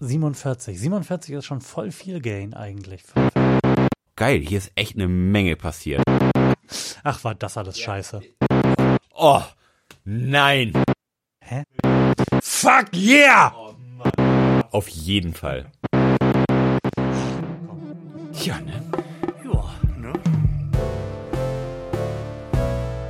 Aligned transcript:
47. 0.00 0.78
47 0.78 1.34
ist 1.34 1.46
schon 1.46 1.60
voll 1.60 1.90
viel 1.90 2.20
Gain 2.20 2.54
eigentlich. 2.54 3.02
Geil, 4.16 4.40
hier 4.40 4.58
ist 4.58 4.72
echt 4.74 4.96
eine 4.96 5.08
Menge 5.08 5.56
passiert. 5.56 6.02
Ach, 7.02 7.24
war 7.24 7.34
das 7.34 7.56
alles 7.56 7.78
scheiße. 7.78 8.20
Oh, 9.14 9.42
nein. 10.04 10.72
Hä? 11.42 11.62
Fuck 12.42 12.94
yeah! 12.94 13.54
Auf 14.70 14.88
jeden 14.88 15.32
Fall. 15.32 15.70
Ja, 18.32 18.60
ne? 18.60 18.82
Ja, 19.44 19.74
ne? 19.96 20.12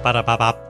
Badababab. 0.03 0.67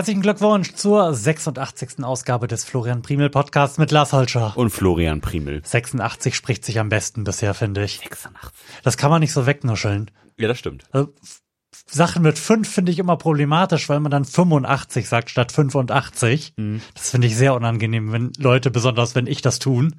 Herzlichen 0.00 0.22
Glückwunsch 0.22 0.72
zur 0.72 1.12
86. 1.12 2.02
Ausgabe 2.02 2.48
des 2.48 2.64
Florian 2.64 3.02
Primel 3.02 3.28
Podcasts 3.28 3.76
mit 3.76 3.90
Lars 3.90 4.14
Holscher. 4.14 4.56
Und 4.56 4.70
Florian 4.70 5.20
Primel. 5.20 5.60
86 5.62 6.34
spricht 6.34 6.64
sich 6.64 6.80
am 6.80 6.88
besten 6.88 7.22
bisher, 7.22 7.52
finde 7.52 7.84
ich. 7.84 7.98
86. 7.98 8.50
Das 8.82 8.96
kann 8.96 9.10
man 9.10 9.20
nicht 9.20 9.34
so 9.34 9.44
wegnuscheln. 9.44 10.10
Ja, 10.38 10.48
das 10.48 10.58
stimmt. 10.58 10.84
Also, 10.90 11.12
Sachen 11.86 12.22
mit 12.22 12.38
5 12.38 12.66
finde 12.66 12.92
ich 12.92 12.98
immer 12.98 13.18
problematisch, 13.18 13.90
weil 13.90 14.00
man 14.00 14.10
dann 14.10 14.24
85 14.24 15.06
sagt 15.06 15.28
statt 15.28 15.52
85. 15.52 16.54
Das 16.94 17.10
finde 17.10 17.26
ich 17.26 17.36
sehr 17.36 17.52
unangenehm, 17.52 18.10
wenn 18.10 18.32
Leute, 18.38 18.70
besonders 18.70 19.14
wenn 19.14 19.26
ich 19.26 19.42
das 19.42 19.58
tun. 19.58 19.94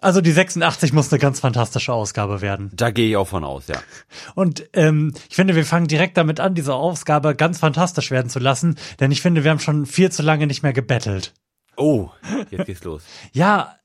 Also 0.00 0.20
die 0.20 0.32
86 0.32 0.92
muss 0.92 1.10
eine 1.10 1.18
ganz 1.18 1.40
fantastische 1.40 1.92
Ausgabe 1.92 2.42
werden. 2.42 2.70
Da 2.74 2.90
gehe 2.90 3.08
ich 3.08 3.16
auch 3.16 3.28
von 3.28 3.44
aus, 3.44 3.66
ja. 3.66 3.78
Und 4.34 4.68
ähm, 4.74 5.14
ich 5.30 5.36
finde, 5.36 5.56
wir 5.56 5.64
fangen 5.64 5.86
direkt 5.86 6.18
damit 6.18 6.38
an, 6.38 6.54
diese 6.54 6.74
Ausgabe 6.74 7.34
ganz 7.34 7.58
fantastisch 7.58 8.10
werden 8.10 8.28
zu 8.28 8.38
lassen, 8.38 8.76
denn 9.00 9.10
ich 9.10 9.22
finde, 9.22 9.42
wir 9.42 9.50
haben 9.50 9.58
schon 9.58 9.86
viel 9.86 10.12
zu 10.12 10.22
lange 10.22 10.46
nicht 10.46 10.62
mehr 10.62 10.74
gebettelt. 10.74 11.32
Oh, 11.76 12.10
jetzt 12.50 12.66
geht's 12.66 12.84
los. 12.84 13.02
Ja, 13.32 13.76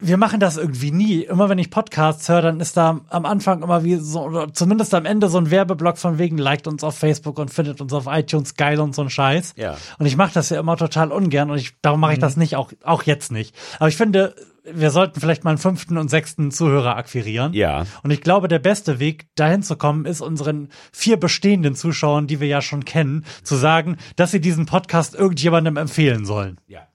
wir 0.00 0.16
machen 0.16 0.38
das 0.38 0.56
irgendwie 0.56 0.92
nie. 0.92 1.22
Immer 1.22 1.48
wenn 1.48 1.58
ich 1.58 1.70
Podcasts 1.70 2.28
höre, 2.28 2.42
dann 2.42 2.60
ist 2.60 2.76
da 2.76 3.00
am 3.08 3.26
Anfang 3.26 3.62
immer 3.62 3.82
wie 3.82 3.96
so, 3.96 4.22
oder 4.22 4.52
zumindest 4.52 4.94
am 4.94 5.04
Ende 5.04 5.28
so 5.28 5.38
ein 5.38 5.50
Werbeblock 5.50 5.98
von 5.98 6.18
wegen, 6.18 6.38
liked 6.38 6.68
uns 6.68 6.84
auf 6.84 6.96
Facebook 6.96 7.38
und 7.38 7.50
findet 7.50 7.80
uns 7.80 7.92
auf 7.92 8.04
iTunes 8.06 8.54
geil 8.54 8.78
und 8.78 8.94
so 8.94 9.02
ein 9.02 9.10
Scheiß. 9.10 9.54
Ja. 9.56 9.76
Und 9.98 10.06
ich 10.06 10.16
mache 10.16 10.34
das 10.34 10.50
ja 10.50 10.60
immer 10.60 10.76
total 10.76 11.10
ungern 11.10 11.50
und 11.50 11.58
ich, 11.58 11.72
darum 11.82 11.98
mache 11.98 12.12
ich 12.12 12.18
das 12.20 12.36
nicht, 12.36 12.54
auch, 12.54 12.70
auch 12.84 13.02
jetzt 13.02 13.32
nicht. 13.32 13.56
Aber 13.80 13.88
ich 13.88 13.96
finde, 13.96 14.36
wir 14.72 14.90
sollten 14.90 15.20
vielleicht 15.20 15.44
mal 15.44 15.50
einen 15.50 15.58
fünften 15.58 15.98
und 15.98 16.08
sechsten 16.08 16.50
Zuhörer 16.50 16.96
akquirieren. 16.96 17.52
Ja. 17.52 17.86
Und 18.02 18.10
ich 18.10 18.20
glaube, 18.20 18.48
der 18.48 18.58
beste 18.58 18.98
Weg, 18.98 19.26
dahin 19.34 19.62
zu 19.62 19.76
kommen, 19.76 20.04
ist 20.04 20.20
unseren 20.20 20.68
vier 20.92 21.18
bestehenden 21.18 21.74
Zuschauern, 21.74 22.26
die 22.26 22.40
wir 22.40 22.48
ja 22.48 22.62
schon 22.62 22.84
kennen, 22.84 23.24
zu 23.42 23.56
sagen, 23.56 23.96
dass 24.16 24.30
sie 24.30 24.40
diesen 24.40 24.66
Podcast 24.66 25.14
irgendjemandem 25.14 25.76
empfehlen 25.76 26.24
sollen. 26.24 26.58
Ja. 26.66 26.88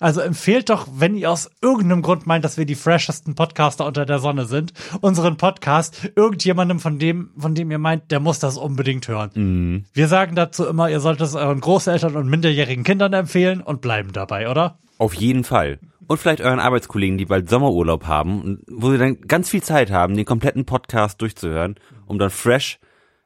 Also 0.00 0.20
empfehlt 0.20 0.70
doch, 0.70 0.86
wenn 0.94 1.16
ihr 1.16 1.30
aus 1.30 1.50
irgendeinem 1.60 2.02
Grund 2.02 2.26
meint, 2.26 2.44
dass 2.44 2.56
wir 2.56 2.66
die 2.66 2.74
freshesten 2.74 3.34
Podcaster 3.34 3.86
unter 3.86 4.06
der 4.06 4.18
Sonne 4.18 4.46
sind, 4.46 4.72
unseren 5.00 5.36
Podcast 5.36 6.12
irgendjemandem 6.14 6.80
von 6.80 6.98
dem, 6.98 7.30
von 7.36 7.54
dem 7.54 7.70
ihr 7.70 7.78
meint, 7.78 8.10
der 8.10 8.20
muss 8.20 8.38
das 8.38 8.56
unbedingt 8.56 9.08
hören. 9.08 9.84
Wir 9.92 10.08
sagen 10.08 10.36
dazu 10.36 10.66
immer, 10.66 10.88
ihr 10.90 11.00
solltet 11.00 11.26
es 11.26 11.34
euren 11.34 11.60
Großeltern 11.60 12.16
und 12.16 12.28
minderjährigen 12.28 12.84
Kindern 12.84 13.12
empfehlen 13.12 13.60
und 13.60 13.80
bleiben 13.80 14.12
dabei, 14.12 14.48
oder? 14.48 14.78
Auf 14.98 15.14
jeden 15.14 15.44
Fall. 15.44 15.80
Und 16.06 16.18
vielleicht 16.18 16.40
euren 16.40 16.60
Arbeitskollegen, 16.60 17.18
die 17.18 17.24
bald 17.26 17.48
Sommerurlaub 17.48 18.06
haben, 18.06 18.60
wo 18.68 18.90
sie 18.90 18.98
dann 18.98 19.20
ganz 19.22 19.48
viel 19.48 19.62
Zeit 19.62 19.90
haben, 19.90 20.16
den 20.16 20.24
kompletten 20.24 20.64
Podcast 20.64 21.20
durchzuhören, 21.20 21.76
um 22.06 22.18
dann 22.18 22.30
fresh 22.30 22.78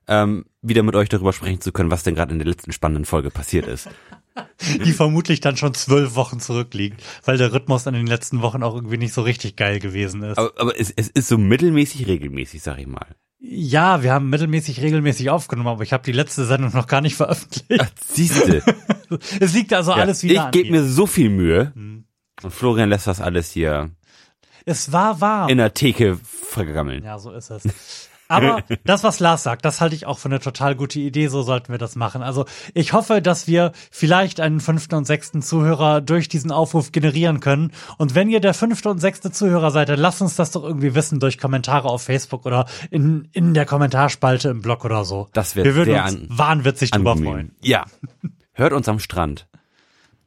ähm, 0.06 0.46
wieder 0.62 0.82
mit 0.82 0.96
euch 0.96 1.08
darüber 1.08 1.32
sprechen 1.32 1.60
zu 1.60 1.72
können, 1.72 1.90
was 1.90 2.02
denn 2.02 2.14
gerade 2.14 2.32
in 2.32 2.38
der 2.38 2.48
letzten 2.48 2.72
spannenden 2.72 3.04
Folge 3.04 3.30
passiert 3.30 3.66
ist. 3.66 3.88
Die 4.84 4.92
vermutlich 4.92 5.40
dann 5.40 5.56
schon 5.56 5.74
zwölf 5.74 6.14
Wochen 6.14 6.38
zurückliegt, 6.40 7.02
weil 7.24 7.36
der 7.38 7.52
Rhythmus 7.52 7.86
in 7.86 7.94
den 7.94 8.06
letzten 8.06 8.40
Wochen 8.40 8.62
auch 8.62 8.74
irgendwie 8.74 8.98
nicht 8.98 9.12
so 9.12 9.22
richtig 9.22 9.56
geil 9.56 9.80
gewesen 9.80 10.22
ist. 10.22 10.38
Aber, 10.38 10.52
aber 10.56 10.80
es, 10.80 10.92
es 10.94 11.08
ist 11.08 11.28
so 11.28 11.38
mittelmäßig 11.38 12.06
regelmäßig, 12.06 12.62
sag 12.62 12.78
ich 12.78 12.86
mal. 12.86 13.06
Ja, 13.40 14.02
wir 14.02 14.12
haben 14.12 14.30
mittelmäßig 14.30 14.80
regelmäßig 14.80 15.30
aufgenommen, 15.30 15.68
aber 15.68 15.82
ich 15.82 15.92
habe 15.92 16.02
die 16.04 16.12
letzte 16.12 16.44
Sendung 16.44 16.72
noch 16.72 16.86
gar 16.86 17.00
nicht 17.00 17.16
veröffentlicht. 17.16 17.82
Ach, 17.82 17.90
siehste. 18.04 18.62
Es 19.40 19.54
liegt 19.54 19.72
also 19.72 19.92
Ja, 19.92 19.96
alles 19.96 20.22
wieder 20.22 20.34
ich 20.34 20.40
an 20.40 20.50
gebe 20.50 20.70
mir. 20.70 20.82
mir 20.82 20.86
so 20.86 21.06
viel 21.06 21.30
Mühe. 21.30 21.72
Und 22.42 22.52
Florian 22.52 22.88
lässt 22.88 23.06
das 23.06 23.20
alles 23.20 23.50
hier 23.50 23.90
Es 24.64 24.92
war 24.92 25.20
warm. 25.20 25.48
in 25.48 25.58
der 25.58 25.74
Theke 25.74 26.18
vergammeln. 26.22 27.04
Ja, 27.04 27.18
so 27.18 27.32
ist 27.32 27.50
es. 27.50 28.08
Aber 28.30 28.62
das, 28.84 29.04
was 29.04 29.20
Lars 29.20 29.42
sagt, 29.42 29.64
das 29.64 29.80
halte 29.80 29.94
ich 29.96 30.04
auch 30.04 30.18
für 30.18 30.28
eine 30.28 30.38
total 30.38 30.74
gute 30.76 31.00
Idee. 31.00 31.28
So 31.28 31.42
sollten 31.42 31.72
wir 31.72 31.78
das 31.78 31.96
machen. 31.96 32.22
Also 32.22 32.44
ich 32.74 32.92
hoffe, 32.92 33.22
dass 33.22 33.46
wir 33.46 33.72
vielleicht 33.90 34.38
einen 34.38 34.60
fünften 34.60 34.96
und 34.96 35.06
sechsten 35.06 35.40
Zuhörer 35.40 36.02
durch 36.02 36.28
diesen 36.28 36.52
Aufruf 36.52 36.92
generieren 36.92 37.40
können. 37.40 37.72
Und 37.96 38.14
wenn 38.14 38.28
ihr 38.28 38.40
der 38.40 38.52
fünfte 38.52 38.90
und 38.90 38.98
sechste 38.98 39.32
Zuhörer 39.32 39.70
seid, 39.70 39.88
dann 39.88 39.98
lasst 39.98 40.20
uns 40.20 40.36
das 40.36 40.50
doch 40.50 40.62
irgendwie 40.62 40.94
wissen 40.94 41.20
durch 41.20 41.38
Kommentare 41.38 41.88
auf 41.88 42.02
Facebook 42.02 42.44
oder 42.44 42.66
in, 42.90 43.28
in 43.32 43.54
der 43.54 43.64
Kommentarspalte 43.64 44.50
im 44.50 44.60
Blog 44.60 44.84
oder 44.84 45.06
so. 45.06 45.28
Das 45.32 45.56
wird 45.56 45.64
wir 45.64 45.74
würden 45.74 45.94
sehr 45.94 46.04
uns 46.04 46.14
an- 46.14 46.26
wahnwitzig 46.28 46.90
drüber 46.90 47.16
freuen. 47.16 47.56
Ja. 47.62 47.86
Hört 48.52 48.74
uns 48.74 48.88
am 48.90 48.98
Strand. 48.98 49.48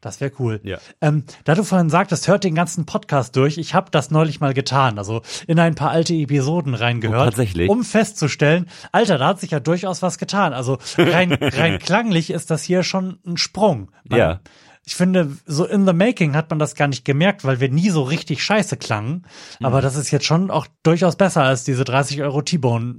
Das 0.02 0.20
wäre 0.20 0.32
cool. 0.40 0.60
Ja. 0.64 0.80
Ähm, 1.00 1.24
da 1.44 1.54
du 1.56 1.64
vorhin 1.64 1.90
sagtest, 1.92 2.28
hört 2.28 2.44
den 2.44 2.56
ganzen 2.56 2.86
Podcast 2.88 3.36
durch. 3.36 3.58
Ich 3.60 3.76
habe 3.76 3.92
das 3.92 4.10
neulich 4.12 4.40
mal 4.40 4.54
getan, 4.54 4.98
also 4.98 5.22
in 5.48 5.60
ein 5.60 5.76
paar 5.76 5.92
alte 5.92 6.14
Episoden 6.16 6.74
reingehört, 6.74 7.22
Oh, 7.22 7.26
tatsächlich? 7.26 7.70
um 7.70 7.84
festzustellen, 7.84 8.68
Alter, 8.92 9.20
da 9.20 9.28
hat 9.28 9.40
sich 9.40 9.52
ja 9.52 9.60
durchaus 9.60 10.02
was 10.02 10.18
getan. 10.18 10.54
Also 10.54 10.80
rein, 10.98 11.32
rein 11.40 11.78
klanglich 11.80 12.32
ist 12.32 12.50
das 12.50 12.64
hier 12.64 12.82
schon 12.84 13.20
ein 13.26 13.38
Sprung. 13.38 13.92
Man, 14.04 14.20
Ja. 14.20 14.40
Ich 14.84 14.96
finde, 14.96 15.38
so 15.46 15.66
in 15.66 15.86
the 15.86 15.94
making 15.94 16.36
hat 16.36 16.50
man 16.50 16.58
das 16.58 16.74
gar 16.74 16.88
nicht 16.88 17.06
gemerkt, 17.06 17.46
weil 17.46 17.60
wir 17.60 17.70
nie 17.70 17.92
so 17.92 18.02
richtig 18.02 18.44
scheiße 18.44 18.78
klangen. 18.78 19.28
Mhm. 19.60 19.66
Aber 19.68 19.80
das 19.80 19.96
ist 19.96 20.10
jetzt 20.10 20.26
schon 20.26 20.50
auch 20.50 20.66
durchaus 20.82 21.16
besser 21.16 21.44
als 21.44 21.64
diese 21.64 21.84
30 21.84 22.24
Euro 22.24 22.42
T-Bone 22.42 22.96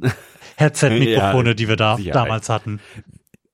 Headset-Mikrofone, 0.56 1.48
Ja, 1.50 1.54
die 1.54 1.68
wir 1.68 1.76
da 1.76 1.96
Sicherheit. 1.96 2.14
damals 2.14 2.48
hatten. 2.48 2.78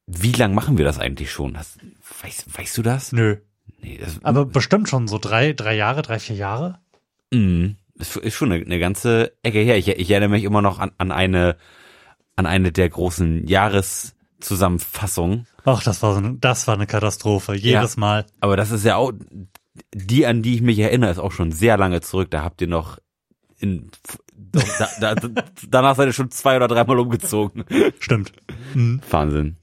Wie 0.07 0.33
lang 0.33 0.55
machen 0.55 0.77
wir 0.79 0.85
das 0.85 0.99
eigentlich 0.99 1.31
schon? 1.31 1.55
Das, 1.55 1.79
weißt, 2.23 2.59
weißt 2.59 2.79
du 2.79 2.83
das? 2.83 3.13
Nö. 3.13 3.37
Nee, 3.81 3.99
das 3.99 4.23
Aber 4.25 4.45
bestimmt 4.45 4.89
schon 4.89 5.09
so 5.09 5.19
drei, 5.19 5.53
drei 5.53 5.77
Jahre, 5.77 6.03
drei, 6.03 6.19
vier 6.19 6.37
Jahre. 6.37 6.81
Mhm. 7.33 7.77
Ist, 7.95 8.17
ist 8.17 8.35
schon 8.35 8.53
eine, 8.53 8.65
eine 8.65 8.79
ganze 8.79 9.33
Ecke 9.43 9.61
her. 9.61 9.77
Ich, 9.77 9.89
ich 9.89 10.11
erinnere 10.11 10.31
mich 10.31 10.45
immer 10.45 10.63
noch 10.63 10.79
an, 10.79 10.93
an 10.99 11.13
eine 11.13 11.57
an 12.39 12.47
eine 12.47 12.71
der 12.71 12.89
großen 12.89 13.49
Jahreszusammenfassungen. 13.49 15.49
Ach, 15.65 15.83
das 15.83 16.03
war 16.03 16.13
so 16.13 16.19
eine, 16.19 16.35
das 16.35 16.69
war 16.69 16.75
eine 16.75 16.87
Katastrophe. 16.87 17.57
Jedes 17.57 17.97
Mal. 17.97 18.27
Aber 18.39 18.57
das 18.57 18.71
ist 18.71 18.85
ja 18.85 18.95
auch 18.95 19.11
die, 19.93 20.25
an 20.25 20.43
die 20.43 20.55
ich 20.55 20.63
mich 20.63 20.79
erinnere, 20.79 21.11
ist 21.11 21.19
auch 21.19 21.33
schon 21.33 21.51
sehr 21.51 21.77
lange 21.77 22.01
zurück. 22.01 22.31
Da 22.31 22.45
habt 22.45 22.61
ihr 22.61 22.69
noch 22.69 22.99
in 23.59 23.91
da, 25.01 25.01
da, 25.01 25.17
danach 25.69 25.97
seid 25.97 26.07
ihr 26.07 26.13
schon 26.13 26.31
zwei 26.31 26.55
oder 26.57 26.69
dreimal 26.69 27.01
umgezogen. 27.01 27.65
Stimmt. 27.99 28.31
Mhm. 28.73 29.01
Wahnsinn. 29.11 29.57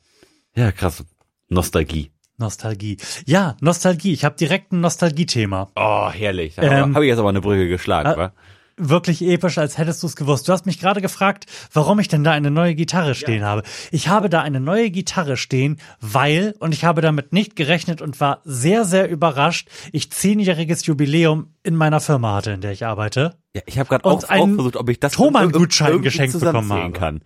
Ja, 0.54 0.74
krass. 0.74 1.06
Nostalgie. 1.48 2.12
Nostalgie. 2.38 2.98
Ja, 3.26 3.56
Nostalgie. 3.62 4.14
Ich 4.14 4.26
habe 4.26 4.36
direkt 4.36 4.72
ein 4.74 4.82
Nostalgie-Thema. 4.82 5.70
Oh, 5.76 6.10
herrlich. 6.10 6.56
Ähm, 6.58 6.96
habe 6.96 7.06
ich 7.06 7.10
jetzt 7.10 7.20
aber 7.20 7.30
eine 7.30 7.42
Brücke 7.42 7.68
geschlagen, 7.68 8.12
äh, 8.12 8.18
wa? 8.18 8.34
Wirklich 8.78 9.22
episch, 9.22 9.58
als 9.58 9.78
hättest 9.78 10.04
du 10.04 10.08
es 10.08 10.18
gewusst. 10.18 10.50
Du 10.50 10.52
hast 10.52 10.66
mich 10.66 10.82
gerade 10.82 11.00
gefragt, 11.00 11.46
warum 11.72 11.98
ich 12.00 12.10
denn 12.10 12.26
da 12.26 12.32
eine 12.32 12.52
neue 12.52 12.76
Gitarre 12.76 13.16
stehen 13.16 13.46
habe. 13.46 13.64
Ich 13.90 14.10
habe 14.10 14.28
da 14.28 14.42
eine 14.42 14.60
neue 14.60 14.90
Gitarre 14.90 15.38
stehen, 15.38 15.78
weil, 16.02 16.56
und 16.60 16.74
ich 16.74 16.84
habe 16.84 17.00
damit 17.00 17.32
nicht 17.32 17.56
gerechnet 17.56 18.02
und 18.02 18.20
war 18.20 18.42
sehr, 18.44 18.84
sehr 18.84 19.10
überrascht, 19.10 19.70
ich 19.94 20.12
zehnjähriges 20.12 20.86
Jubiläum 20.88 21.54
in 21.64 21.78
meiner 21.78 22.02
Firma 22.02 22.36
hatte, 22.36 22.52
in 22.52 22.60
der 22.60 22.74
ich 22.74 22.86
arbeite. 22.86 23.38
Ja, 23.56 23.62
ich 23.66 23.80
habe 23.80 23.88
gerade 23.88 24.04
auch, 24.04 24.22
auch 24.22 24.48
versucht, 24.50 24.76
ob 24.76 24.90
ich 24.90 25.00
das 25.00 25.14
Thomann-Gutschein 25.14 26.02
geschenkt 26.02 26.38
bekommen 26.38 26.74
habe. 26.74 26.92
kann. 26.92 27.22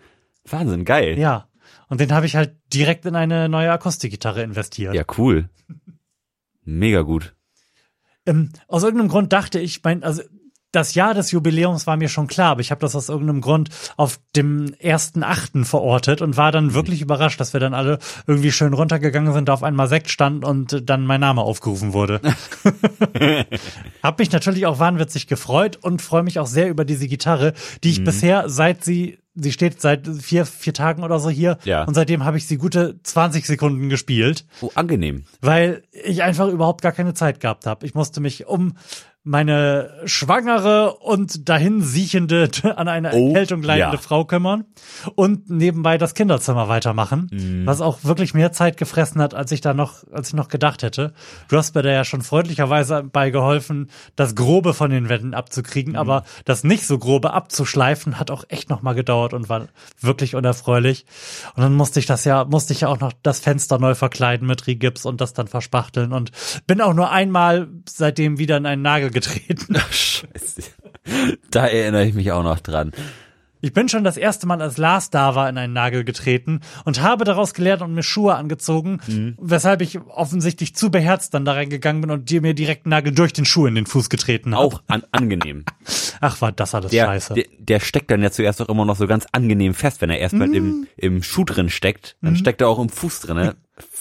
Wahnsinn, 0.46 0.86
geil. 0.86 1.18
Ja. 1.18 1.49
Und 1.90 2.00
den 2.00 2.14
habe 2.14 2.26
ich 2.28 2.36
halt 2.36 2.56
direkt 2.72 3.06
in 3.06 3.16
eine 3.16 3.50
neue 3.50 3.72
Akustikgitarre 3.72 4.44
investiert. 4.44 4.94
Ja, 4.94 5.04
cool. 5.18 5.50
Mega 6.64 7.02
gut. 7.02 7.36
Ähm, 8.26 8.52
aus 8.68 8.84
irgendeinem 8.84 9.10
Grund 9.10 9.34
dachte 9.34 9.60
ich, 9.60 9.84
mein, 9.84 10.04
also 10.04 10.22
das 10.72 10.94
Jahr 10.94 11.14
des 11.14 11.32
Jubiläums 11.32 11.88
war 11.88 11.98
mir 11.98 12.10
schon 12.10 12.28
klar, 12.28 12.52
aber 12.52 12.62
ich 12.62 12.72
habe 12.72 12.82
das 12.82 12.96
aus 12.96 13.10
irgendeinem 13.10 13.42
Grund 13.42 13.70
auf 13.98 14.20
dem 14.36 14.74
ersten 14.80 15.24
Achten 15.24 15.66
verortet 15.66 16.22
und 16.22 16.38
war 16.38 16.52
dann 16.52 16.74
wirklich 16.74 17.02
überrascht, 17.02 17.40
dass 17.40 17.54
wir 17.54 17.60
dann 17.60 17.74
alle 17.74 18.00
irgendwie 18.28 18.52
schön 18.52 18.74
runtergegangen 18.74 19.34
sind, 19.34 19.50
da 19.50 19.54
auf 19.54 19.64
einmal 19.64 19.88
Sekt 19.88 20.12
stand 20.12 20.46
und 20.46 20.90
dann 20.90 21.06
mein 21.06 21.22
Name 21.22 21.42
aufgerufen 21.42 21.94
wurde. 21.94 22.22
hab 24.04 24.20
mich 24.20 24.32
natürlich 24.32 24.66
auch 24.66 24.80
wahnwitzig 24.80 25.28
gefreut 25.28 25.78
und 25.82 26.02
freue 26.02 26.24
mich 26.24 26.40
auch 26.40 26.48
sehr 26.48 26.70
über 26.70 26.86
diese 26.86 27.08
Gitarre, 27.08 27.54
die 27.84 27.90
ich 27.90 28.04
bisher 28.04 28.50
seit 28.50 28.84
sie 28.84 29.20
Sie 29.42 29.54
steht 29.54 29.80
seit 29.80 30.06
vier, 30.06 30.46
vier 30.46 30.74
Tagen 30.74 31.04
oder 31.04 31.20
so 31.20 31.30
hier. 31.30 31.60
Ja. 31.64 31.86
Und 31.86 31.94
seitdem 31.94 32.26
habe 32.26 32.38
ich 32.38 32.46
sie 32.46 32.58
gute 32.58 33.00
20 33.04 33.46
Sekunden 33.46 33.88
gespielt 33.88 34.46
Oh, 34.60 34.72
angenehm. 34.76 35.24
weil 35.40 35.84
ich 35.92 36.24
einfach 36.24 36.50
überhaupt 36.50 36.82
gar 36.82 36.92
keine 36.92 37.14
Zeit 37.14 37.40
gehabt 37.40 37.66
habe. 37.66 37.86
Ich 37.86 37.94
musste 37.94 38.20
mich 38.20 38.48
um 38.48 38.74
meine 39.30 39.92
schwangere 40.06 40.96
und 40.96 41.48
dahin 41.48 41.82
siechende, 41.82 42.50
an 42.76 42.88
eine 42.88 43.12
Oh, 43.14 43.28
Erkältung 43.30 43.62
leidende 43.62 43.98
ja. 43.98 44.02
Frau 44.02 44.26
kümmern 44.26 44.66
und 45.16 45.50
nebenbei 45.52 45.98
das 46.00 46.16
Kinderzimmer 46.16 46.68
weitermachen, 46.68 47.30
Mhm. 47.32 47.66
was 47.68 47.80
auch 47.80 48.04
wirklich 48.04 48.34
mehr 48.34 48.52
Zeit 48.52 48.76
gefressen 48.78 49.22
hat, 49.22 49.36
als 49.36 49.52
ich 49.52 49.62
da 49.62 49.74
noch, 49.76 50.04
als 50.12 50.30
ich 50.30 50.34
noch 50.34 50.48
gedacht 50.48 50.82
hätte. 50.82 51.14
Du 51.48 51.58
hast 51.58 51.76
mir 51.76 51.84
da 51.84 51.92
ja 51.92 52.04
schon 52.04 52.22
freundlicherweise 52.24 53.04
bei 53.04 53.30
geholfen, 53.30 53.90
das 54.16 54.34
Grobe 54.34 54.74
von 54.74 54.90
den 54.90 55.10
Wänden 55.10 55.36
abzukriegen, 55.36 55.94
Mhm. 55.94 56.00
aber 56.00 56.24
das 56.46 56.64
nicht 56.64 56.88
so 56.88 56.98
Grobe 56.98 57.32
abzuschleifen 57.34 58.20
hat 58.20 58.32
auch 58.32 58.44
echt 58.50 58.70
noch 58.72 58.82
mal 58.82 58.94
gedauert 58.94 59.34
und 59.36 59.48
war 59.48 59.68
wirklich 60.02 60.34
unerfreulich. 60.36 61.06
Und 61.56 61.62
dann 61.62 61.76
musste 61.76 62.00
ich 62.00 62.08
das 62.08 62.26
ja, 62.26 62.46
musste 62.46 62.74
ich 62.74 62.82
ja 62.82 62.88
auch 62.88 63.00
noch 63.00 63.14
das 63.22 63.40
Fenster 63.40 63.78
neu 63.78 63.94
verkleiden 63.94 64.48
mit 64.48 64.66
Rigips 64.66 65.06
und 65.06 65.22
das 65.22 65.34
dann 65.34 65.48
verspachteln 65.48 66.14
und 66.14 66.32
bin 66.66 66.82
auch 66.82 66.94
nur 66.96 67.12
einmal 67.12 67.68
seitdem 67.88 68.40
wieder 68.40 68.58
in 68.58 68.66
einen 68.66 68.82
Nagel 68.82 69.12
getreten. 69.20 69.76
Scheiße. 69.92 70.64
Da 71.52 71.68
erinnere 71.68 72.06
ich 72.06 72.14
mich 72.14 72.32
auch 72.32 72.44
noch 72.44 72.60
dran. 72.60 72.92
Ich 73.62 73.74
bin 73.74 73.90
schon 73.90 74.04
das 74.04 74.16
erste 74.18 74.48
Mal, 74.48 74.62
als 74.62 74.78
Lars 74.78 75.10
da 75.10 75.36
war, 75.36 75.50
in 75.50 75.58
einen 75.58 75.74
Nagel 75.74 76.04
getreten 76.04 76.62
und 76.86 77.02
habe 77.02 77.26
daraus 77.26 77.54
gelernt 77.54 77.82
und 77.82 77.94
mir 77.94 78.04
Schuhe 78.04 78.36
angezogen, 78.36 79.00
Mhm. 79.08 79.36
weshalb 79.40 79.82
ich 79.82 80.00
offensichtlich 80.08 80.76
zu 80.76 80.90
beherzt 80.92 81.34
dann 81.34 81.44
da 81.46 81.54
reingegangen 81.54 82.02
bin 82.02 82.12
und 82.12 82.30
dir 82.30 82.42
mir 82.42 82.54
direkt 82.54 82.86
einen 82.86 82.92
Nagel 82.92 83.14
durch 83.14 83.34
den 83.34 83.46
Schuh 83.46 83.66
in 83.68 83.76
den 83.76 83.86
Fuß 83.86 84.10
getreten 84.10 84.56
habe. 84.56 84.64
Auch 84.66 84.82
an, 84.88 85.04
angenehm. 85.12 85.66
Ach, 86.22 86.40
war 86.42 86.52
das 86.52 86.74
alles 86.76 86.92
Der, 86.92 87.06
scheiße. 87.06 87.34
der, 87.34 87.46
der 87.60 87.80
steckt 87.80 88.12
dann 88.12 88.22
ja 88.22 88.32
zuerst 88.32 88.62
auch 88.62 88.70
immer 88.70 88.86
noch 88.86 88.96
so 88.96 89.08
ganz 89.08 89.26
angenehm 89.32 89.74
fest, 89.74 90.02
wenn 90.02 90.10
er 90.10 90.20
erstmal 90.20 90.48
Mhm. 90.50 90.54
im, 90.54 90.88
im 90.98 91.24
Schuh 91.24 91.44
drin 91.46 91.70
steckt. 91.70 92.18
Dann 92.22 92.36
steckt 92.36 92.62
er 92.62 92.68
auch 92.70 92.80
im 92.80 92.90
Fuß 92.90 93.22
drinne. 93.22 93.56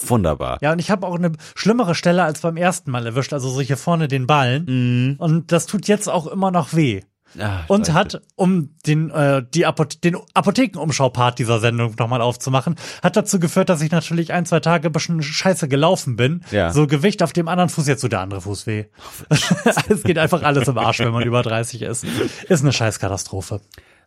Wunderbar. 0.06 0.58
ja, 0.60 0.72
und 0.72 0.78
ich 0.80 0.90
habe 0.90 1.06
auch 1.06 1.14
eine 1.16 1.32
schlimmere 1.54 1.94
Stelle 1.94 2.24
als 2.24 2.40
beim 2.40 2.56
ersten 2.56 2.90
Mal 2.90 3.06
erwischt, 3.06 3.32
also 3.32 3.48
so 3.48 3.60
hier 3.60 3.76
vorne 3.76 4.08
den 4.08 4.26
Ballen. 4.26 5.16
Und 5.18 5.52
das 5.52 5.66
tut 5.66 5.86
jetzt 5.88 6.08
auch 6.08 6.26
immer 6.26 6.50
noch 6.50 6.74
weh. 6.74 7.02
Ah, 7.38 7.64
Und 7.68 7.92
hat, 7.92 8.22
um 8.36 8.70
den, 8.86 9.10
äh, 9.10 9.42
die 9.54 9.66
Apothe 9.66 9.98
den 9.98 10.16
Apothekenumschau-Part 10.34 11.38
dieser 11.38 11.60
Sendung 11.60 11.94
nochmal 11.98 12.20
aufzumachen, 12.20 12.76
hat 13.02 13.16
dazu 13.16 13.38
geführt, 13.38 13.68
dass 13.68 13.82
ich 13.82 13.90
natürlich 13.90 14.32
ein, 14.32 14.46
zwei 14.46 14.60
Tage 14.60 14.88
ein 14.88 14.92
bisschen 14.92 15.22
scheiße 15.22 15.68
gelaufen 15.68 16.16
bin. 16.16 16.42
Ja. 16.50 16.72
So 16.72 16.86
Gewicht 16.86 17.22
auf 17.22 17.32
dem 17.32 17.48
anderen 17.48 17.68
Fuß, 17.68 17.86
jetzt 17.86 18.00
so 18.00 18.08
der 18.08 18.20
andere 18.20 18.40
Fuß 18.40 18.66
weh. 18.66 18.86
es 19.88 20.02
geht 20.02 20.18
einfach 20.18 20.42
alles 20.42 20.68
im 20.68 20.78
Arsch, 20.78 21.00
wenn 21.00 21.12
man 21.12 21.22
über 21.22 21.42
30 21.42 21.82
ist. 21.82 22.04
Ist 22.48 22.62
eine 22.62 22.72
Scheißkatastrophe. 22.72 23.60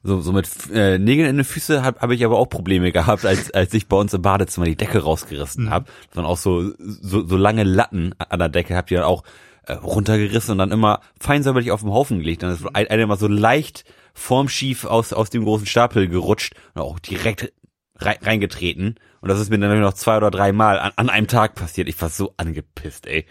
So, 0.03 0.19
so 0.19 0.31
mit 0.31 0.50
äh, 0.73 0.97
Nägeln 0.97 1.29
in 1.29 1.38
den 1.38 1.45
Füße 1.45 1.83
habe 1.83 2.00
hab 2.00 2.09
ich 2.09 2.25
aber 2.25 2.39
auch 2.39 2.47
Probleme 2.47 2.91
gehabt, 2.91 3.23
als, 3.23 3.51
als 3.51 3.71
ich 3.75 3.88
bei 3.88 3.97
uns 3.97 4.13
im 4.15 4.23
Badezimmer 4.23 4.65
die 4.65 4.75
Decke 4.75 5.03
rausgerissen 5.03 5.69
habe. 5.69 5.85
Dann 6.15 6.25
auch 6.25 6.38
so, 6.38 6.71
so, 6.79 7.27
so 7.27 7.38
lange 7.38 7.63
Latten 7.63 8.15
an 8.18 8.39
der 8.39 8.50
Decke 8.50 8.75
habt 8.75 8.89
ihr 8.89 9.00
dann 9.00 9.07
auch 9.07 9.23
äh, 9.67 9.73
runtergerissen 9.73 10.53
und 10.53 10.57
dann 10.57 10.71
immer 10.71 11.01
fein 11.19 11.43
auf 11.71 11.81
den 11.81 11.91
Haufen 11.91 12.19
gelegt. 12.19 12.43
Dann 12.43 12.51
ist 12.51 12.65
ein- 12.73 12.87
einer 12.87 13.03
immer 13.03 13.17
so 13.17 13.27
leicht 13.27 13.85
formschief 14.13 14.85
aus, 14.85 15.13
aus 15.13 15.29
dem 15.29 15.43
großen 15.43 15.67
Stapel 15.67 16.07
gerutscht 16.07 16.53
und 16.73 16.81
auch 16.81 16.99
direkt 16.99 17.53
rei- 17.97 18.19
reingetreten. 18.21 18.95
Und 19.21 19.29
das 19.29 19.39
ist 19.39 19.49
mir 19.49 19.59
dann 19.59 19.79
noch 19.81 19.93
zwei 19.93 20.17
oder 20.17 20.31
drei 20.31 20.51
Mal 20.51 20.79
an, 20.79 20.91
an 20.95 21.09
einem 21.09 21.27
Tag 21.27 21.55
passiert. 21.55 21.87
Ich 21.87 22.01
war 22.01 22.09
so 22.09 22.33
angepisst, 22.37 23.05
ey. 23.07 23.25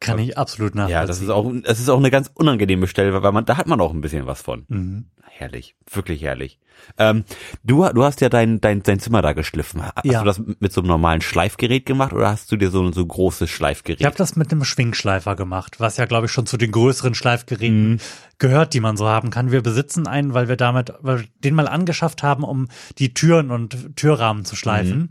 Kann 0.00 0.18
ich 0.18 0.36
absolut 0.38 0.74
nachvollziehen. 0.74 1.00
Ja, 1.00 1.06
das 1.06 1.20
ist 1.20 1.28
auch, 1.28 1.52
das 1.62 1.78
ist 1.78 1.88
auch 1.90 1.98
eine 1.98 2.10
ganz 2.10 2.30
unangenehme 2.34 2.86
Stelle, 2.86 3.22
weil 3.22 3.32
man, 3.32 3.44
da 3.44 3.56
hat 3.58 3.66
man 3.66 3.80
auch 3.80 3.92
ein 3.92 4.00
bisschen 4.00 4.26
was 4.26 4.40
von. 4.42 4.64
Mhm. 4.68 5.04
Herrlich, 5.28 5.74
wirklich 5.90 6.22
herrlich. 6.22 6.58
Ähm, 6.98 7.24
du, 7.62 7.86
du 7.92 8.04
hast 8.04 8.20
ja 8.22 8.28
dein, 8.30 8.60
dein, 8.60 8.82
dein 8.82 8.98
Zimmer 9.00 9.20
da 9.22 9.32
geschliffen. 9.34 9.82
Hast 9.82 10.04
Ja. 10.04 10.20
du 10.20 10.24
das 10.26 10.40
mit 10.60 10.72
so 10.72 10.80
einem 10.80 10.88
normalen 10.88 11.20
Schleifgerät 11.20 11.84
gemacht 11.86 12.12
oder 12.14 12.28
hast 12.28 12.50
du 12.52 12.56
dir 12.56 12.70
so 12.70 12.82
ein 12.82 12.92
so 12.94 13.04
großes 13.06 13.48
Schleifgerät? 13.50 14.00
Ich 14.00 14.06
habe 14.06 14.16
das 14.16 14.36
mit 14.36 14.50
einem 14.50 14.64
Schwingschleifer 14.64 15.36
gemacht, 15.36 15.80
was 15.80 15.98
ja, 15.98 16.06
glaube 16.06 16.26
ich, 16.26 16.32
schon 16.32 16.46
zu 16.46 16.56
den 16.56 16.72
größeren 16.72 17.14
Schleifgeräten 17.14 17.92
Mhm. 17.92 17.98
gehört, 18.38 18.72
die 18.74 18.80
man 18.80 18.96
so 18.96 19.06
haben 19.06 19.30
kann. 19.30 19.50
Wir 19.50 19.62
besitzen 19.62 20.06
einen, 20.06 20.32
weil 20.34 20.48
wir 20.48 20.56
damit 20.56 20.92
weil 21.00 21.20
wir 21.20 21.26
den 21.44 21.54
mal 21.54 21.68
angeschafft 21.68 22.22
haben, 22.22 22.44
um 22.44 22.68
die 22.98 23.12
Türen 23.14 23.50
und 23.50 23.96
Türrahmen 23.96 24.44
zu 24.46 24.56
schleifen. 24.56 24.98
Mhm. 24.98 25.08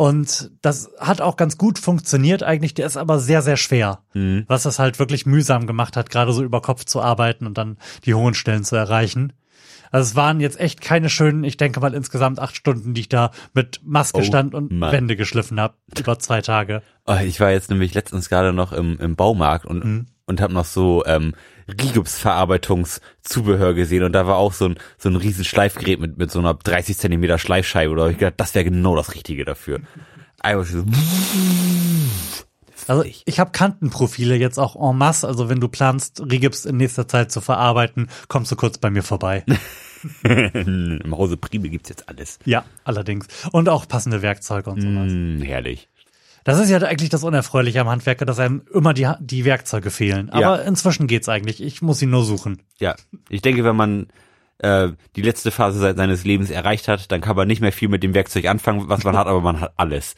Und 0.00 0.52
das 0.62 0.90
hat 1.00 1.20
auch 1.20 1.36
ganz 1.36 1.58
gut 1.58 1.80
funktioniert 1.80 2.44
eigentlich. 2.44 2.72
Der 2.72 2.86
ist 2.86 2.96
aber 2.96 3.18
sehr, 3.18 3.42
sehr 3.42 3.56
schwer, 3.56 3.98
Mhm. 4.14 4.44
was 4.46 4.64
es 4.64 4.78
halt 4.78 5.00
wirklich 5.00 5.26
mühsam 5.26 5.66
gemacht 5.66 5.96
hat, 5.96 6.08
gerade 6.08 6.32
so 6.32 6.44
über 6.44 6.62
Kopf 6.62 6.84
zu 6.84 7.02
arbeiten 7.02 7.46
und 7.48 7.58
dann 7.58 7.78
die 8.04 8.14
hohen 8.14 8.34
Stellen 8.34 8.62
zu 8.62 8.76
erreichen. 8.76 9.32
Also 9.90 10.08
es 10.10 10.14
waren 10.14 10.38
jetzt 10.38 10.60
echt 10.60 10.82
keine 10.82 11.10
schönen, 11.10 11.42
ich 11.42 11.56
denke 11.56 11.80
mal 11.80 11.94
insgesamt 11.94 12.38
acht 12.38 12.54
Stunden, 12.54 12.94
die 12.94 13.00
ich 13.00 13.08
da 13.08 13.32
mit 13.54 13.80
Maske 13.84 14.20
Oh, 14.20 14.22
stand 14.22 14.54
und 14.54 14.70
Mann. 14.70 14.92
Wände 14.92 15.16
geschliffen 15.16 15.58
habe 15.58 15.74
über 15.98 16.16
zwei 16.20 16.42
Tage. 16.42 16.80
Oh, 17.06 17.16
ich 17.24 17.40
war 17.40 17.50
jetzt 17.50 17.68
nämlich 17.68 17.92
letztens 17.94 18.28
gerade 18.28 18.52
noch 18.52 18.70
im, 18.72 18.98
im 19.00 19.16
Baumarkt 19.16 19.66
und, 19.66 19.84
Mhm. 19.84 20.06
Und 20.28 20.40
habe 20.40 20.52
noch 20.52 20.64
so 20.64 21.04
ähm, 21.06 21.34
Rigipsverarbeitungszubehör 21.68 23.74
gesehen 23.74 24.04
und 24.04 24.12
da 24.12 24.26
war 24.26 24.36
auch 24.36 24.52
so 24.52 24.66
ein, 24.66 24.78
so 24.96 25.08
ein 25.08 25.16
riesen 25.16 25.44
Schleifgerät 25.44 26.00
mit, 26.00 26.18
mit 26.18 26.30
so 26.30 26.38
einer 26.38 26.54
30 26.54 26.96
Zentimeter 26.96 27.38
Schleifscheibe. 27.38 27.92
Oder 27.92 28.10
ich 28.10 28.18
gedacht, 28.18 28.34
das 28.36 28.54
wäre 28.54 28.64
genau 28.64 28.96
das 28.96 29.14
Richtige 29.14 29.44
dafür. 29.44 29.80
Einfach 30.40 30.66
so, 30.66 30.84
Also 32.86 33.04
ich 33.24 33.40
habe 33.40 33.50
Kantenprofile 33.50 34.36
jetzt 34.36 34.58
auch 34.58 34.76
en 34.76 34.96
masse. 34.96 35.26
Also 35.26 35.48
wenn 35.48 35.60
du 35.60 35.68
planst, 35.68 36.20
Rigips 36.20 36.64
in 36.64 36.76
nächster 36.76 37.08
Zeit 37.08 37.32
zu 37.32 37.40
verarbeiten, 37.40 38.08
kommst 38.28 38.52
du 38.52 38.56
kurz 38.56 38.78
bei 38.78 38.90
mir 38.90 39.02
vorbei. 39.02 39.44
Im 40.22 41.16
Hause 41.16 41.36
Prime 41.36 41.68
gibt's 41.68 41.88
jetzt 41.88 42.08
alles. 42.08 42.38
ja, 42.44 42.64
allerdings. 42.84 43.26
Und 43.52 43.68
auch 43.68 43.88
passende 43.88 44.22
Werkzeuge 44.22 44.70
und 44.70 44.80
sowas. 44.80 45.10
Mm, 45.10 45.42
herrlich. 45.42 45.87
Das 46.48 46.58
ist 46.58 46.70
ja 46.70 46.78
eigentlich 46.78 47.10
das 47.10 47.24
Unerfreuliche 47.24 47.80
am 47.80 47.88
Handwerker, 47.88 48.24
dass 48.24 48.38
einem 48.38 48.62
immer 48.72 48.94
die, 48.94 49.06
die 49.20 49.44
Werkzeuge 49.44 49.90
fehlen. 49.90 50.30
Aber 50.30 50.40
Ja. 50.40 50.54
inzwischen 50.56 51.06
geht's 51.06 51.28
eigentlich. 51.28 51.62
Ich 51.62 51.82
muss 51.82 51.98
sie 51.98 52.06
nur 52.06 52.24
suchen. 52.24 52.62
Ja, 52.78 52.96
ich 53.28 53.42
denke, 53.42 53.64
wenn 53.64 53.76
man 53.76 54.06
äh, 54.58 54.88
die 55.14 55.22
letzte 55.22 55.50
Phase 55.50 55.78
se- 55.78 55.94
seines 55.94 56.24
Lebens 56.24 56.50
erreicht 56.50 56.88
hat, 56.88 57.12
dann 57.12 57.20
kann 57.20 57.36
man 57.36 57.46
nicht 57.46 57.60
mehr 57.60 57.70
viel 57.72 57.88
mit 57.88 58.02
dem 58.02 58.14
Werkzeug 58.14 58.46
anfangen, 58.46 58.88
was 58.88 59.04
man 59.04 59.16
hat, 59.18 59.26
aber 59.26 59.40
man 59.42 59.60
hat 59.60 59.72
alles. 59.76 60.14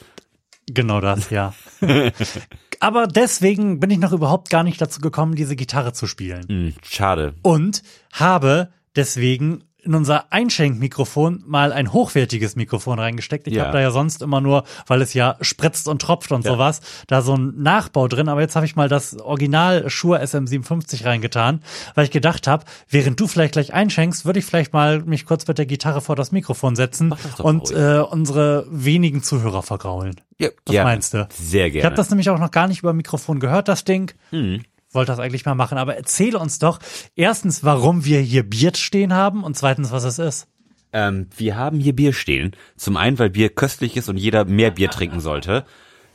Genau 0.73 1.01
das, 1.01 1.31
ja. 1.31 1.53
Aber 2.81 3.07
deswegen 3.07 3.81
bin 3.81 3.91
ich 3.91 3.99
noch 3.99 4.13
überhaupt 4.13 4.49
gar 4.51 4.63
nicht 4.63 4.81
dazu 4.81 5.01
gekommen, 5.01 5.35
diese 5.35 5.57
Gitarre 5.57 5.93
zu 5.93 6.07
spielen. 6.07 6.47
Hm, 6.49 6.75
schade. 6.89 7.35
und 7.43 7.83
habe 8.13 8.71
deswegen 8.97 9.65
in 9.83 9.95
unser 9.95 10.33
Einschenkmikrofon 10.33 11.43
mal 11.47 11.73
ein 11.73 11.93
hochwertiges 11.93 12.57
Mikrofon 12.57 12.99
reingesteckt. 12.99 13.47
Ich 13.49 13.55
Ja. 13.55 13.65
habe 13.65 13.73
da 13.73 13.81
ja 13.81 13.91
sonst 13.91 14.23
immer 14.23 14.41
nur, 14.41 14.65
weil 14.87 15.03
es 15.03 15.15
ja 15.15 15.37
spritzt 15.41 15.89
und 15.89 16.03
tropft 16.03 16.33
und 16.33 16.45
Ja. 16.45 16.53
sowas, 16.53 16.81
da 17.07 17.23
so 17.23 17.35
ein 17.35 17.55
Nachbau 17.63 18.09
drin. 18.09 18.29
Aber 18.29 18.41
jetzt 18.41 18.57
habe 18.57 18.67
ich 18.67 18.77
mal 18.77 18.89
das 18.89 19.19
Original 19.19 19.89
Shure 19.89 20.21
SM57 20.23 21.05
reingetan, 21.05 21.63
weil 21.95 22.05
ich 22.05 22.11
gedacht 22.11 22.47
habe, 22.47 22.65
während 22.89 23.19
du 23.21 23.27
vielleicht 23.27 23.53
gleich 23.53 23.73
einschenkst, 23.73 24.25
würde 24.25 24.39
ich 24.39 24.45
vielleicht 24.45 24.73
mal 24.73 25.01
mich 25.03 25.25
kurz 25.25 25.47
mit 25.47 25.59
der 25.59 25.67
Gitarre 25.67 26.01
vor 26.01 26.17
das 26.17 26.33
Mikrofon 26.33 26.77
setzen 26.77 27.11
das 27.11 27.41
und 27.41 27.71
äh, 27.71 27.99
unsere 28.01 28.67
wenigen 28.71 29.23
Zuhörer 29.23 29.63
vergraulen. 29.63 30.17
Ja, 30.39 30.49
Was 30.65 30.73
gerne. 30.73 30.91
meinst 30.91 31.13
du? 31.15 31.29
Sehr 31.35 31.67
Ich 31.67 31.75
gerne. 31.75 31.85
habe 31.87 31.97
das 31.97 32.09
nämlich 32.11 32.31
auch 32.31 32.39
noch 32.39 32.51
gar 32.51 32.67
nicht 32.67 32.79
über 32.81 32.93
Mikrofon 32.95 33.41
gehört, 33.41 33.69
das 33.69 33.85
Ding. 33.85 34.13
Hm. 34.31 34.63
Wollte 34.93 35.13
das 35.13 35.21
eigentlich 35.21 35.45
mal 35.45 35.55
machen, 35.55 35.79
aber 35.79 35.97
erzähle 35.97 36.39
uns 36.39 36.59
doch 36.59 36.81
erstens, 37.15 37.63
warum 37.63 38.05
wir 38.05 38.21
hier 38.21 38.43
Bier 38.43 38.73
stehen 38.75 39.15
haben 39.15 39.45
und 39.45 39.57
zweitens, 39.57 39.93
was 39.93 40.05
es 40.05 40.19
ist. 40.19 40.49
Ähm, 40.93 41.29
wir 41.37 41.57
haben 41.57 41.79
hier 41.79 41.95
Bier 41.95 42.13
stehen. 42.13 42.57
Zum 42.77 42.97
einen, 42.97 43.19
weil 43.19 43.31
Bier 43.31 43.51
köstlich 43.51 43.97
ist 43.97 44.09
und 44.09 44.17
jeder 44.17 44.45
mehr 44.45 44.73
Bier 44.73 44.91
trinken 44.91 45.21
sollte. 45.21 45.65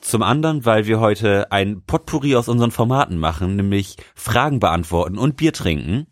Zum 0.02 0.22
anderen, 0.22 0.66
weil 0.66 0.86
wir 0.86 1.00
heute 1.00 1.52
ein 1.52 1.82
Potpourri 1.82 2.36
aus 2.36 2.50
unseren 2.50 2.72
Formaten 2.72 3.18
machen, 3.18 3.56
nämlich 3.56 3.96
Fragen 4.14 4.60
beantworten 4.60 5.18
und 5.18 5.38
Bier 5.38 5.54
trinken. 5.54 6.08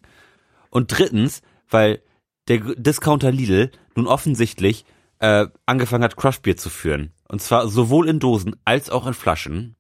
Und 0.69 0.97
drittens, 0.97 1.41
weil 1.69 2.01
der 2.47 2.59
Discounter 2.59 3.31
Lidl 3.31 3.71
nun 3.95 4.07
offensichtlich 4.07 4.85
äh, 5.19 5.47
angefangen 5.65 6.03
hat, 6.03 6.15
Craftbier 6.15 6.57
zu 6.57 6.69
führen. 6.69 7.11
Und 7.27 7.41
zwar 7.41 7.67
sowohl 7.67 8.07
in 8.07 8.19
Dosen 8.19 8.55
als 8.65 8.89
auch 8.89 9.05
in 9.05 9.13
Flaschen. 9.13 9.75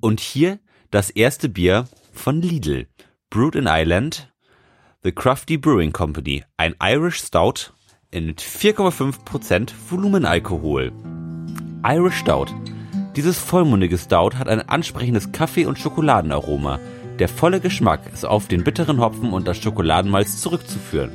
Und 0.00 0.20
hier 0.20 0.58
das 0.90 1.10
erste 1.10 1.48
Bier 1.48 1.88
von 2.12 2.42
Lidl. 2.42 2.86
Brewed 3.30 3.56
in 3.56 3.66
Ireland, 3.66 4.32
The 5.02 5.12
Crafty 5.12 5.56
Brewing 5.56 5.92
Company. 5.92 6.44
Ein 6.56 6.74
Irish 6.82 7.20
Stout 7.20 7.72
in 8.10 8.34
4,5% 8.34 9.72
Volumenalkohol. 9.90 10.92
Irish 11.84 12.16
Stout. 12.16 12.46
Dieses 13.16 13.38
vollmundige 13.38 13.98
Stout 13.98 14.36
hat 14.36 14.48
ein 14.48 14.68
ansprechendes 14.68 15.32
Kaffee- 15.32 15.66
und 15.66 15.78
Schokoladenaroma. 15.78 16.78
Der 17.18 17.28
volle 17.28 17.60
Geschmack 17.60 18.12
ist 18.12 18.24
auf 18.24 18.46
den 18.46 18.62
bitteren 18.62 19.00
Hopfen 19.00 19.32
und 19.32 19.48
das 19.48 19.58
Schokoladenmalz 19.58 20.40
zurückzuführen. 20.40 21.10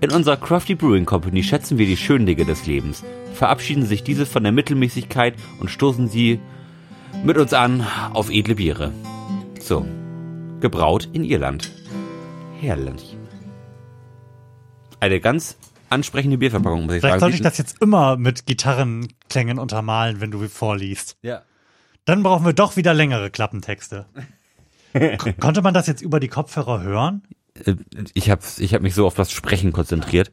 In 0.00 0.10
unserer 0.10 0.36
Crafty 0.36 0.74
Brewing 0.74 1.04
Company 1.04 1.42
schätzen 1.42 1.78
wir 1.78 1.86
die 1.86 1.96
schönen 1.96 2.26
Dinge 2.26 2.44
des 2.44 2.66
Lebens, 2.66 3.04
verabschieden 3.34 3.86
sich 3.86 4.02
diese 4.02 4.26
von 4.26 4.42
der 4.42 4.52
Mittelmäßigkeit 4.52 5.34
und 5.60 5.70
stoßen 5.70 6.08
sie 6.08 6.40
mit 7.24 7.36
uns 7.38 7.52
an 7.52 7.86
auf 8.12 8.30
edle 8.30 8.54
Biere. 8.56 8.92
So, 9.60 9.86
gebraut 10.60 11.08
in 11.12 11.24
Irland. 11.24 11.70
Herrlich. 12.60 13.16
Eine 15.00 15.20
ganz 15.20 15.56
ansprechende 15.90 16.38
Bierverpackung, 16.38 16.86
muss 16.86 16.94
ich 16.94 17.00
Vielleicht 17.00 17.12
sagen. 17.14 17.20
sollte 17.20 17.36
ich 17.36 17.42
das 17.42 17.58
jetzt 17.58 17.80
immer 17.82 18.16
mit 18.16 18.46
Gitarrenklängen 18.46 19.58
untermalen, 19.58 20.20
wenn 20.20 20.30
du 20.30 20.46
vorliest. 20.48 21.16
Ja. 21.22 21.42
Dann 22.04 22.22
brauchen 22.22 22.44
wir 22.46 22.52
doch 22.52 22.76
wieder 22.76 22.94
längere 22.94 23.30
Klappentexte. 23.30 24.06
Konnte 25.40 25.62
man 25.62 25.74
das 25.74 25.86
jetzt 25.86 26.02
über 26.02 26.18
die 26.20 26.28
Kopfhörer 26.28 26.82
hören? 26.82 27.22
Äh, 27.64 27.74
Ich 28.14 28.30
habe 28.30 28.42
ich 28.58 28.74
hab 28.74 28.82
mich 28.82 28.94
so 28.94 29.06
auf 29.06 29.14
das 29.14 29.30
Sprechen 29.32 29.72
konzentriert. 29.72 30.30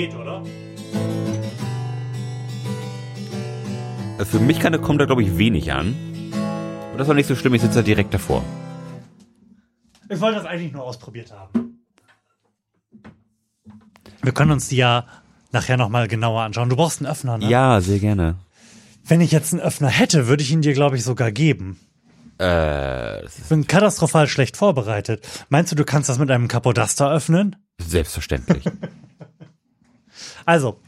Geht, 0.00 0.14
oder? 0.14 0.42
Äh, 4.18 4.24
Für 4.24 4.38
mich 4.38 4.58
kann, 4.58 4.80
kommt 4.80 4.98
da, 4.98 5.04
glaube 5.04 5.22
ich, 5.22 5.36
wenig 5.36 5.72
an. 5.74 5.94
Und 6.92 6.96
das 6.96 7.06
war 7.06 7.14
nicht 7.14 7.26
so 7.26 7.36
schlimm, 7.36 7.52
ich 7.52 7.60
sitze 7.60 7.74
da 7.76 7.82
direkt 7.82 8.14
davor. 8.14 8.42
Ich 10.08 10.18
wollte 10.22 10.38
das 10.38 10.46
eigentlich 10.46 10.72
nur 10.72 10.84
ausprobiert 10.84 11.30
haben. 11.32 11.84
Wir 14.22 14.32
können 14.32 14.52
uns 14.52 14.68
die 14.68 14.76
ja 14.76 15.04
nachher 15.52 15.76
nochmal 15.76 16.08
genauer 16.08 16.44
anschauen. 16.44 16.70
Du 16.70 16.76
brauchst 16.76 17.00
einen 17.02 17.10
Öffner, 17.10 17.36
ne? 17.36 17.50
Ja, 17.50 17.82
sehr 17.82 17.98
gerne. 17.98 18.36
Wenn 19.04 19.20
ich 19.20 19.32
jetzt 19.32 19.52
einen 19.52 19.60
Öffner 19.60 19.88
hätte, 19.88 20.28
würde 20.28 20.42
ich 20.42 20.50
ihn 20.50 20.62
dir, 20.62 20.72
glaube 20.72 20.96
ich, 20.96 21.04
sogar 21.04 21.30
geben. 21.30 21.78
Äh, 22.40 23.26
Ich 23.26 23.48
bin 23.50 23.66
katastrophal 23.66 24.28
schlecht 24.28 24.56
vorbereitet. 24.56 25.28
Meinst 25.50 25.72
du, 25.72 25.76
du 25.76 25.84
kannst 25.84 26.08
das 26.08 26.18
mit 26.18 26.30
einem 26.30 26.48
Capodaster 26.48 27.10
öffnen? 27.10 27.56
selbstverständlich. 27.78 28.64
Also, 30.46 30.78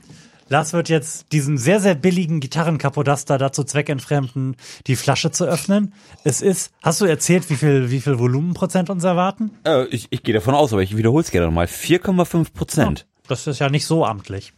Lars 0.48 0.74
wird 0.74 0.90
jetzt 0.90 1.32
diesen 1.32 1.56
sehr, 1.56 1.80
sehr 1.80 1.94
billigen 1.94 2.40
Gitarren-Capodaster 2.40 3.38
dazu 3.38 3.64
zweckentfremden, 3.64 4.56
die 4.86 4.96
Flasche 4.96 5.30
zu 5.30 5.44
öffnen. 5.44 5.94
Es 6.24 6.42
ist, 6.42 6.72
hast 6.82 7.00
du 7.00 7.06
erzählt, 7.06 7.48
wie 7.48 7.56
viel, 7.56 7.90
wie 7.90 8.00
viel 8.00 8.18
Volumenprozent 8.18 8.90
uns 8.90 9.02
erwarten? 9.02 9.52
äh, 9.64 9.86
ich 9.86 10.08
ich 10.10 10.22
gehe 10.22 10.34
davon 10.34 10.54
aus, 10.54 10.72
aber 10.72 10.82
ich 10.82 10.96
wiederhole 10.96 11.22
es 11.22 11.30
gerne 11.30 11.46
nochmal. 11.46 11.66
4,5 11.66 12.52
Prozent. 12.52 13.06
Das 13.28 13.46
ist 13.46 13.60
ja 13.60 13.70
nicht 13.70 13.86
so 13.86 14.04
amtlich. 14.04 14.52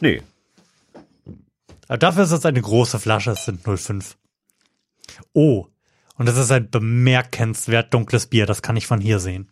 Nee. 0.00 0.22
Aber 1.88 1.98
dafür 1.98 2.24
ist 2.24 2.30
es 2.30 2.46
eine 2.46 2.62
große 2.62 3.00
Flasche, 3.00 3.32
es 3.32 3.44
sind 3.44 3.64
0,5. 3.64 4.14
Oh, 5.32 5.66
und 6.16 6.26
das 6.26 6.36
ist 6.36 6.52
ein 6.52 6.70
bemerkenswert 6.70 7.92
dunkles 7.92 8.28
Bier, 8.28 8.46
das 8.46 8.62
kann 8.62 8.76
ich 8.76 8.86
von 8.86 9.00
hier 9.00 9.18
sehen. 9.18 9.48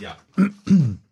Ja. 0.00 0.16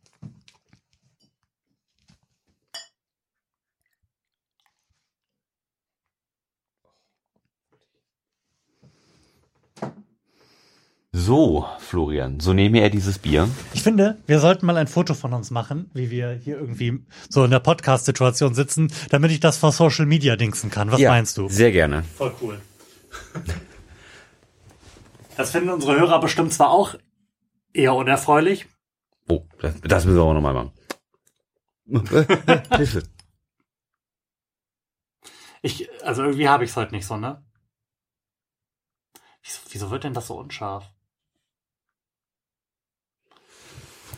So, 11.18 11.66
Florian, 11.78 12.40
so 12.40 12.52
nehme 12.52 12.80
er 12.80 12.90
dieses 12.90 13.18
Bier. 13.18 13.49
Ich 13.73 13.82
finde, 13.82 14.18
wir 14.26 14.38
sollten 14.38 14.66
mal 14.66 14.76
ein 14.76 14.87
Foto 14.87 15.14
von 15.14 15.32
uns 15.32 15.50
machen, 15.50 15.90
wie 15.94 16.11
wir 16.11 16.32
hier 16.32 16.58
irgendwie 16.58 17.06
so 17.30 17.42
in 17.42 17.50
der 17.50 17.61
Podcast-Situation 17.61 18.52
sitzen, 18.52 18.92
damit 19.08 19.30
ich 19.30 19.40
das 19.40 19.56
vor 19.56 19.73
Social 19.73 20.04
Media 20.04 20.37
dingsen 20.37 20.70
kann. 20.70 20.92
Was 20.92 21.00
meinst 21.00 21.38
du? 21.38 21.49
Sehr 21.49 21.73
gerne. 21.73 22.02
Voll 22.02 22.35
cool. 22.42 22.61
Das 25.38 25.52
finden 25.52 25.70
unsere 25.70 25.99
Hörer 25.99 26.20
bestimmt 26.20 26.52
zwar 26.52 26.68
auch 26.68 26.96
eher 27.73 27.94
unerfreulich. 27.94 28.66
Oh, 29.26 29.46
das, 29.58 29.80
das 29.80 30.04
müssen 30.04 30.18
wir 30.18 30.23
auch 30.23 30.35
nochmal 30.35 30.52
machen. 30.52 30.73
Hilfe. 32.76 33.04
Ich, 35.62 35.88
also 36.02 36.25
irgendwie 36.25 36.50
habe 36.50 36.64
ich 36.64 36.70
es 36.70 36.76
heute 36.76 36.94
nicht 36.94 37.06
so, 37.06 37.16
ne? 37.16 37.42
Wieso, 39.42 39.61
wieso 39.70 39.90
wird 39.90 40.04
denn 40.04 40.12
das 40.12 40.26
so 40.26 40.38
unscharf? 40.38 40.92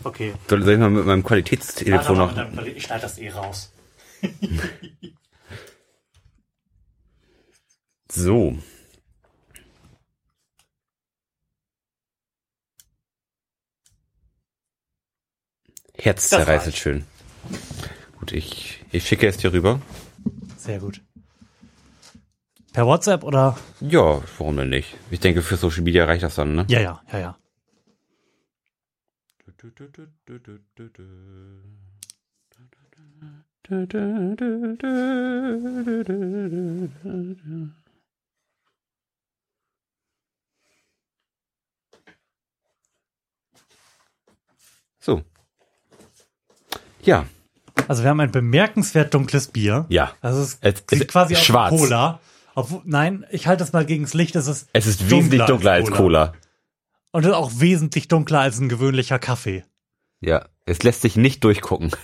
Okay. 0.05 0.35
Soll 0.49 0.63
soll 0.63 0.75
ich 0.75 0.79
mal 0.79 0.91
mit 0.91 1.07
meinem 1.07 1.25
Qualitätstelefon 1.25 2.17
noch... 2.17 2.65
Ich 2.65 2.85
schneide 2.85 3.03
das 3.03 3.19
eh 3.19 3.31
raus. 3.31 3.73
So. 8.11 8.57
Herzzerreißend 15.95 16.75
reicht. 16.75 16.79
schön. 16.79 17.05
Gut, 18.19 18.33
ich, 18.33 18.85
ich 18.93 19.07
schicke 19.07 19.27
es 19.27 19.37
dir 19.37 19.53
rüber. 19.53 19.81
Sehr 20.57 20.79
gut. 20.79 21.03
Per 22.73 22.87
WhatsApp 22.87 23.25
oder? 23.25 23.59
Ja, 23.81 24.23
warum 24.39 24.57
denn 24.57 24.71
nicht? 24.71 24.97
Ich 25.11 25.21
denke, 25.21 25.43
für 25.43 25.57
Social 25.57 25.83
Media 25.83 26.05
reicht 26.05 26.23
das 26.23 26.37
dann, 26.37 26.55
ne? 26.55 26.65
Ja, 26.69 26.81
ja, 26.81 27.03
ja, 27.13 27.19
ja. 27.19 27.39
So. 45.01 45.23
Ja, 47.03 47.27
Also 47.87 48.03
wir 48.03 48.11
haben 48.11 48.21
ein 48.21 48.33
bemerkenswert 48.33 49.15
dunkles 49.15 49.47
Bier. 49.49 49.87
ja. 49.89 50.13
Also 50.21 50.43
es 50.43 50.59
Es- 50.61 50.83
sieht 50.91 51.03
es- 51.03 51.09
quasi 51.09 51.37
aus. 51.37 51.47
Cola. 51.71 52.21
Obwohl, 52.55 52.83
nein, 52.85 53.25
ich 53.31 53.47
halte 53.47 53.63
es 53.63 53.73
mal 53.73 53.87
gegens 53.87 54.15
Licht. 54.15 54.35
Es 54.35 54.49
ist, 54.49 54.69
Es 54.73 54.87
ist 54.87 55.09
wesentlich 55.09 55.45
dunkler 55.45 55.73
als 55.73 55.91
Cola. 55.91 56.33
Und 57.13 57.25
ist 57.25 57.33
auch 57.33 57.53
wesentlich 57.57 58.09
dunkler 58.09 58.41
als 58.41 58.59
ein 58.59 58.69
gewöhnlicher 58.69 59.19
Kaffee. 59.19 59.65
Ja, 60.21 60.47
es 60.67 60.83
lässt 60.83 61.03
sich 61.03 61.17
nicht 61.17 61.45
durchgucken. 61.45 61.91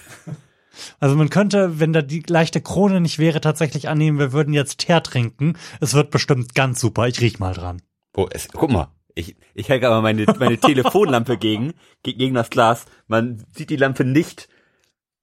Also 0.99 1.15
man 1.15 1.31
könnte, 1.31 1.79
wenn 1.79 1.93
da 1.93 2.03
die 2.03 2.25
leichte 2.27 2.61
Krone 2.61 3.01
nicht 3.01 3.21
wäre, 3.21 3.41
tatsächlich 3.41 3.89
annehmen, 3.89 4.19
wir 4.19 4.33
würden 4.33 4.53
jetzt 4.53 4.79
Teer 4.79 5.05
trinken. 5.05 5.57
Es 5.81 5.95
wird 5.95 6.11
bestimmt 6.11 6.57
ganz 6.57 6.81
super. 6.81 7.07
Ich 7.07 7.21
riech 7.21 7.39
mal 7.39 7.55
dran. 7.55 7.81
Oh, 8.17 8.27
es, 8.33 8.49
guck 8.49 8.73
mal. 8.73 8.89
Ich, 9.15 9.37
ich 9.55 9.71
halte 9.71 9.87
aber 9.87 10.03
meine, 10.03 10.25
meine 10.41 10.59
Telefonlampe 10.59 11.39
gegen, 11.39 11.75
ge- 12.03 12.15
gegen 12.15 12.35
das 12.35 12.51
Glas. 12.51 12.87
Man 13.07 13.45
sieht 13.55 13.71
die 13.71 13.77
Lampe 13.77 14.05
nicht. 14.05 14.49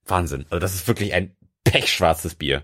Wahnsinn. 0.06 0.46
Also 0.50 0.60
das 0.60 0.74
ist 0.74 0.88
wirklich 0.88 1.14
ein 1.14 1.36
pechschwarzes 1.66 2.36
Bier. 2.36 2.64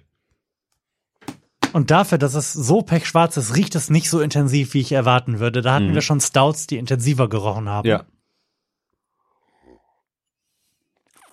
Und 1.73 1.91
dafür, 1.91 2.17
dass 2.17 2.33
es 2.33 2.53
so 2.53 2.81
pechschwarz 2.81 3.37
ist, 3.37 3.55
riecht 3.55 3.75
es 3.75 3.89
nicht 3.89 4.09
so 4.09 4.19
intensiv, 4.21 4.73
wie 4.73 4.81
ich 4.81 4.91
erwarten 4.91 5.39
würde. 5.39 5.61
Da 5.61 5.75
hatten 5.75 5.89
Mhm. 5.91 5.93
wir 5.95 6.01
schon 6.01 6.21
Stouts, 6.21 6.67
die 6.67 6.77
intensiver 6.77 7.29
gerochen 7.29 7.69
haben. 7.69 7.87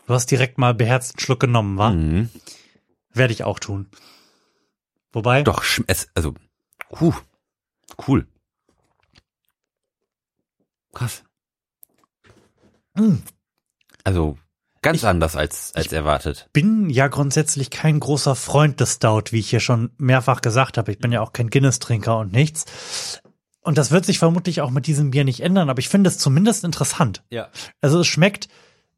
Du 0.06 0.12
hast 0.12 0.30
direkt 0.30 0.58
mal 0.58 0.74
beherzt 0.74 1.14
einen 1.14 1.20
Schluck 1.20 1.40
genommen, 1.40 1.78
wa? 1.78 1.90
Mhm. 1.90 2.28
Werde 3.12 3.32
ich 3.32 3.44
auch 3.44 3.58
tun. 3.58 3.88
Wobei, 5.12 5.42
Doch, 5.44 5.64
es, 5.86 6.08
also, 6.14 6.34
huh, 7.00 7.14
cool. 8.06 8.26
Krass. 10.92 11.24
Mm. 12.94 13.14
Also, 14.02 14.36
ganz 14.84 15.04
anders 15.04 15.34
als, 15.34 15.72
als 15.74 15.92
erwartet. 15.92 16.48
bin 16.52 16.88
ja 16.90 17.08
grundsätzlich 17.08 17.70
kein 17.70 17.98
großer 17.98 18.36
Freund 18.36 18.78
des 18.80 18.94
Stout, 18.94 19.24
wie 19.30 19.40
ich 19.40 19.50
hier 19.50 19.60
schon 19.60 19.90
mehrfach 19.98 20.40
gesagt 20.40 20.78
habe. 20.78 20.92
Ich 20.92 20.98
bin 20.98 21.10
ja 21.10 21.20
auch 21.20 21.32
kein 21.32 21.50
Guinness-Trinker 21.50 22.18
und 22.18 22.32
nichts. 22.32 23.20
Und 23.62 23.78
das 23.78 23.90
wird 23.90 24.04
sich 24.04 24.18
vermutlich 24.18 24.60
auch 24.60 24.70
mit 24.70 24.86
diesem 24.86 25.10
Bier 25.10 25.24
nicht 25.24 25.40
ändern, 25.40 25.70
aber 25.70 25.80
ich 25.80 25.88
finde 25.88 26.08
es 26.08 26.18
zumindest 26.18 26.64
interessant. 26.64 27.22
Ja. 27.30 27.48
Also 27.80 28.00
es 28.00 28.06
schmeckt 28.06 28.48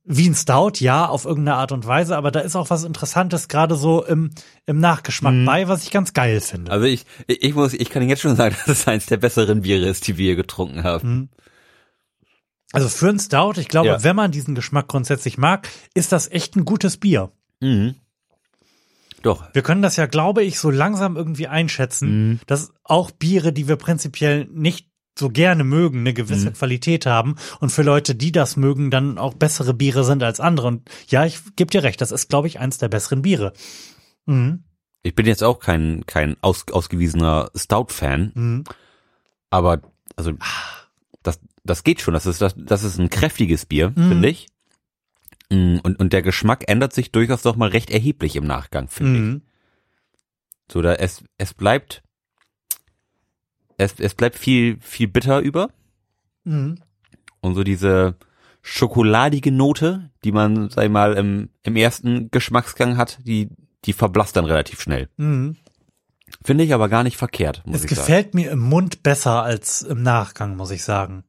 wie 0.07 0.29
ein 0.29 0.35
Stout, 0.35 0.75
ja, 0.79 1.07
auf 1.07 1.25
irgendeine 1.25 1.57
Art 1.57 1.73
und 1.73 1.87
Weise, 1.87 2.17
aber 2.17 2.31
da 2.31 2.41
ist 2.41 2.55
auch 2.55 2.71
was 2.71 2.85
Interessantes 2.85 3.49
gerade 3.49 3.75
so 3.75 4.05
im, 4.05 4.31
im 4.65 4.79
Nachgeschmack 4.79 5.35
bei, 5.45 5.67
was 5.67 5.83
ich 5.83 5.91
ganz 5.91 6.13
geil 6.13 6.41
finde. 6.41 6.71
Also 6.71 6.87
ich, 6.87 7.05
ich 7.27 7.43
ich 7.43 7.55
muss, 7.55 7.75
ich 7.75 7.91
kann 7.91 8.03
Ihnen 8.03 8.11
jetzt 8.11 8.23
schon 8.23 8.37
sagen, 8.37 8.55
dass 8.67 8.81
es 8.81 8.89
eins 8.89 9.07
der 9.07 9.17
besseren 9.17 9.63
Biere 9.63 9.87
ist, 9.87 10.07
die 10.07 10.17
wir 10.17 10.27
hier 10.27 10.37
getrunken 10.37 10.85
haben. 10.85 11.31
Also 12.77 12.89
für 12.89 13.09
ein 13.09 13.19
Stout, 13.19 13.55
ich 13.59 13.69
glaube, 13.69 13.89
Ja. 13.89 14.05
wenn 14.05 14.17
man 14.17 14.31
diesen 14.33 14.55
Geschmack 14.55 14.89
grundsätzlich 14.89 15.39
mag, 15.39 15.69
ist 15.95 16.13
das 16.13 16.31
echt 16.31 16.57
ein 16.57 16.65
gutes 16.65 16.97
Bier. 16.99 17.33
Mhm. 17.61 17.95
Doch. 19.23 19.45
Wir 19.55 19.63
können 19.63 19.83
das 19.83 19.97
ja, 19.97 20.07
glaube 20.07 20.43
ich, 20.45 20.59
so 20.61 20.71
langsam 20.71 21.17
irgendwie 21.17 21.49
einschätzen, 21.49 22.29
Mhm. 22.31 22.41
dass 22.47 22.73
auch 22.85 23.11
Biere, 23.11 23.53
die 23.53 23.67
wir 23.67 23.77
prinzipiell 23.77 24.45
nicht 24.53 24.89
so 25.19 25.31
gerne 25.31 25.65
mögen, 25.65 26.01
eine 26.01 26.13
gewisse 26.13 26.51
Mhm. 26.51 26.55
Qualität 26.55 27.07
haben 27.07 27.37
und 27.61 27.71
für 27.71 27.83
Leute, 27.83 28.15
die 28.15 28.33
das 28.33 28.57
mögen, 28.57 28.91
dann 28.91 29.17
auch 29.17 29.33
bessere 29.35 29.73
Biere 29.73 30.05
sind 30.05 30.23
als 30.23 30.41
andere. 30.41 30.67
Und 30.69 30.91
ja, 31.09 31.25
ich 31.25 31.41
gebe 31.57 31.71
dir 31.71 31.83
recht, 31.83 32.01
das 32.03 32.13
ist, 32.13 32.29
glaube 32.29 32.47
ich, 32.49 32.61
eins 32.61 32.77
der 32.79 32.89
besseren 32.89 33.23
Biere. 33.23 33.55
Mhm. 34.27 34.65
Ich 35.03 35.15
bin 35.15 35.25
jetzt 35.25 35.43
auch 35.43 35.59
kein, 35.61 36.05
kein 36.05 36.37
aus, 36.43 36.67
ausgewiesener 36.71 37.51
Stout-Fan, 37.57 38.33
Mhm. 38.35 38.65
aber 39.49 39.81
also 40.17 40.33
das, 40.33 40.86
das 41.67 41.85
geht 41.85 42.01
schon. 42.01 42.15
Das 42.15 42.27
ist, 42.27 42.41
das, 42.41 42.55
das 42.57 42.83
ist 42.85 42.99
ein 42.99 43.11
kräftiges 43.11 43.67
Bier, 43.67 43.91
Mhm. 43.95 44.09
finde 44.09 44.29
ich. 44.29 44.47
Mm, 45.51 45.79
Und, 45.83 45.99
und 46.01 46.13
der 46.13 46.23
Geschmack 46.23 46.65
ändert 46.69 46.93
sich 46.93 47.13
durchaus 47.13 47.43
doch 47.43 47.57
mal 47.57 47.69
recht 47.69 47.91
erheblich 47.91 48.37
im 48.37 48.45
Nachgang, 48.47 48.89
finde 48.89 49.15
ich. 49.15 49.21
Mhm. 49.21 49.43
So, 50.71 50.83
da 50.83 50.95
es, 50.95 51.23
es 51.39 51.55
bleibt, 51.55 52.03
es, 53.79 53.95
es 53.99 54.15
bleibt 54.15 54.37
viel, 54.37 54.79
viel 54.81 55.09
bitter 55.09 55.41
über. 55.41 55.71
Mhm. 56.45 56.79
Und 57.41 57.55
so 57.55 57.63
diese 57.63 58.17
schokoladige 58.63 59.53
Note, 59.53 60.11
die 60.25 60.33
man, 60.33 60.71
sag 60.71 60.85
ich 60.87 60.91
mal, 60.91 61.15
im, 61.15 61.51
im 61.63 61.77
ersten 61.77 62.31
Geschmacksgang 62.33 62.97
hat, 62.97 63.19
die, 63.25 63.49
die 63.85 63.93
verblasst 63.93 64.37
dann 64.37 64.45
relativ 64.45 64.81
schnell. 64.81 65.09
Mhm. 65.17 65.57
Finde 66.43 66.65
ich 66.65 66.75
aber 66.75 66.89
gar 66.89 67.05
nicht 67.05 67.17
verkehrt, 67.17 67.63
muss 67.65 67.77
Es 67.77 67.85
ich 67.85 67.91
sagen. 67.91 68.01
gefällt 68.07 68.35
mir 68.35 68.51
im 68.51 68.59
Mund 68.59 69.05
besser 69.05 69.45
als 69.45 69.83
im 69.83 70.03
Nachgang, 70.03 70.57
muss 70.57 70.73
ich 70.73 70.83
sagen. 70.83 71.23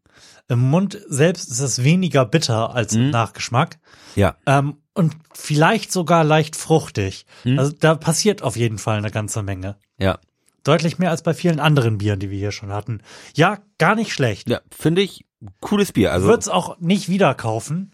Im 0.50 0.60
Mund 0.60 0.98
selbst 1.08 1.52
ist 1.52 1.60
es 1.60 1.84
weniger 1.84 2.26
bitter 2.26 2.74
als 2.74 2.94
im 2.94 3.10
Nachgeschmack. 3.10 3.80
Ja. 4.16 4.38
Ähm, 4.46 4.78
und 4.94 5.16
vielleicht 5.34 5.92
sogar 5.92 6.24
leicht 6.24 6.56
fruchtig. 6.56 7.26
Mhm. 7.44 7.60
Also 7.60 7.74
da 7.78 7.96
passiert 7.96 8.42
auf 8.42 8.56
jeden 8.56 8.78
Fall 8.78 8.98
eine 8.98 9.12
ganze 9.12 9.44
Menge. 9.44 9.76
Ja. 9.98 10.20
Deutlich 10.64 11.00
mehr 11.00 11.12
als 11.12 11.22
bei 11.22 11.34
vielen 11.34 11.60
anderen 11.60 11.98
Bieren, 11.98 12.20
die 12.20 12.30
wir 12.30 12.38
hier 12.40 12.52
schon 12.52 12.72
hatten. 12.72 13.02
Ja, 13.36 13.60
gar 13.78 13.96
nicht 13.96 14.14
schlecht. 14.14 14.50
Ja, 14.50 14.62
finde 14.72 15.02
ich 15.02 15.26
cooles 15.62 15.92
Bier. 15.92 16.12
Also 16.12 16.28
Wird's 16.28 16.50
auch 16.50 16.80
nicht 16.80 17.10
wieder 17.10 17.34
kaufen. 17.36 17.94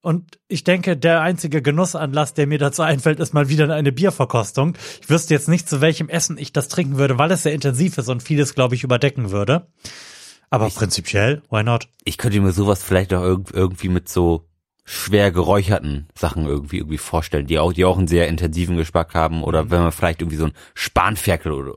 Und 0.00 0.38
ich 0.48 0.64
denke, 0.64 0.98
der 0.98 1.22
einzige 1.22 1.62
Genussanlass, 1.62 2.34
der 2.34 2.46
mir 2.46 2.58
dazu 2.58 2.82
einfällt, 2.82 3.20
ist 3.20 3.32
mal 3.32 3.48
wieder 3.48 3.72
eine 3.72 3.90
Bierverkostung. 3.90 4.76
Ich 5.00 5.08
wüsste 5.08 5.32
jetzt 5.32 5.48
nicht, 5.48 5.66
zu 5.66 5.80
welchem 5.80 6.10
Essen 6.10 6.36
ich 6.36 6.52
das 6.52 6.68
trinken 6.68 6.98
würde, 6.98 7.18
weil 7.18 7.30
es 7.30 7.42
sehr 7.42 7.54
intensiv 7.54 7.96
ist 7.96 8.10
und 8.10 8.22
vieles, 8.22 8.54
glaube 8.54 8.74
ich, 8.74 8.84
überdecken 8.84 9.30
würde. 9.30 9.66
Aber 10.54 10.70
prinzipiell, 10.70 11.42
why 11.50 11.62
not? 11.62 11.88
ich 12.04 12.18
könnte 12.18 12.40
mir 12.40 12.52
sowas 12.52 12.82
vielleicht 12.82 13.12
auch 13.14 13.22
irg- 13.22 13.52
irgendwie 13.54 13.88
mit 13.88 14.08
so 14.08 14.46
schwer 14.84 15.32
geräucherten 15.32 16.08
Sachen 16.14 16.46
irgendwie 16.46 16.76
irgendwie 16.78 16.98
vorstellen, 16.98 17.46
die 17.46 17.58
auch 17.58 17.72
die 17.72 17.84
auch 17.86 17.96
einen 17.98 18.06
sehr 18.08 18.28
intensiven 18.28 18.76
Geschmack 18.76 19.14
haben 19.14 19.42
oder 19.42 19.70
wenn 19.70 19.80
man 19.82 19.92
vielleicht 19.92 20.20
irgendwie 20.20 20.36
so 20.36 20.44
ein 20.46 20.52
Spanferkel 20.74 21.52
oder 21.52 21.74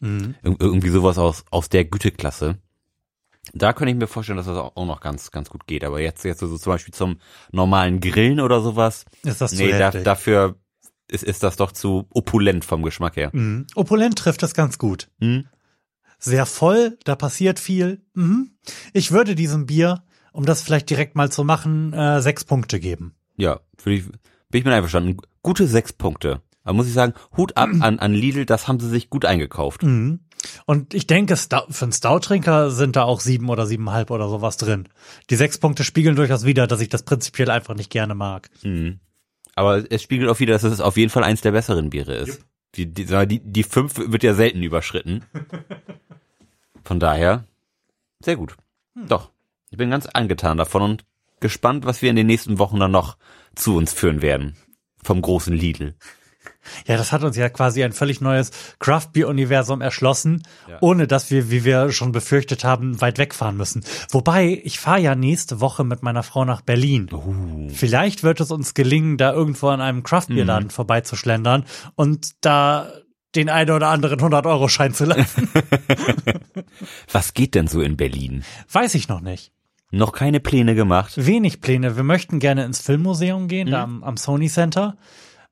Mhm. 0.00 0.34
ir- 0.44 0.56
irgendwie 0.60 0.88
sowas 0.90 1.16
aus 1.18 1.44
aus 1.50 1.68
der 1.68 1.84
Güteklasse. 1.84 2.58
Da 3.54 3.72
könnte 3.72 3.92
ich 3.92 3.96
mir 3.96 4.08
vorstellen, 4.08 4.36
dass 4.38 4.46
das 4.46 4.58
auch 4.58 4.74
noch 4.86 5.00
ganz 5.00 5.30
ganz 5.30 5.48
gut 5.48 5.66
geht. 5.68 5.84
Aber 5.84 6.00
jetzt 6.00 6.24
jetzt 6.24 6.40
so 6.40 6.58
zum 6.58 6.72
Beispiel 6.72 6.92
zum 6.92 7.20
normalen 7.52 8.00
Grillen 8.00 8.40
oder 8.40 8.60
sowas, 8.60 9.04
Ist 9.22 9.40
das 9.40 9.52
zu 9.52 9.56
nee, 9.58 9.70
da, 9.70 9.78
heftig? 9.86 10.02
dafür 10.04 10.56
ist 11.08 11.22
ist 11.22 11.44
das 11.44 11.54
doch 11.56 11.70
zu 11.70 12.06
opulent 12.10 12.64
vom 12.64 12.82
Geschmack 12.82 13.14
her. 13.16 13.30
Mhm. 13.32 13.68
Opulent 13.76 14.18
trifft 14.18 14.42
das 14.42 14.52
ganz 14.54 14.78
gut. 14.78 15.08
Mhm. 15.20 15.46
Sehr 16.18 16.46
voll, 16.46 16.98
da 17.04 17.14
passiert 17.14 17.60
viel. 17.60 18.02
Mhm. 18.14 18.52
Ich 18.92 19.12
würde 19.12 19.34
diesem 19.34 19.66
Bier, 19.66 20.02
um 20.32 20.44
das 20.44 20.62
vielleicht 20.62 20.90
direkt 20.90 21.14
mal 21.14 21.30
zu 21.30 21.44
machen, 21.44 21.92
äh, 21.92 22.20
sechs 22.20 22.44
Punkte 22.44 22.80
geben. 22.80 23.14
Ja, 23.36 23.60
würde 23.82 23.96
ich, 23.96 24.06
bin 24.06 24.60
ich 24.60 24.64
mit 24.64 24.74
einverstanden. 24.74 25.18
Gute 25.42 25.66
sechs 25.66 25.92
Punkte. 25.92 26.42
Da 26.64 26.72
muss 26.72 26.88
ich 26.88 26.94
sagen, 26.94 27.14
Hut 27.36 27.56
ab 27.56 27.68
an, 27.80 28.00
an 28.00 28.12
Lidl, 28.12 28.44
das 28.44 28.66
haben 28.66 28.80
sie 28.80 28.88
sich 28.88 29.08
gut 29.08 29.24
eingekauft. 29.24 29.84
Mhm. 29.84 30.20
Und 30.64 30.94
ich 30.94 31.06
denke, 31.06 31.36
für 31.36 31.84
einen 31.84 31.92
Stout-Trinker 31.92 32.70
sind 32.70 32.96
da 32.96 33.04
auch 33.04 33.20
sieben 33.20 33.48
oder 33.48 33.66
siebeneinhalb 33.66 34.10
oder 34.10 34.28
sowas 34.28 34.56
drin. 34.56 34.88
Die 35.30 35.36
sechs 35.36 35.58
Punkte 35.58 35.84
spiegeln 35.84 36.16
durchaus 36.16 36.44
wieder, 36.44 36.66
dass 36.66 36.80
ich 36.80 36.88
das 36.88 37.04
prinzipiell 37.04 37.50
einfach 37.50 37.74
nicht 37.74 37.90
gerne 37.90 38.14
mag. 38.14 38.50
Mhm. 38.62 38.98
Aber 39.54 39.90
es 39.90 40.02
spiegelt 40.02 40.28
auch 40.28 40.40
wieder, 40.40 40.54
dass 40.54 40.64
es 40.64 40.80
auf 40.80 40.96
jeden 40.96 41.10
Fall 41.10 41.24
eins 41.24 41.40
der 41.40 41.52
besseren 41.52 41.90
Biere 41.90 42.14
ist. 42.16 42.40
Die, 42.74 42.92
die, 42.92 43.06
mal, 43.06 43.26
die, 43.26 43.40
die 43.40 43.62
fünf 43.62 43.96
wird 43.96 44.22
ja 44.22 44.34
selten 44.34 44.62
überschritten. 44.62 45.24
Von 46.86 47.00
daher, 47.00 47.42
sehr 48.20 48.36
gut. 48.36 48.56
Doch, 48.94 49.30
ich 49.70 49.76
bin 49.76 49.90
ganz 49.90 50.06
angetan 50.06 50.56
davon 50.56 50.82
und 50.82 51.04
gespannt, 51.40 51.84
was 51.84 52.00
wir 52.00 52.10
in 52.10 52.16
den 52.16 52.28
nächsten 52.28 52.60
Wochen 52.60 52.78
dann 52.78 52.92
noch 52.92 53.16
zu 53.56 53.76
uns 53.76 53.92
führen 53.92 54.22
werden. 54.22 54.56
Vom 55.02 55.20
großen 55.20 55.52
Lidl. 55.52 55.96
Ja, 56.86 56.96
das 56.96 57.10
hat 57.10 57.24
uns 57.24 57.36
ja 57.36 57.48
quasi 57.48 57.82
ein 57.82 57.92
völlig 57.92 58.20
neues 58.20 58.52
Craft-Bier-Universum 58.78 59.80
erschlossen, 59.80 60.44
Ja. 60.68 60.78
ohne 60.80 61.08
dass 61.08 61.32
wir, 61.32 61.50
wie 61.50 61.64
wir 61.64 61.90
schon 61.90 62.12
befürchtet 62.12 62.62
haben, 62.62 63.00
weit 63.00 63.18
wegfahren 63.18 63.56
müssen. 63.56 63.84
Wobei, 64.10 64.60
ich 64.62 64.78
fahre 64.78 65.00
ja 65.00 65.16
nächste 65.16 65.60
Woche 65.60 65.82
mit 65.82 66.04
meiner 66.04 66.22
Frau 66.22 66.44
nach 66.44 66.60
Berlin. 66.60 67.08
Uh. 67.12 67.68
Vielleicht 67.68 68.22
wird 68.22 68.40
es 68.40 68.52
uns 68.52 68.74
gelingen, 68.74 69.16
da 69.16 69.32
irgendwo 69.32 69.68
an 69.68 69.80
einem 69.80 70.04
Craft-Bier-Laden 70.04 70.70
vorbeizuschlendern 70.70 71.64
und 71.96 72.44
da 72.44 72.92
den 73.34 73.48
einen 73.48 73.70
oder 73.70 73.88
anderen 73.88 74.20
100-Euro-Schein 74.20 74.94
zu 74.94 75.04
lassen. 75.04 75.48
Was 77.12 77.34
geht 77.34 77.54
denn 77.54 77.66
so 77.66 77.80
in 77.80 77.96
Berlin? 77.96 78.44
Weiß 78.70 78.94
ich 78.94 79.08
noch 79.08 79.20
nicht. 79.20 79.52
Noch 79.90 80.12
keine 80.12 80.40
Pläne 80.40 80.74
gemacht? 80.74 81.12
Wenig 81.16 81.60
Pläne. 81.60 81.96
Wir 81.96 82.02
möchten 82.02 82.38
gerne 82.38 82.64
ins 82.64 82.80
Filmmuseum 82.80 83.48
gehen, 83.48 83.70
da 83.70 83.82
am, 83.82 84.02
am 84.02 84.16
Sony 84.16 84.48
Center. 84.48 84.96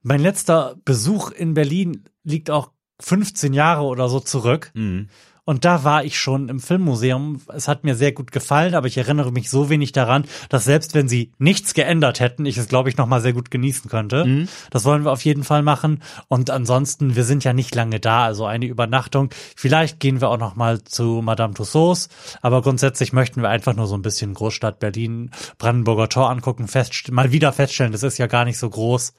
Mein 0.01 0.19
letzter 0.19 0.75
Besuch 0.83 1.31
in 1.31 1.53
Berlin 1.53 2.03
liegt 2.23 2.49
auch 2.49 2.71
15 3.01 3.53
Jahre 3.53 3.83
oder 3.83 4.09
so 4.09 4.19
zurück. 4.19 4.71
Mhm. 4.73 5.09
Und 5.45 5.63
da 5.63 5.83
war 5.83 6.03
ich 6.03 6.19
schon 6.19 6.49
im 6.49 6.59
Filmmuseum. 6.59 7.41
Es 7.53 7.67
hat 7.67 7.83
mir 7.83 7.95
sehr 7.95 8.11
gut 8.11 8.31
gefallen, 8.31 8.73
aber 8.75 8.87
ich 8.87 8.97
erinnere 8.97 9.31
mich 9.31 9.49
so 9.49 9.69
wenig 9.69 9.91
daran, 9.91 10.25
dass 10.49 10.65
selbst 10.65 10.95
wenn 10.95 11.07
sie 11.07 11.31
nichts 11.37 11.73
geändert 11.73 12.19
hätten, 12.19 12.45
ich 12.45 12.57
es, 12.57 12.67
glaube 12.67 12.89
ich, 12.89 12.97
noch 12.97 13.05
mal 13.05 13.21
sehr 13.21 13.33
gut 13.33 13.51
genießen 13.51 13.89
könnte. 13.89 14.25
Das 14.71 14.85
wollen 14.85 15.05
wir 15.05 15.11
auf 15.11 15.23
jeden 15.23 15.43
Fall 15.43 15.61
machen. 15.61 16.01
Und 16.27 16.49
ansonsten, 16.49 17.15
wir 17.15 17.23
sind 17.23 17.43
ja 17.43 17.53
nicht 17.53 17.75
lange 17.75 17.99
da, 17.99 18.25
also 18.25 18.45
eine 18.45 18.65
Übernachtung. 18.65 19.29
Vielleicht 19.55 19.99
gehen 19.99 20.19
wir 20.19 20.29
auch 20.29 20.39
noch 20.39 20.55
mal 20.55 20.83
zu 20.83 21.21
Madame 21.23 21.53
Tussauds. 21.53 22.09
Aber 22.41 22.61
grundsätzlich 22.61 23.13
möchten 23.13 23.41
wir 23.41 23.49
einfach 23.49 23.75
nur 23.75 23.87
so 23.87 23.95
ein 23.95 24.01
bisschen 24.01 24.33
Großstadt 24.33 24.79
Berlin, 24.79 25.31
Brandenburger 25.57 26.09
Tor 26.09 26.29
angucken, 26.29 26.67
fest, 26.67 27.11
mal 27.11 27.31
wieder 27.31 27.53
feststellen, 27.53 27.91
das 27.91 28.03
ist 28.03 28.17
ja 28.17 28.27
gar 28.27 28.45
nicht 28.45 28.57
so 28.57 28.69
groß 28.69 29.13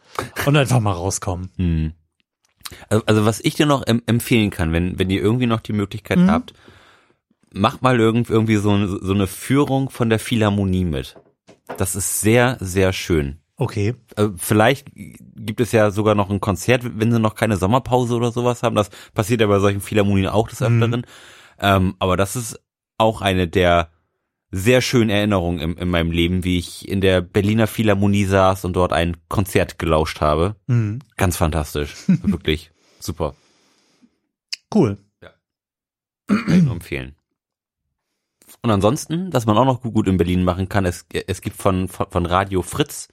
und 0.45 0.57
einfach 0.57 0.81
mal 0.81 0.93
rauskommen. 0.93 1.51
Hm. 1.57 1.93
Also, 2.89 3.05
also 3.07 3.25
was 3.25 3.41
ich 3.41 3.55
dir 3.55 3.67
noch 3.67 3.87
em 3.87 4.03
empfehlen 4.07 4.51
kann, 4.51 4.73
wenn, 4.73 4.99
wenn 4.99 5.11
ihr 5.11 5.21
irgendwie 5.21 5.47
noch 5.47 5.61
die 5.61 5.73
Möglichkeit 5.73 6.19
habt, 6.29 6.53
macht 7.53 7.83
mal 7.83 7.99
irgend, 7.99 8.29
irgendwie 8.29 8.57
so, 8.57 8.71
eine- 8.71 8.89
so 9.01 9.13
eine 9.15 9.27
Führung 9.27 9.89
von 9.91 10.11
der 10.11 10.19
Philharmonie 10.19 10.85
mit. 10.85 11.17
Das 11.79 11.97
ist 11.97 12.21
sehr, 12.21 12.57
sehr 12.61 12.93
schön. 12.93 13.39
Okay. 13.57 13.95
Äh, 14.17 14.29
vielleicht 14.37 14.89
gibt 14.95 15.61
es 15.61 15.73
ja 15.73 15.91
sogar 15.91 16.15
noch 16.15 16.29
ein 16.31 16.41
Konzert, 16.41 16.83
wenn 16.99 17.11
sie 17.11 17.19
noch 17.19 17.35
keine 17.35 17.57
Sommerpause 17.57 18.15
oder 18.15 18.31
sowas 18.31 18.63
haben. 18.63 18.77
Das 18.77 18.91
passiert 19.15 19.41
ja 19.41 19.47
bei 19.47 19.59
solchen 19.59 19.81
Philharmonien 19.81 20.29
auch 20.29 20.49
des 20.49 20.61
Öfteren. 20.61 21.07
Ähm, 21.59 21.95
aber 21.99 22.17
das 22.19 22.37
ist 22.37 22.61
auch 22.99 23.23
eine 23.23 23.49
der 23.49 23.91
sehr 24.51 24.81
schönen 24.81 25.11
Erinnerungen 25.11 25.61
in, 25.61 25.77
in 25.77 25.89
meinem 25.89 26.11
Leben, 26.11 26.45
wie 26.45 26.59
ich 26.59 26.89
in 26.89 27.01
der 27.01 27.21
Berliner 27.21 27.67
Philharmonie 27.67 28.25
saß 28.25 28.65
und 28.65 28.75
dort 28.75 28.93
ein 28.93 29.17
Konzert 29.29 29.79
gelauscht 29.79 30.21
habe. 30.21 30.57
Mhm. 30.67 31.01
Ganz 31.17 31.37
fantastisch. 31.37 31.95
Wirklich 32.07 32.71
super. 33.01 33.35
Cool. 34.75 34.99
Kann 36.29 36.59
ich 36.59 36.63
nur 36.63 36.73
empfehlen. 36.73 37.15
Und 38.63 38.71
ansonsten, 38.71 39.31
dass 39.31 39.47
man 39.47 39.57
auch 39.57 39.65
noch 39.65 39.81
gut, 39.81 39.95
gut 39.95 40.09
in 40.09 40.17
Berlin 40.17 40.43
machen 40.43 40.69
kann, 40.69 40.85
es, 40.87 41.07
es 41.27 41.41
gibt 41.41 41.57
von, 41.57 41.89
von, 41.89 42.07
von 42.11 42.27
Radio 42.27 42.63
Fritz 42.63 43.09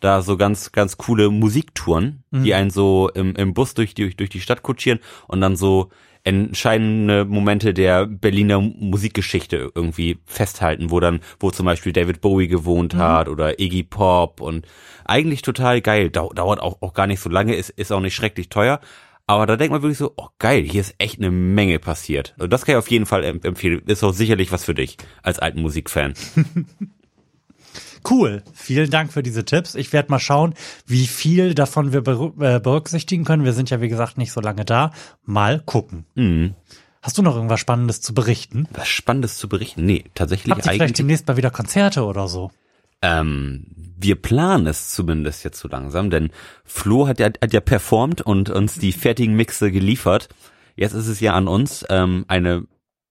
da 0.00 0.20
so 0.20 0.36
ganz, 0.36 0.72
ganz 0.72 0.96
coole 0.96 1.30
Musiktouren, 1.30 2.24
die 2.32 2.54
einen 2.54 2.70
so 2.70 3.08
im, 3.14 3.36
im 3.36 3.54
Bus 3.54 3.74
durch 3.74 3.94
die, 3.94 4.14
durch 4.14 4.30
die 4.30 4.40
Stadt 4.40 4.62
kutschieren 4.62 4.98
und 5.28 5.40
dann 5.40 5.54
so 5.54 5.90
entscheidende 6.24 7.24
Momente 7.24 7.74
der 7.74 8.06
Berliner 8.06 8.60
Musikgeschichte 8.60 9.72
irgendwie 9.74 10.18
festhalten, 10.26 10.90
wo 10.90 11.00
dann, 11.00 11.20
wo 11.40 11.50
zum 11.50 11.66
Beispiel 11.66 11.92
David 11.92 12.20
Bowie 12.20 12.48
gewohnt 12.48 12.94
hat 12.94 13.28
oder 13.28 13.58
Iggy 13.58 13.82
Pop 13.82 14.40
und 14.40 14.66
eigentlich 15.04 15.42
total 15.42 15.80
geil. 15.80 16.10
Dau 16.10 16.32
dauert 16.32 16.60
auch, 16.60 16.80
auch 16.80 16.94
gar 16.94 17.06
nicht 17.06 17.20
so 17.20 17.28
lange, 17.28 17.54
ist, 17.54 17.70
ist 17.70 17.92
auch 17.92 18.00
nicht 18.00 18.14
schrecklich 18.14 18.48
teuer. 18.48 18.80
Aber 19.26 19.46
da 19.46 19.56
denkt 19.56 19.72
man 19.72 19.82
wirklich 19.82 19.98
so, 19.98 20.12
oh 20.16 20.28
geil, 20.38 20.62
hier 20.62 20.80
ist 20.80 20.94
echt 20.98 21.18
eine 21.18 21.30
Menge 21.30 21.78
passiert. 21.78 22.34
Und 22.38 22.52
das 22.52 22.64
kann 22.64 22.74
ich 22.74 22.78
auf 22.78 22.90
jeden 22.90 23.06
Fall 23.06 23.24
em- 23.24 23.40
empfehlen. 23.42 23.82
Ist 23.86 24.02
auch 24.04 24.12
sicherlich 24.12 24.52
was 24.52 24.64
für 24.64 24.74
dich 24.74 24.96
als 25.22 25.38
alten 25.38 25.62
Musikfan. 25.62 26.14
Cool. 28.08 28.42
Vielen 28.52 28.90
Dank 28.90 29.12
für 29.12 29.22
diese 29.22 29.44
Tipps. 29.44 29.74
Ich 29.74 29.92
werde 29.92 30.10
mal 30.10 30.18
schauen, 30.18 30.54
wie 30.86 31.06
viel 31.06 31.54
davon 31.54 31.92
wir 31.92 32.00
äh, 32.00 32.60
berücksichtigen 32.60 33.24
können. 33.24 33.44
Wir 33.44 33.52
sind 33.52 33.70
ja, 33.70 33.80
wie 33.80 33.88
gesagt, 33.88 34.18
nicht 34.18 34.32
so 34.32 34.40
lange 34.40 34.64
da. 34.64 34.92
Mal 35.24 35.60
gucken. 35.60 36.06
Mhm. 36.14 36.54
Hast 37.02 37.18
du 37.18 37.22
noch 37.22 37.34
irgendwas 37.34 37.60
Spannendes 37.60 38.00
zu 38.00 38.14
berichten? 38.14 38.68
Was 38.72 38.88
Spannendes 38.88 39.36
zu 39.36 39.48
berichten? 39.48 39.84
Nee, 39.84 40.04
tatsächlich 40.14 40.52
Habt 40.52 40.66
ihr 40.66 40.72
vielleicht 40.72 40.98
demnächst 40.98 41.26
mal 41.26 41.36
wieder 41.36 41.50
Konzerte 41.50 42.04
oder 42.04 42.28
so? 42.28 42.52
Ähm, 43.02 43.66
wir 43.74 44.14
planen 44.14 44.68
es 44.68 44.90
zumindest 44.90 45.42
jetzt 45.44 45.58
so 45.58 45.68
langsam, 45.68 46.10
denn 46.10 46.30
Flo 46.64 47.08
hat 47.08 47.18
ja, 47.18 47.26
hat 47.26 47.52
ja 47.52 47.60
performt 47.60 48.20
und 48.20 48.50
uns 48.50 48.76
die 48.76 48.92
fertigen 48.92 49.34
Mixe 49.34 49.72
geliefert. 49.72 50.28
Jetzt 50.76 50.92
ist 50.92 51.08
es 51.08 51.18
ja 51.18 51.34
an 51.34 51.48
uns, 51.48 51.84
ähm, 51.90 52.24
eine 52.28 52.66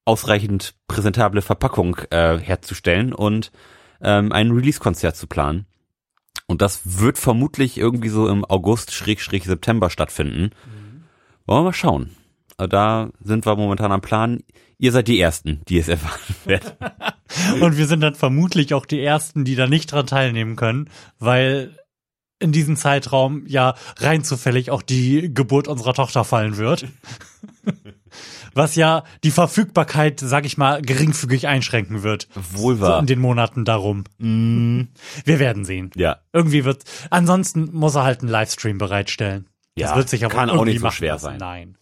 ausreichend 0.05 0.75
präsentable 0.87 1.41
Verpackung 1.41 1.97
äh, 2.09 2.37
herzustellen 2.37 3.13
und 3.13 3.51
ähm, 4.03 4.31
ein 4.31 4.51
Release-Konzert 4.51 5.15
zu 5.15 5.27
planen. 5.27 5.65
Und 6.47 6.61
das 6.61 6.81
wird 6.99 7.17
vermutlich 7.17 7.77
irgendwie 7.77 8.09
so 8.09 8.27
im 8.27 8.43
August, 8.43 8.91
Schrägstrich 8.91 9.45
September 9.45 9.89
stattfinden. 9.89 10.51
Wollen 11.45 11.59
wir 11.59 11.63
mal 11.65 11.73
schauen. 11.73 12.11
Aber 12.57 12.67
Da 12.67 13.09
sind 13.23 13.45
wir 13.45 13.55
momentan 13.55 13.91
am 13.91 14.01
Plan. 14.01 14.43
Ihr 14.77 14.91
seid 14.91 15.07
die 15.07 15.19
Ersten, 15.19 15.61
die 15.67 15.77
es 15.77 15.87
erfahren 15.87 16.19
werden. 16.45 16.71
Und 17.61 17.77
wir 17.77 17.87
sind 17.87 18.01
dann 18.01 18.15
vermutlich 18.15 18.73
auch 18.73 18.85
die 18.85 19.01
Ersten, 19.01 19.45
die 19.45 19.55
da 19.55 19.67
nicht 19.67 19.91
dran 19.91 20.07
teilnehmen 20.07 20.55
können, 20.55 20.89
weil 21.19 21.77
in 22.39 22.51
diesem 22.51 22.75
Zeitraum 22.75 23.45
ja 23.47 23.75
rein 23.97 24.23
zufällig 24.23 24.71
auch 24.71 24.81
die 24.81 25.33
Geburt 25.33 25.67
unserer 25.67 25.93
Tochter 25.93 26.23
fallen 26.23 26.57
wird. 26.57 26.87
Was 28.53 28.75
ja 28.75 29.03
die 29.23 29.31
Verfügbarkeit, 29.31 30.19
sag 30.19 30.45
ich 30.45 30.57
mal, 30.57 30.81
geringfügig 30.81 31.47
einschränken 31.47 32.03
wird. 32.03 32.27
Wohl 32.35 32.75
So 32.75 32.81
wahr. 32.81 32.99
in 32.99 33.05
den 33.07 33.19
Monaten 33.19 33.65
darum. 33.65 34.03
Wir 34.17 35.39
werden 35.39 35.65
sehen. 35.65 35.91
Ja, 35.95 36.17
Irgendwie 36.33 36.65
wird, 36.65 36.83
ansonsten 37.09 37.69
muss 37.73 37.95
er 37.95 38.03
halt 38.03 38.21
einen 38.21 38.29
Livestream 38.29 38.77
bereitstellen. 38.77 39.47
Das 39.75 39.91
Ja, 39.91 39.95
wird 39.95 40.09
sich 40.09 40.25
aber 40.25 40.33
kann 40.35 40.49
auch 40.49 40.65
nicht 40.65 40.81
so 40.81 40.91
schwer 40.91 41.13
lassen. 41.13 41.37
sein. 41.37 41.37
Nein. 41.39 41.77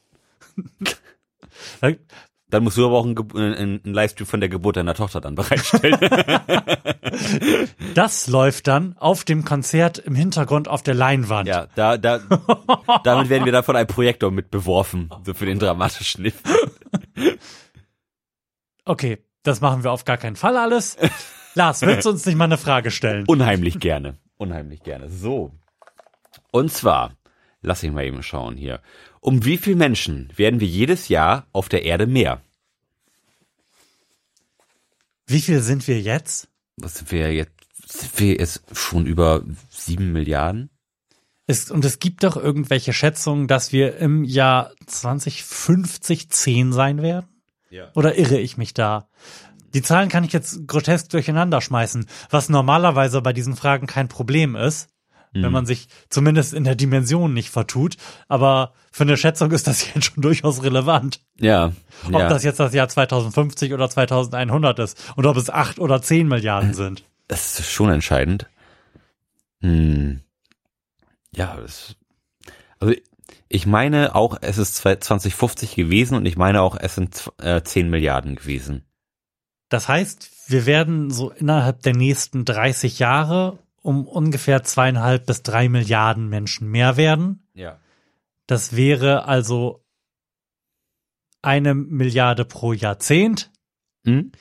Dann 2.49 2.63
musst 2.63 2.77
du 2.77 2.85
aber 2.85 2.97
auch 2.97 3.05
einen, 3.05 3.17
einen, 3.35 3.81
einen 3.83 3.93
Livestream 3.93 4.25
von 4.27 4.39
der 4.39 4.49
Geburt 4.49 4.77
deiner 4.77 4.95
Tochter 4.95 5.21
dann 5.21 5.35
bereitstellen. 5.35 5.99
Das 7.95 8.27
läuft 8.27 8.67
dann 8.67 8.95
auf 8.97 9.23
dem 9.23 9.43
Konzert 9.45 9.97
im 9.97 10.15
Hintergrund 10.15 10.67
auf 10.67 10.83
der 10.83 10.93
Leinwand. 10.93 11.47
ja, 11.47 11.67
da, 11.75 11.97
da, 11.97 12.19
damit 13.03 13.29
werden 13.29 13.45
wir 13.45 13.51
dann 13.51 13.63
von 13.63 13.75
einem 13.75 13.88
Projektor 13.88 14.31
mit 14.31 14.51
beworfen, 14.51 15.09
so 15.25 15.33
für 15.33 15.45
den 15.45 15.59
dramatischen 15.59 16.25
Effekt. 16.25 16.69
Okay, 18.85 19.19
das 19.43 19.62
machen 19.62 19.83
wir 19.83 19.91
auf 19.91 20.05
gar 20.05 20.17
keinen 20.17 20.35
Fall 20.35 20.57
alles. 20.57 20.97
Lars, 21.55 21.81
willst 21.81 22.05
du 22.05 22.12
uns 22.12 22.25
nicht 22.25 22.35
mal 22.35 22.45
eine 22.45 22.57
Frage 22.57 22.91
stellen? 22.91 23.25
Unheimlich 23.27 23.79
gerne. 23.79 24.17
Unheimlich 24.38 24.83
gerne. 24.83 25.09
So. 25.09 25.51
Und 26.51 26.71
zwar, 26.71 27.13
lass 27.62 27.83
ich 27.83 27.91
mal 27.91 28.05
eben 28.05 28.23
schauen 28.23 28.55
hier. 28.55 28.81
Um 29.21 29.43
wie 29.45 29.58
viel 29.58 29.75
Menschen 29.75 30.32
werden 30.36 30.60
wir 30.60 30.67
jedes 30.67 31.10
Jahr 31.10 31.47
auf 31.51 31.69
der 31.69 31.84
Erde 31.84 32.08
mehr? 32.08 32.41
Wie 35.27 35.41
viel 35.41 35.62
sind 35.62 35.88
wir 35.88 36.01
jetzt? 36.01 36.47
Was 36.77 36.95
sind 36.95 37.12
wir 37.12 37.34
jetzt? 37.34 37.51
Sind 37.86 38.19
wir 38.19 38.34
jetzt 38.36 38.63
schon 38.73 39.05
über 39.05 39.43
sieben 39.69 40.12
Milliarden? 40.12 40.69
Es, 41.47 41.71
und 41.71 41.84
es 41.84 41.99
gibt 41.99 42.23
doch 42.23 42.38
irgendwelche 42.38 42.93
Schätzungen, 42.93 43.47
dass 43.47 43.71
wir 43.71 43.97
im 43.97 44.23
Jahr 44.23 44.71
2050 44.86 46.29
10 46.29 46.71
sein 46.71 47.01
werden? 47.01 47.27
Ja. 47.71 47.91
Oder 47.95 48.17
irre 48.17 48.39
ich 48.39 48.58
mich 48.58 48.73
da? 48.73 49.10
Die 49.73 49.82
Zahlen 49.82 50.10
kann 50.10 50.23
ich 50.23 50.34
jetzt 50.34 50.67
grotesk 50.67 51.10
durcheinander 51.10 51.62
schmeißen, 51.62 52.08
was 52.29 52.49
normalerweise 52.49 53.21
bei 53.21 53.34
diesen 53.34 53.55
Fragen 53.55 53.88
kein 53.88 54.08
Problem 54.08 54.55
ist, 54.55 54.89
wenn 55.33 55.51
man 55.51 55.65
sich 55.65 55.87
zumindest 56.09 56.53
in 56.53 56.63
der 56.63 56.75
Dimension 56.75 57.33
nicht 57.33 57.49
vertut. 57.49 57.97
Aber 58.27 58.73
für 58.91 59.03
eine 59.03 59.17
Schätzung 59.17 59.51
ist 59.51 59.67
das 59.67 59.85
jetzt 59.93 60.05
schon 60.05 60.21
durchaus 60.21 60.63
relevant. 60.63 61.21
Ja. 61.39 61.73
Ob 62.07 62.13
ja. 62.13 62.29
das 62.29 62.43
jetzt 62.43 62.59
das 62.59 62.73
Jahr 62.73 62.89
2050 62.89 63.73
oder 63.73 63.89
2100 63.89 64.79
ist 64.79 65.13
und 65.15 65.25
ob 65.25 65.37
es 65.37 65.49
8 65.49 65.79
oder 65.79 66.01
10 66.01 66.27
Milliarden 66.27 66.73
sind. 66.73 67.03
Das 67.27 67.59
ist 67.59 67.71
schon 67.71 67.89
entscheidend. 67.89 68.47
Hm. 69.61 70.21
Ja, 71.35 71.57
das, 71.61 71.95
also 72.79 72.95
ich 73.49 73.65
meine 73.65 74.15
auch, 74.15 74.37
es 74.41 74.57
ist 74.57 74.75
2050 74.75 75.75
gewesen 75.75 76.15
und 76.15 76.25
ich 76.25 76.37
meine 76.37 76.61
auch, 76.61 76.77
es 76.79 76.95
sind 76.95 77.31
äh, 77.41 77.61
10 77.61 77.89
Milliarden 77.89 78.35
gewesen. 78.35 78.85
Das 79.69 79.87
heißt, 79.87 80.29
wir 80.47 80.65
werden 80.65 81.11
so 81.11 81.29
innerhalb 81.29 81.83
der 81.83 81.95
nächsten 81.95 82.45
30 82.45 82.99
Jahre 82.99 83.59
um 83.89 84.06
ungefähr 84.08 84.62
zweieinhalb 84.63 85.25
bis 85.25 85.41
drei 85.41 85.67
Milliarden 85.67 86.30
Menschen 86.30 86.69
mehr 86.69 86.95
werden. 86.95 87.47
Ja. 87.56 87.80
Das 88.45 88.75
wäre 88.75 89.25
also 89.25 89.84
eine 91.41 91.73
Milliarde 91.73 92.45
pro 92.45 92.73
Jahrzehnt. 92.73 93.49
Hm? 94.06 94.32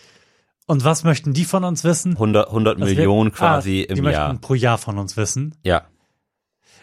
Und 0.66 0.84
was 0.84 1.02
möchten 1.02 1.32
die 1.32 1.46
von 1.46 1.64
uns 1.64 1.82
wissen? 1.82 2.12
100, 2.12 2.48
100 2.48 2.78
Das 2.78 2.88
wär- 2.88 2.94
Millionen 2.96 3.32
quasi 3.32 3.86
ah, 3.88 3.94
die 3.94 3.98
im 4.00 4.04
Jahr. 4.04 4.28
möchten 4.28 4.42
pro 4.42 4.52
Jahr 4.52 4.76
von 4.76 4.98
uns 4.98 5.16
wissen. 5.16 5.54
Ja. 5.64 5.86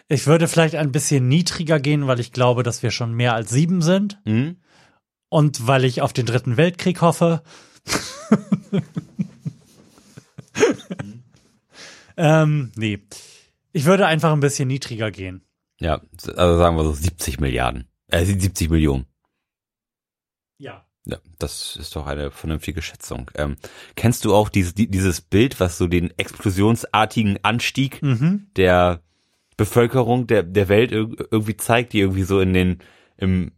Ich 0.08 0.26
würde 0.26 0.48
vielleicht 0.48 0.74
ein 0.74 0.90
bisschen 0.90 1.28
niedriger 1.28 1.78
gehen, 1.78 2.08
weil 2.08 2.18
ich 2.18 2.32
glaube, 2.32 2.64
dass 2.64 2.82
wir 2.82 2.90
schon 2.90 3.14
mehr 3.14 3.34
als 3.34 3.50
sieben 3.50 3.80
sind. 3.80 4.20
Hm? 4.24 4.56
Und 5.28 5.68
weil 5.68 5.84
ich 5.84 6.02
auf 6.02 6.12
den 6.12 6.26
dritten 6.26 6.56
Weltkrieg 6.56 7.00
hoffe. 7.00 7.44
ähm, 12.16 12.72
nee. 12.76 13.00
Ich 13.72 13.84
würde 13.84 14.06
einfach 14.06 14.32
ein 14.32 14.40
bisschen 14.40 14.68
niedriger 14.68 15.10
gehen. 15.10 15.42
Ja, 15.80 16.00
also 16.36 16.56
sagen 16.58 16.76
wir 16.76 16.84
so 16.84 16.92
70 16.92 17.40
Milliarden. 17.40 17.86
Äh, 18.08 18.24
70 18.24 18.70
Millionen. 18.70 19.06
Ja. 20.58 20.86
Ja, 21.04 21.18
das 21.38 21.76
ist 21.76 21.94
doch 21.94 22.06
eine 22.06 22.30
vernünftige 22.32 22.82
Schätzung. 22.82 23.30
Ähm, 23.36 23.56
kennst 23.94 24.24
du 24.24 24.34
auch 24.34 24.48
dieses, 24.48 24.74
die- 24.74 24.90
dieses 24.90 25.20
Bild, 25.20 25.60
was 25.60 25.78
so 25.78 25.86
den 25.86 26.10
explosionsartigen 26.18 27.38
Anstieg 27.44 28.02
Mhm. 28.02 28.46
der 28.56 29.02
Bevölkerung 29.56 30.26
der, 30.26 30.42
der 30.42 30.68
Welt 30.68 30.92
irg- 30.92 31.28
irgendwie 31.30 31.56
zeigt, 31.56 31.92
die 31.92 32.00
irgendwie 32.00 32.24
so 32.24 32.40
in 32.40 32.52
den, 32.54 32.78
im, 33.18 33.52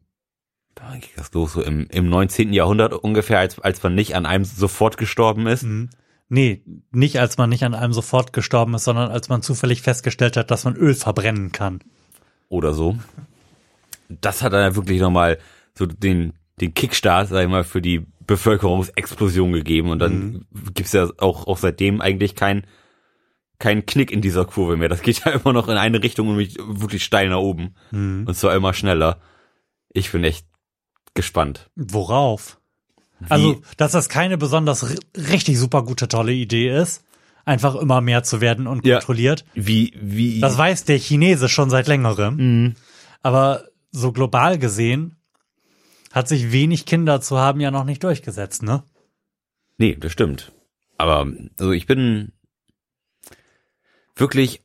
ging 1.00 1.10
das 1.16 1.32
los, 1.32 1.54
so 1.54 1.62
im, 1.62 1.86
im 1.90 2.08
19. 2.08 2.52
Jahrhundert 2.52 2.92
ungefähr, 2.92 3.38
als, 3.38 3.58
als 3.60 3.82
man 3.82 3.94
nicht 3.94 4.14
an 4.14 4.26
einem 4.26 4.44
sofort 4.44 4.96
gestorben 4.98 5.46
ist. 5.46 5.62
Mhm. 5.62 5.90
Nee, 6.28 6.62
nicht 6.90 7.18
als 7.20 7.38
man 7.38 7.48
nicht 7.48 7.64
an 7.64 7.74
einem 7.74 7.92
sofort 7.92 8.32
gestorben 8.32 8.74
ist, 8.74 8.84
sondern 8.84 9.10
als 9.10 9.28
man 9.28 9.42
zufällig 9.42 9.80
festgestellt 9.82 10.36
hat, 10.36 10.50
dass 10.50 10.64
man 10.64 10.76
Öl 10.76 10.94
verbrennen 10.94 11.52
kann. 11.52 11.80
oder 12.48 12.72
so. 12.74 12.98
Das 14.08 14.42
hat 14.42 14.52
dann 14.52 14.62
ja 14.62 14.74
wirklich 14.74 15.00
nochmal 15.00 15.38
so 15.74 15.86
den, 15.86 16.32
den 16.60 16.72
Kickstart, 16.74 17.28
sag 17.28 17.42
ich 17.42 17.48
mal, 17.48 17.64
für 17.64 17.82
die 17.82 18.06
Bevölkerungsexplosion 18.26 19.52
gegeben. 19.52 19.90
Und 19.90 19.98
dann 19.98 20.46
gibt's 20.74 20.92
ja 20.92 21.08
auch, 21.18 21.46
auch 21.46 21.58
seitdem 21.58 22.00
eigentlich 22.00 22.34
kein, 22.34 22.66
kein 23.58 23.84
Knick 23.86 24.10
in 24.10 24.20
dieser 24.22 24.44
Kurve 24.44 24.76
mehr. 24.76 24.88
Das 24.88 25.02
geht 25.02 25.24
ja 25.24 25.32
immer 25.44 25.52
noch 25.52 25.68
in 25.68 25.76
eine 25.76 26.02
Richtung 26.02 26.28
und 26.28 26.38
wirklich 26.38 27.04
steil 27.04 27.28
nach 27.28 27.38
oben. 27.38 27.74
Und 28.26 28.34
zwar 28.34 28.54
immer 28.54 28.72
schneller. 28.74 29.20
Ich 29.92 30.10
bin 30.12 30.24
echt 30.24 30.46
gespannt. 31.14 31.70
Worauf? 31.74 32.57
Also, 33.28 33.60
dass 33.76 33.92
das 33.92 34.08
keine 34.08 34.38
besonders 34.38 34.84
ri- 34.84 35.30
richtig 35.30 35.58
super 35.58 35.82
gute, 35.82 36.08
tolle 36.08 36.32
Idee 36.32 36.70
ist, 36.76 37.02
einfach 37.44 37.74
immer 37.74 38.00
mehr 38.00 38.22
zu 38.22 38.40
werden 38.40 38.66
und 38.66 38.86
Ja. 38.86 38.98
kontrolliert. 38.98 39.44
Wie, 39.54 39.92
wie, 40.00 40.40
Das 40.40 40.56
weiß 40.58 40.84
der 40.84 40.98
Chinese 40.98 41.48
schon 41.48 41.70
seit 41.70 41.86
längerem. 41.88 42.36
Mhm. 42.36 42.74
Aber 43.22 43.64
so 43.90 44.12
global 44.12 44.58
gesehen 44.58 45.16
hat 46.12 46.28
sich 46.28 46.52
wenig 46.52 46.86
Kinder 46.86 47.20
zu 47.20 47.38
haben 47.38 47.60
ja 47.60 47.70
noch 47.70 47.84
nicht 47.84 48.04
durchgesetzt, 48.04 48.62
ne? 48.62 48.82
Nee, 49.78 49.96
das 49.98 50.12
stimmt. 50.12 50.52
Aber 50.96 51.26
also 51.58 51.72
ich 51.72 51.86
bin 51.86 52.32
wirklich 54.16 54.62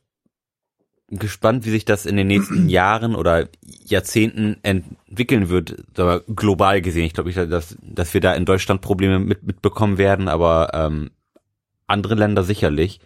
gespannt, 1.08 1.64
wie 1.64 1.70
sich 1.70 1.84
das 1.84 2.06
in 2.06 2.16
den 2.16 2.26
nächsten 2.26 2.68
Jahren 2.68 3.14
oder 3.14 3.48
Jahrzehnten 3.62 4.56
entwickeln 4.62 5.48
wird, 5.48 5.76
aber 5.98 6.20
global 6.20 6.80
gesehen. 6.80 7.04
Ich 7.04 7.14
glaube 7.14 7.28
nicht, 7.28 7.52
dass, 7.52 7.76
dass 7.82 8.14
wir 8.14 8.20
da 8.20 8.34
in 8.34 8.44
Deutschland 8.44 8.80
Probleme 8.80 9.18
mit, 9.18 9.42
mitbekommen 9.42 9.98
werden, 9.98 10.28
aber 10.28 10.70
ähm, 10.72 11.10
andere 11.86 12.14
Länder 12.14 12.42
sicherlich. 12.42 13.00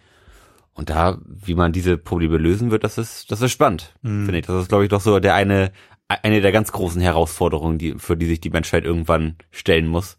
Und 0.73 0.89
da, 0.89 1.19
wie 1.25 1.55
man 1.55 1.73
diese 1.73 1.97
Probleme 1.97 2.37
lösen 2.37 2.71
wird, 2.71 2.85
das 2.85 2.97
ist, 2.97 3.31
das 3.31 3.41
ist 3.41 3.51
spannend, 3.51 3.93
finde 4.01 4.37
ich. 4.37 4.45
Das 4.45 4.61
ist, 4.61 4.69
glaube 4.69 4.85
ich, 4.85 4.89
doch 4.89 5.01
so 5.01 5.19
der 5.19 5.35
eine, 5.35 5.73
eine 6.07 6.39
der 6.39 6.53
ganz 6.53 6.71
großen 6.71 7.01
Herausforderungen, 7.01 7.77
die, 7.77 7.95
für 7.97 8.15
die 8.15 8.27
sich 8.27 8.39
die 8.39 8.49
Menschheit 8.49 8.85
irgendwann 8.85 9.35
stellen 9.51 9.87
muss. 9.87 10.17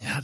Ja, 0.00 0.22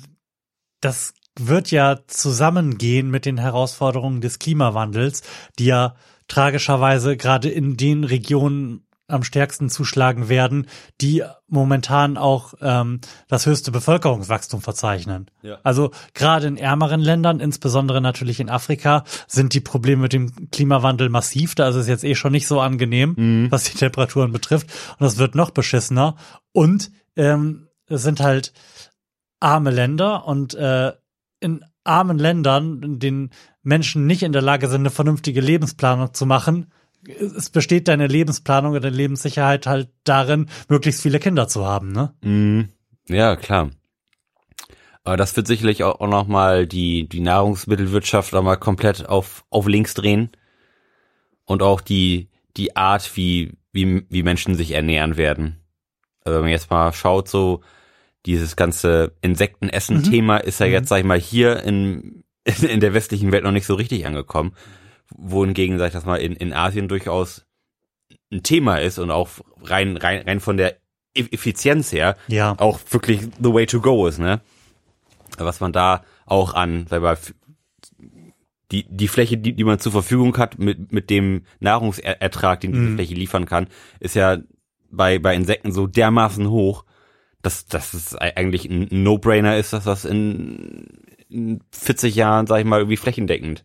das 0.81 1.13
wird 1.39 1.71
ja 1.71 2.01
zusammengehen 2.07 3.11
mit 3.11 3.27
den 3.27 3.39
Herausforderungen 3.39 4.21
des 4.23 4.39
Klimawandels, 4.39 5.23
die 5.59 5.67
ja 5.67 5.95
tragischerweise 6.31 7.17
gerade 7.17 7.51
in 7.51 7.77
den 7.77 8.05
Regionen 8.05 8.87
am 9.09 9.25
stärksten 9.25 9.69
zuschlagen 9.69 10.29
werden, 10.29 10.67
die 11.01 11.25
momentan 11.49 12.17
auch 12.17 12.55
ähm, 12.61 13.01
das 13.27 13.45
höchste 13.45 13.73
Bevölkerungswachstum 13.73 14.61
verzeichnen. 14.61 15.27
Ja. 15.43 15.59
Also 15.65 15.91
gerade 16.15 16.47
in 16.47 16.57
ärmeren 16.57 17.01
Ländern, 17.01 17.41
insbesondere 17.41 18.01
natürlich 18.01 18.39
in 18.39 18.49
Afrika, 18.49 19.03
sind 19.27 19.53
die 19.53 19.61
Probleme 19.61 20.03
mit 20.03 20.13
dem 20.13 20.51
Klimawandel 20.53 21.09
massiv. 21.09 21.57
Da 21.57 21.69
ist 21.69 21.75
es 21.75 21.89
jetzt 21.89 22.05
eh 22.05 22.15
schon 22.15 22.31
nicht 22.31 22.47
so 22.47 22.61
angenehm, 22.61 23.49
was 23.51 23.65
die 23.65 23.77
Temperaturen 23.77 24.31
betrifft. 24.31 24.69
Und 24.93 25.01
das 25.01 25.19
wird 25.19 25.35
noch 25.35 25.51
beschissener. 25.51 26.15
Und 26.53 26.93
ähm, 27.17 27.67
es 27.89 28.03
sind 28.05 28.21
halt 28.21 28.53
arme 29.41 29.71
Länder 29.71 30.27
und 30.27 30.55
äh, 30.55 30.93
in 31.41 31.65
armen 31.83 32.19
Ländern, 32.19 32.83
in 32.83 32.99
denen 32.99 33.31
Menschen 33.63 34.07
nicht 34.07 34.23
in 34.23 34.33
der 34.33 34.43
Lage 34.43 34.69
sind, 34.69 34.83
eine 34.83 34.91
vernünftige 34.91 35.41
Lebensplanung 35.41 36.15
zu 36.15 36.27
machen, 36.27 36.73
es 37.09 37.51
besteht 37.51 37.89
deine 37.89 38.07
Lebensplanung 38.07 38.73
oder 38.73 38.81
deine 38.81 38.97
Lebenssicherheit 38.97 39.67
halt 39.67 39.89
darin, 40.05 40.49
möglichst 40.69 41.03
viele 41.03 41.19
Kinder 41.19 41.49
zu 41.49 41.65
haben, 41.65 41.93
ne? 41.93 42.15
Mhm. 42.23 42.69
Ja, 43.09 43.37
klar. 43.37 43.71
Aber 45.03 45.17
das 45.17 45.35
wird 45.35 45.47
sicherlich 45.47 45.83
auch, 45.83 46.01
auch 46.01 46.09
noch 46.09 46.27
mal 46.27 46.67
die, 46.67 47.09
die 47.09 47.21
Nahrungsmittelwirtschaft 47.21 48.33
noch 48.33 48.43
mal 48.43 48.57
komplett 48.57 49.09
auf, 49.09 49.45
auf 49.51 49.67
links 49.67 49.95
drehen. 49.95 50.31
Und 51.47 51.63
auch 51.63 51.81
die, 51.81 52.29
die 52.57 52.77
Art, 52.77 53.17
wie, 53.17 53.55
wie, 53.73 54.05
wie 54.09 54.23
Menschen 54.23 54.55
sich 54.55 54.73
ernähren 54.73 55.17
werden. 55.17 55.57
Also 56.23 56.37
wenn 56.37 56.43
man 56.43 56.53
jetzt 56.53 56.71
mal 56.71 56.93
schaut, 56.93 57.29
so 57.29 57.63
dieses 58.27 58.55
ganze 58.55 59.17
Insektenessen-Thema 59.23 60.37
ist 60.37 60.61
ja 60.61 60.67
jetzt, 60.67 60.91
sag 60.91 60.99
ich 60.99 61.05
mal, 61.05 61.19
hier 61.19 61.63
in, 61.63 62.23
in 62.45 62.81
der 62.81 62.95
westlichen 62.95 63.33
Welt 63.33 63.45
noch 63.45 63.53
nicht 63.53 63.67
so 63.67 63.75
richtig 63.75 64.07
angekommen. 64.07 64.53
Wohingegen, 65.17 65.79
sag 65.79 65.89
ich 65.89 65.93
das 65.93 66.05
mal, 66.07 66.17
in, 66.17 66.33
in 66.35 66.53
Asien 66.53 66.89
durchaus 66.89 67.45
ein 68.33 68.43
Thema 68.43 68.77
ist 68.77 68.99
und 68.99 69.11
auch 69.11 69.29
rein, 69.63 69.97
rein, 69.97 70.23
rein 70.27 70.41
von 70.41 70.57
der 70.57 70.77
Effizienz 71.15 71.93
her 71.93 72.17
Ja. 72.29 72.55
auch 72.59 72.79
wirklich 72.91 73.21
the 73.43 73.53
way 73.53 73.67
to 73.67 73.81
go 73.81 74.07
ist, 74.07 74.19
ne? 74.19 74.41
Was 75.39 75.61
man 75.61 75.73
da 75.73 76.05
auch 76.27 76.55
an, 76.55 76.87
sag 76.89 77.03
mal, 77.03 77.19
die, 78.71 78.87
die 78.89 79.09
Fläche, 79.09 79.37
die, 79.37 79.53
die 79.53 79.65
man 79.65 79.81
zur 79.81 79.91
Verfügung 79.93 80.37
hat 80.39 80.59
mit, 80.59 80.93
mit 80.93 81.11
dem 81.11 81.43
Nahrungsertrag, 81.59 82.61
den 82.61 82.73
diese 82.73 82.85
Mhm. 82.85 82.95
Fläche 82.95 83.15
liefern 83.15 83.47
kann, 83.47 83.67
ist 83.99 84.15
ja 84.15 84.39
bei, 84.91 85.19
bei 85.19 85.35
Insekten 85.35 85.73
so 85.73 85.89
dermaßen 85.89 86.49
hoch, 86.49 86.85
dass, 87.43 87.67
dass 87.67 87.95
es 87.95 88.15
ei- 88.21 88.37
eigentlich 88.37 88.67
ein 88.67 88.87
No-Brainer 88.91 89.57
ist, 89.57 89.73
dass 89.73 89.85
das 89.85 90.05
in, 90.05 90.87
in 91.31 91.63
40 91.73 92.15
Jahren, 92.15 92.47
sag 92.47 92.59
ich 92.61 92.65
mal, 92.67 92.79
irgendwie 92.81 92.97
flächendeckend 92.97 93.65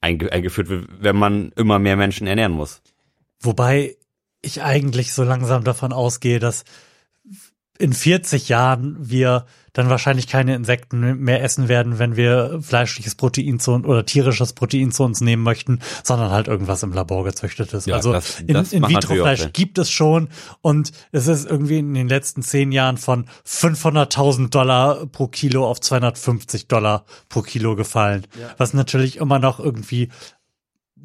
einge 0.00 0.30
eingeführt 0.30 0.68
wird, 0.68 0.88
wenn 1.00 1.16
man 1.16 1.52
immer 1.56 1.78
mehr 1.78 1.96
Menschen 1.96 2.26
ernähren 2.26 2.52
muss. 2.52 2.82
Wobei 3.40 3.96
ich 4.42 4.62
eigentlich 4.62 5.12
so 5.12 5.24
langsam 5.24 5.64
davon 5.64 5.92
ausgehe, 5.92 6.38
dass 6.38 6.64
in 7.78 7.92
40 7.92 8.48
Jahren 8.48 8.96
wir 9.00 9.46
dann 9.72 9.90
wahrscheinlich 9.90 10.28
keine 10.28 10.54
Insekten 10.54 11.18
mehr 11.18 11.42
essen 11.42 11.66
werden, 11.68 11.98
wenn 11.98 12.14
wir 12.14 12.60
fleischliches 12.62 13.16
Protein 13.16 13.58
zu 13.58 13.72
uns 13.72 13.84
oder 13.84 14.06
tierisches 14.06 14.52
Protein 14.52 14.92
zu 14.92 15.02
uns 15.02 15.20
nehmen 15.20 15.42
möchten, 15.42 15.80
sondern 16.04 16.30
halt 16.30 16.46
irgendwas 16.46 16.84
im 16.84 16.92
Labor 16.92 17.24
gezüchtetes. 17.24 17.84
Ja, 17.86 17.96
also 17.96 18.12
das- 18.12 18.38
in, 18.40 18.46
das 18.54 18.72
in 18.72 18.84
auch 18.84 18.88
Vitro-Fleisch 18.90 19.40
gibt 19.52 19.78
es 19.78 19.90
schon 19.90 20.28
und 20.60 20.92
es 21.10 21.26
ist 21.26 21.50
irgendwie 21.50 21.78
in 21.78 21.92
den 21.94 22.08
letzten 22.08 22.42
zehn 22.42 22.70
Jahren 22.70 22.96
von 22.98 23.26
500.000 23.44 24.50
Dollar 24.50 25.06
pro 25.06 25.26
Kilo 25.26 25.68
auf 25.68 25.80
250 25.80 26.68
Dollar 26.68 27.04
pro 27.28 27.42
Kilo 27.42 27.74
gefallen, 27.74 28.26
was 28.58 28.74
natürlich 28.74 29.16
immer 29.16 29.40
noch 29.40 29.58
irgendwie 29.58 30.10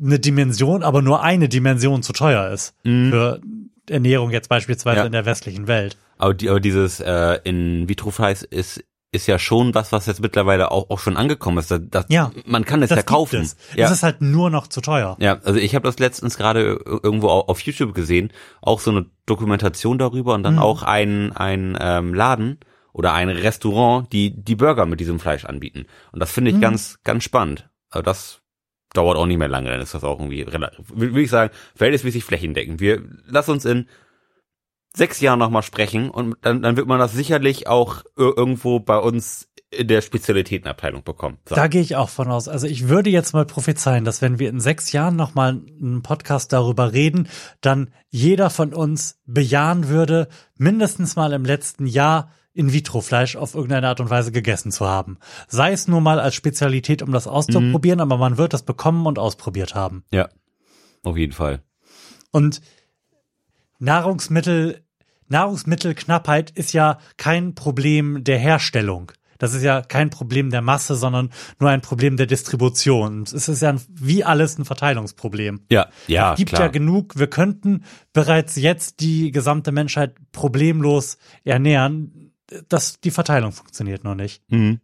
eine 0.02 0.20
Dimension, 0.20 0.84
aber 0.84 1.02
nur 1.02 1.24
eine 1.24 1.50
Dimension 1.50 2.04
zu 2.04 2.14
teuer 2.14 2.52
ist 2.52 2.74
für 2.84 3.42
Ernährung 3.90 4.32
jetzt 4.32 4.50
beispielsweise. 4.50 5.00
Ja. 5.00 5.06
in 5.06 5.12
der 5.12 5.26
westlichen 5.26 5.68
Welt. 5.68 5.98
Aber, 6.18 6.34
die, 6.34 6.50
aber 6.50 6.60
dieses 6.60 7.00
äh, 7.00 7.40
in 7.44 7.88
vitro 7.90 8.12
Fleisch 8.12 8.44
ist 8.44 8.84
ist 9.12 9.26
ja 9.26 9.40
schon 9.40 9.74
was, 9.74 9.92
was 9.92 10.06
jetzt 10.06 10.22
mittlerweile 10.22 10.70
auch, 10.70 10.92
auch 10.92 11.00
schon 11.00 11.18
angekommen 11.18 11.58
ist. 11.58 11.72
Das, 11.72 11.82
das, 11.90 12.06
Ja, 12.10 12.30
man 12.46 12.64
kann 12.64 12.84
es 12.84 12.90
Das 12.90 12.98
ja 12.98 13.02
kaufen. 13.02 13.42
Es. 13.42 13.58
Ja. 13.76 13.88
es 13.88 13.92
ist 13.92 14.04
halt 14.04 14.22
nur 14.22 14.52
noch 14.52 14.68
zu 14.68 14.82
teuer. 14.82 15.18
Ja, 15.20 15.40
also 15.44 15.56
ich 15.60 15.74
habe 15.74 15.88
das 15.88 15.98
letztens 15.98 16.38
gerade 16.38 16.76
ir- 16.76 17.04
irgendwo 17.04 17.30
au- 17.30 17.46
auf 17.48 17.60
YouTube 17.62 17.96
gesehen, 17.96 18.32
auch 18.62 18.80
so 18.80 18.92
eine 18.92 19.08
Dokumentation 19.26 19.98
darüber 19.98 20.36
und 20.36 20.44
dann 20.44 20.56
Mhm. 20.56 20.60
auch 20.60 20.84
ein 20.84 21.32
ein 21.36 21.76
ähm, 21.82 22.14
Laden 22.14 22.60
oder 22.94 23.14
ein 23.14 23.30
Restaurant, 23.30 24.14
die 24.14 24.30
die 24.44 24.56
Burger 24.56 24.86
mit 24.86 25.00
diesem 25.00 25.20
Fleisch 25.20 25.46
anbieten. 25.46 25.86
Und 26.12 26.20
das 26.20 26.32
finde 26.32 26.52
ich 26.52 26.58
Mhm. 26.58 26.62
ganz 26.62 27.00
ganz 27.04 27.24
spannend. 27.24 27.68
Also 27.90 28.04
das 28.04 28.39
dauert 28.94 29.18
auch 29.18 29.26
nicht 29.26 29.38
mehr 29.38 29.48
lange, 29.48 29.70
dann 29.70 29.82
ist 29.82 29.94
das 29.94 30.04
auch 30.04 30.20
irgendwie 30.20 30.46
würde 30.48 31.22
ich 31.22 31.30
sagen, 31.30 31.54
verhältnismäßig 31.76 32.24
flächendeckend. 32.24 32.80
Wir 32.80 33.04
lass 33.26 33.50
uns 33.50 33.66
in 33.66 33.88
sechs 34.96 35.22
Jahren 35.22 35.40
nochmal 35.40 35.64
sprechen 35.64 36.10
und 36.10 36.36
dann, 36.42 36.62
dann 36.62 36.76
wird 36.76 36.88
man 36.88 37.00
das 37.00 37.14
sicherlich 37.14 37.68
auch 37.68 38.04
ir- 38.18 38.36
irgendwo 38.36 38.80
bei 38.80 38.98
uns 38.98 39.49
in 39.72 39.88
der 39.88 40.02
Spezialitätenabteilung 40.02 41.04
bekommen. 41.04 41.38
So. 41.48 41.56
Da 41.56 41.68
gehe 41.68 41.82
ich 41.82 41.96
auch 41.96 42.10
von 42.10 42.30
aus. 42.30 42.48
Also 42.48 42.66
ich 42.66 42.88
würde 42.88 43.10
jetzt 43.10 43.34
mal 43.34 43.46
prophezeien, 43.46 44.04
dass 44.04 44.22
wenn 44.22 44.40
wir 44.40 44.50
in 44.50 44.60
sechs 44.60 44.92
Jahren 44.92 45.16
nochmal 45.16 45.62
einen 45.80 46.02
Podcast 46.02 46.52
darüber 46.54 46.94
reden, 46.94 47.28
dann 47.62 47.94
jeder 48.10 48.50
von 48.50 48.74
uns 48.74 49.20
bejahen 49.26 49.88
würde, 49.88 50.28
mindestens 50.58 51.16
mal 51.16 51.34
im 51.34 51.46
letzten 51.46 51.86
Jahr 51.86 52.32
In-vitro-Fleisch 52.54 53.36
auf 53.36 53.54
irgendeine 53.54 53.88
Art 53.88 54.00
und 54.00 54.10
Weise 54.10 54.32
gegessen 54.32 54.72
zu 54.72 54.88
haben. 54.88 55.20
Sei 55.48 55.72
es 55.72 55.88
nur 55.88 56.02
mal 56.02 56.20
als 56.20 56.34
Spezialität, 56.34 57.04
um 57.04 57.12
das 57.12 57.28
auszuprobieren, 57.28 58.02
aber 58.02 58.18
man 58.18 58.38
wird 58.38 58.54
das 58.54 58.64
bekommen 58.64 59.06
und 59.06 59.20
ausprobiert 59.20 59.76
haben. 59.76 60.04
Ja, 60.12 60.30
auf 61.04 61.16
jeden 61.16 61.34
Fall. 61.34 61.62
Und 62.32 62.62
Nahrungsmittel, 63.78 64.84
Nahrungsmittelknappheit 65.28 66.50
ist 66.50 66.74
ja 66.74 66.98
kein 67.18 67.54
Problem 67.54 68.24
der 68.24 68.40
Herstellung. 68.40 69.12
Das 69.40 69.54
ist 69.54 69.64
ja 69.64 69.82
kein 69.82 70.12
Problem 70.12 70.52
der 70.52 70.62
Masse, 70.62 70.96
sondern 70.96 71.32
nur 71.60 71.70
ein 71.70 71.82
Problem 71.82 72.18
der 72.18 72.28
Distribution. 72.28 73.24
Es 73.24 73.48
ist 73.48 73.62
ja 73.62 73.70
ein, 73.70 73.82
wie 73.90 74.24
alles 74.24 74.60
ein 74.60 74.66
Verteilungsproblem. 74.66 75.62
Ja, 75.72 75.88
ja, 76.08 76.34
es 76.34 76.38
gibt 76.38 76.50
klar. 76.52 76.64
ja 76.64 76.68
genug, 76.68 77.18
wir 77.18 77.28
könnten 77.28 77.86
bereits 78.14 78.58
jetzt 78.58 79.00
die 79.00 79.32
gesamte 79.32 79.72
Menschheit 79.72 80.16
problemlos 80.32 81.18
ernähren. 81.44 82.34
Das, 82.68 83.00
die 83.00 83.12
Verteilung 83.12 83.52
funktioniert 83.54 84.04
noch 84.04 84.16
nicht. 84.16 84.44
Mhm. 84.50 84.82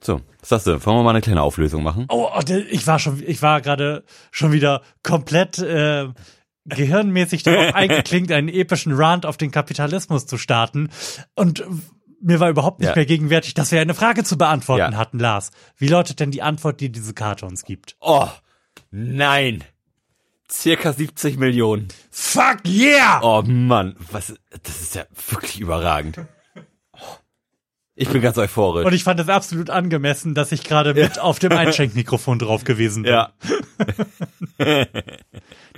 So, 0.00 0.20
was 0.40 0.48
sagst 0.48 0.66
du? 0.66 0.84
Wollen 0.84 0.98
wir 0.98 1.02
mal 1.02 1.10
eine 1.10 1.20
kleine 1.20 1.42
Auflösung 1.42 1.82
machen? 1.82 2.06
Oh, 2.08 2.28
oh, 2.34 2.40
ich 2.70 2.86
war 2.86 2.98
schon, 2.98 3.22
ich 3.26 3.40
war 3.40 3.60
gerade 3.60 4.04
schon 4.30 4.52
wieder 4.52 4.82
komplett 5.02 5.58
äh, 5.58 6.08
gehirnmäßig 6.66 7.42
darauf 7.42 7.74
eingeklinkt, 7.74 8.32
einen 8.32 8.48
epischen 8.48 8.92
Rant 8.92 9.26
auf 9.26 9.36
den 9.36 9.50
Kapitalismus 9.50 10.26
zu 10.26 10.38
starten. 10.38 10.90
Und 11.34 11.64
mir 12.24 12.40
war 12.40 12.48
überhaupt 12.50 12.80
nicht 12.80 12.88
Ja. 12.88 12.94
mehr 12.94 13.06
gegenwärtig, 13.06 13.54
dass 13.54 13.70
wir 13.72 13.80
eine 13.80 13.94
Frage 13.94 14.24
zu 14.24 14.36
beantworten 14.38 14.92
Ja. 14.92 14.98
hatten, 14.98 15.18
Lars. 15.18 15.50
Wie 15.76 15.88
lautet 15.88 16.20
denn 16.20 16.30
die 16.30 16.42
Antwort, 16.42 16.80
die 16.80 16.90
diese 16.90 17.14
Karte 17.14 17.46
uns 17.46 17.64
gibt? 17.64 17.96
Oh, 18.00 18.28
nein. 18.90 19.62
Circa 20.50 20.92
70 20.92 21.36
Millionen. 21.38 21.88
Fuck 22.10 22.66
yeah! 22.66 23.20
Oh 23.22 23.42
Mann, 23.42 23.96
was, 24.10 24.34
das 24.62 24.80
ist 24.80 24.94
ja 24.94 25.04
wirklich 25.30 25.58
überragend. 25.60 26.20
Ich 27.96 28.08
bin 28.08 28.20
ganz 28.20 28.36
euphorisch. 28.38 28.84
Und 28.84 28.92
ich 28.92 29.04
fand 29.04 29.20
es 29.20 29.28
absolut 29.28 29.70
angemessen, 29.70 30.34
dass 30.34 30.50
ich 30.52 30.64
gerade 30.64 30.94
mit 30.94 31.18
auf 31.20 31.38
dem 31.38 31.52
Einschenkmikrofon 31.56 32.38
drauf 32.40 32.64
gewesen 32.64 33.04
bin. 33.04 33.12
ja. 33.12 33.32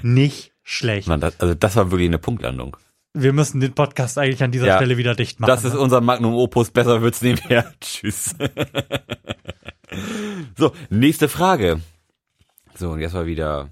Nicht 0.03 0.53
schlecht. 0.63 1.09
Mann, 1.09 1.21
das, 1.21 1.39
also 1.41 1.55
das 1.55 1.77
war 1.77 1.91
wirklich 1.91 2.09
eine 2.09 2.19
Punktlandung. 2.19 2.77
Wir 3.19 3.33
müssen 3.33 3.61
den 3.61 3.73
Podcast 3.73 4.19
eigentlich 4.19 4.43
an 4.43 4.53
dieser 4.53 4.67
Ja. 4.67 4.77
Stelle 4.77 4.99
wieder 4.99 5.15
dicht 5.15 5.41
machen. 5.41 5.49
Das 5.49 5.65
ist 5.65 5.73
ne? 5.73 5.81
unser 5.81 6.03
Magnum 6.03 6.35
Opus, 6.35 6.71
besser 6.71 7.01
wird's 7.01 7.23
nicht 7.23 7.49
mehr. 7.49 7.73
Tschüss. 7.81 8.35
so, 10.57 10.73
nächste 10.91 11.29
Frage. 11.29 11.81
So, 12.75 12.91
und 12.91 13.01
jetzt 13.01 13.15
mal 13.15 13.27
wieder. 13.27 13.71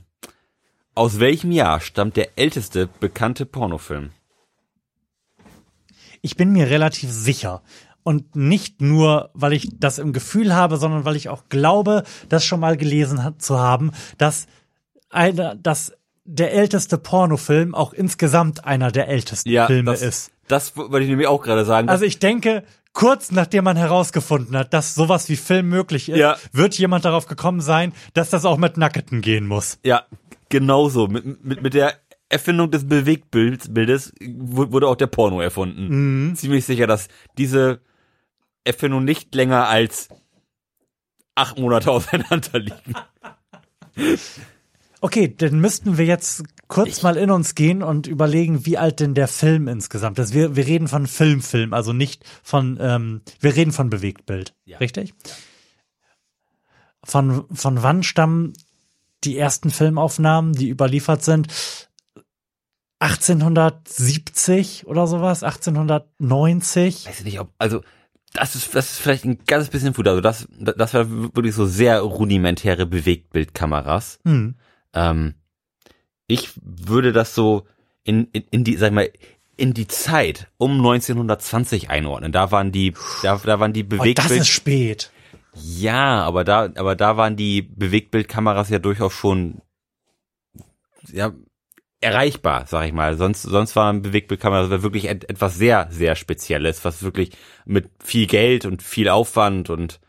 Aus 0.94 1.20
welchem 1.20 1.52
Jahr 1.52 1.80
stammt 1.80 2.16
der 2.16 2.38
älteste 2.38 2.88
bekannte 3.00 3.44
Pornofilm? 3.44 4.10
Ich 6.22 6.36
bin 6.36 6.52
mir 6.52 6.70
relativ 6.70 7.10
sicher. 7.10 7.62
Und 8.02 8.36
nicht 8.36 8.80
nur, 8.80 9.30
weil 9.34 9.52
ich 9.52 9.68
das 9.78 9.98
im 9.98 10.12
Gefühl 10.14 10.54
habe, 10.54 10.78
sondern 10.78 11.04
weil 11.04 11.16
ich 11.16 11.28
auch 11.28 11.48
glaube, 11.50 12.04
das 12.28 12.44
schon 12.44 12.60
mal 12.60 12.76
gelesen 12.78 13.34
zu 13.38 13.58
haben, 13.58 13.92
dass 14.16 14.46
einer, 15.10 15.54
dass 15.54 15.92
der 16.24 16.52
älteste 16.52 16.98
Pornofilm 16.98 17.74
auch 17.74 17.92
insgesamt 17.92 18.64
einer 18.64 18.90
der 18.90 19.08
ältesten 19.08 19.50
Filme 19.66 19.90
das, 19.90 20.02
ist. 20.02 20.30
Das 20.48 20.76
wollte 20.76 21.00
ich 21.02 21.08
nämlich 21.08 21.26
auch 21.28 21.42
gerade 21.42 21.64
sagen. 21.64 21.88
Also 21.88 22.04
ich 22.04 22.18
denke, 22.18 22.64
kurz 22.92 23.30
nachdem 23.30 23.64
man 23.64 23.76
herausgefunden 23.76 24.56
hat, 24.56 24.72
dass 24.72 24.94
sowas 24.94 25.28
wie 25.28 25.36
Film 25.36 25.68
möglich 25.68 26.08
ist, 26.08 26.18
Ja. 26.18 26.36
wird 26.52 26.78
jemand 26.78 27.04
darauf 27.04 27.26
gekommen 27.26 27.60
sein, 27.60 27.92
dass 28.14 28.30
das 28.30 28.44
auch 28.44 28.56
mit 28.56 28.76
Nacketen 28.76 29.20
gehen 29.20 29.46
muss. 29.46 29.78
ja, 29.84 30.04
genauso. 30.48 31.08
Mit, 31.08 31.44
mit, 31.44 31.62
mit 31.62 31.74
der 31.74 31.94
Erfindung 32.30 32.70
des 32.70 32.88
Bewegtbildes 32.88 34.12
wu- 34.20 34.70
wurde 34.72 34.88
auch 34.88 34.96
der 34.96 35.06
Porno 35.08 35.40
erfunden. 35.40 36.28
Mhm. 36.28 36.34
Ziemlich 36.36 36.64
sicher, 36.64 36.86
dass 36.86 37.08
diese 37.36 37.80
Erfindung 38.64 39.04
nicht 39.04 39.34
länger 39.34 39.68
als 39.68 40.08
acht 41.34 41.58
Monate 41.58 41.90
auseinander 41.90 42.58
liegen. 42.58 42.94
Okay, 45.04 45.28
dann 45.36 45.60
müssten 45.60 45.98
wir 45.98 46.06
jetzt 46.06 46.44
kurz 46.66 47.02
mal 47.02 47.18
in 47.18 47.30
uns 47.30 47.54
gehen 47.54 47.82
und 47.82 48.06
überlegen, 48.06 48.64
wie 48.64 48.78
alt 48.78 49.00
denn 49.00 49.12
der 49.12 49.28
Film 49.28 49.68
insgesamt 49.68 50.18
ist. 50.18 50.32
Wir, 50.32 50.56
wir 50.56 50.66
reden 50.66 50.88
von 50.88 51.06
Filmfilm, 51.06 51.74
also 51.74 51.92
nicht 51.92 52.24
von, 52.42 52.78
ähm, 52.80 53.20
wir 53.38 53.54
reden 53.54 53.72
von 53.72 53.90
Bewegtbild. 53.90 54.54
Ja. 54.64 54.78
Richtig? 54.78 55.12
Von, 57.04 57.44
von 57.54 57.82
wann 57.82 58.02
stammen 58.02 58.54
die 59.24 59.36
ersten 59.36 59.70
Filmaufnahmen, 59.70 60.54
die 60.54 60.70
überliefert 60.70 61.22
sind? 61.22 61.48
1870 63.00 64.86
oder 64.86 65.06
sowas? 65.06 65.42
1890? 65.42 67.06
weiß 67.06 67.18
ich 67.18 67.24
nicht, 67.26 67.40
ob, 67.40 67.52
also, 67.58 67.82
das 68.32 68.54
ist, 68.54 68.74
das 68.74 68.92
ist 68.92 69.00
vielleicht 69.00 69.26
ein 69.26 69.44
ganz 69.46 69.68
bisschen 69.68 69.92
gut. 69.92 70.08
Also, 70.08 70.22
das, 70.22 70.48
das 70.58 70.94
war 70.94 71.10
wirklich 71.10 71.54
so 71.54 71.66
sehr 71.66 72.00
rudimentäre 72.00 72.86
Bewegtbildkameras. 72.86 74.18
Hm. 74.24 74.54
Ähm, 74.94 75.34
ich 76.26 76.50
würde 76.62 77.12
das 77.12 77.34
so 77.34 77.66
in, 78.04 78.28
in, 78.32 78.44
in 78.50 78.64
die, 78.64 78.76
sag 78.76 78.88
ich 78.88 78.94
mal, 78.94 79.10
in 79.56 79.74
die 79.74 79.86
Zeit 79.86 80.48
um 80.56 80.72
1920 80.78 81.90
einordnen. 81.90 82.32
Da 82.32 82.50
waren 82.50 82.72
die, 82.72 82.94
da, 83.22 83.36
da 83.44 83.60
waren 83.60 83.72
die 83.72 83.84
Oh, 83.96 84.06
das 84.14 84.38
Bewegtbild, 84.38 84.40
ist 84.40 84.48
spät. 84.48 85.12
ja, 85.52 86.22
aber 86.24 86.44
da, 86.44 86.70
aber 86.76 86.96
da 86.96 87.16
waren 87.16 87.36
die 87.36 87.62
Bewegtbildkameras 87.62 88.68
ja 88.70 88.78
durchaus 88.78 89.12
schon, 89.12 89.62
ja, 91.12 91.32
erreichbar, 92.00 92.66
sag 92.66 92.86
ich 92.86 92.92
mal. 92.92 93.16
Sonst, 93.16 93.42
sonst 93.42 93.76
waren 93.76 94.02
Bewegtbildkameras 94.02 94.70
wirklich 94.82 95.06
et, 95.08 95.28
etwas 95.30 95.56
sehr, 95.56 95.88
sehr 95.90 96.16
Spezielles, 96.16 96.84
was 96.84 97.02
wirklich 97.02 97.30
mit 97.64 97.90
viel 98.02 98.26
Geld 98.26 98.66
und 98.66 98.82
viel 98.82 99.08
Aufwand 99.08 99.70
und 99.70 100.00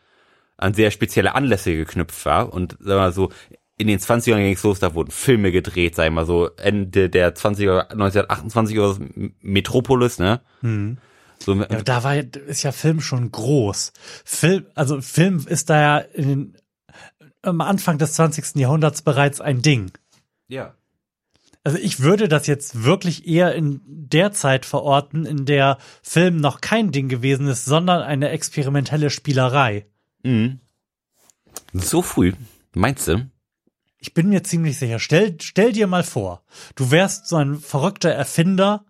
an 0.58 0.74
sehr 0.74 0.92
spezielle 0.92 1.36
Anlässe 1.36 1.76
geknüpft 1.76 2.26
war. 2.26 2.52
Und 2.54 2.78
sag 2.80 2.98
mal 2.98 3.14
so, 3.14 3.32
in 3.78 3.88
den 3.88 4.00
20ern 4.00 4.38
ging 4.38 4.54
es 4.54 4.64
los, 4.64 4.80
da 4.80 4.94
wurden 4.94 5.12
Filme 5.12 5.52
gedreht, 5.52 5.96
sag 5.96 6.06
ich 6.06 6.12
mal 6.12 6.26
so, 6.26 6.50
Ende 6.56 7.10
der 7.10 7.36
20er, 7.36 7.90
1928 7.92 8.80
oder 8.80 8.98
Metropolis, 9.42 10.20
ne? 10.20 10.42
Hm. 10.62 10.98
So, 11.40 11.54
Ja, 11.54 11.82
da 11.82 12.04
war 12.04 12.16
ist 12.16 12.64
ja 12.64 12.72
Film 12.72 13.02
schon 13.02 13.32
groß. 13.32 13.92
Film, 14.24 14.66
also 14.76 15.02
Film 15.02 15.46
ist 15.48 15.70
da 15.70 15.80
ja 15.80 15.98
in 15.98 16.28
den, 16.28 16.58
am 17.42 17.60
Anfang 17.62 17.98
des 17.98 18.14
20. 18.14 18.56
Jahrhunderts 18.56 19.02
bereits 19.02 19.42
ein 19.42 19.62
Ding. 19.62 19.92
ja. 20.48 20.74
Also 21.64 21.80
ich 21.80 22.00
würde 22.00 22.28
das 22.28 22.46
jetzt 22.46 22.84
wirklich 22.84 23.28
eher 23.28 23.56
in 23.56 23.82
der 23.84 24.32
Zeit 24.32 24.68
verorten, 24.68 25.26
in 25.26 25.48
der 25.48 25.80
Film 26.04 26.38
noch 26.38 26.62
kein 26.62 26.92
Ding 26.92 27.10
gewesen 27.10 27.48
ist, 27.48 27.66
sondern 27.66 28.04
eine 28.04 28.30
experimentelle 28.30 29.10
Spielerei. 29.10 29.88
Mhm. 30.22 30.60
So 31.74 32.04
früh, 32.04 32.34
meinst 32.76 33.08
du? 33.08 33.28
Ich 34.06 34.14
bin 34.14 34.30
mir 34.30 34.44
ziemlich 34.44 34.78
sicher. 34.78 35.00
Stell, 35.00 35.36
stell 35.42 35.72
dir 35.72 35.88
mal 35.88 36.04
vor, 36.04 36.44
du 36.76 36.92
wärst 36.92 37.26
so 37.26 37.38
ein 37.38 37.58
verrückter 37.58 38.12
Erfinder. 38.12 38.86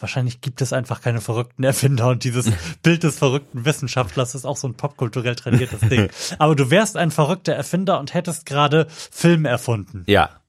Wahrscheinlich 0.00 0.40
gibt 0.40 0.60
es 0.60 0.72
einfach 0.72 1.00
keine 1.00 1.20
verrückten 1.20 1.62
Erfinder 1.62 2.08
und 2.08 2.24
dieses 2.24 2.50
Bild 2.82 3.04
des 3.04 3.16
verrückten 3.16 3.64
Wissenschaftlers 3.64 4.34
ist 4.34 4.44
auch 4.44 4.56
so 4.56 4.66
ein 4.66 4.74
popkulturell 4.74 5.36
trainiertes 5.36 5.88
Ding. 5.88 6.08
Aber 6.40 6.56
du 6.56 6.68
wärst 6.68 6.96
ein 6.96 7.12
verrückter 7.12 7.52
Erfinder 7.52 8.00
und 8.00 8.12
hättest 8.12 8.44
gerade 8.44 8.88
Film 8.90 9.44
erfunden. 9.44 10.02
Ja. 10.08 10.40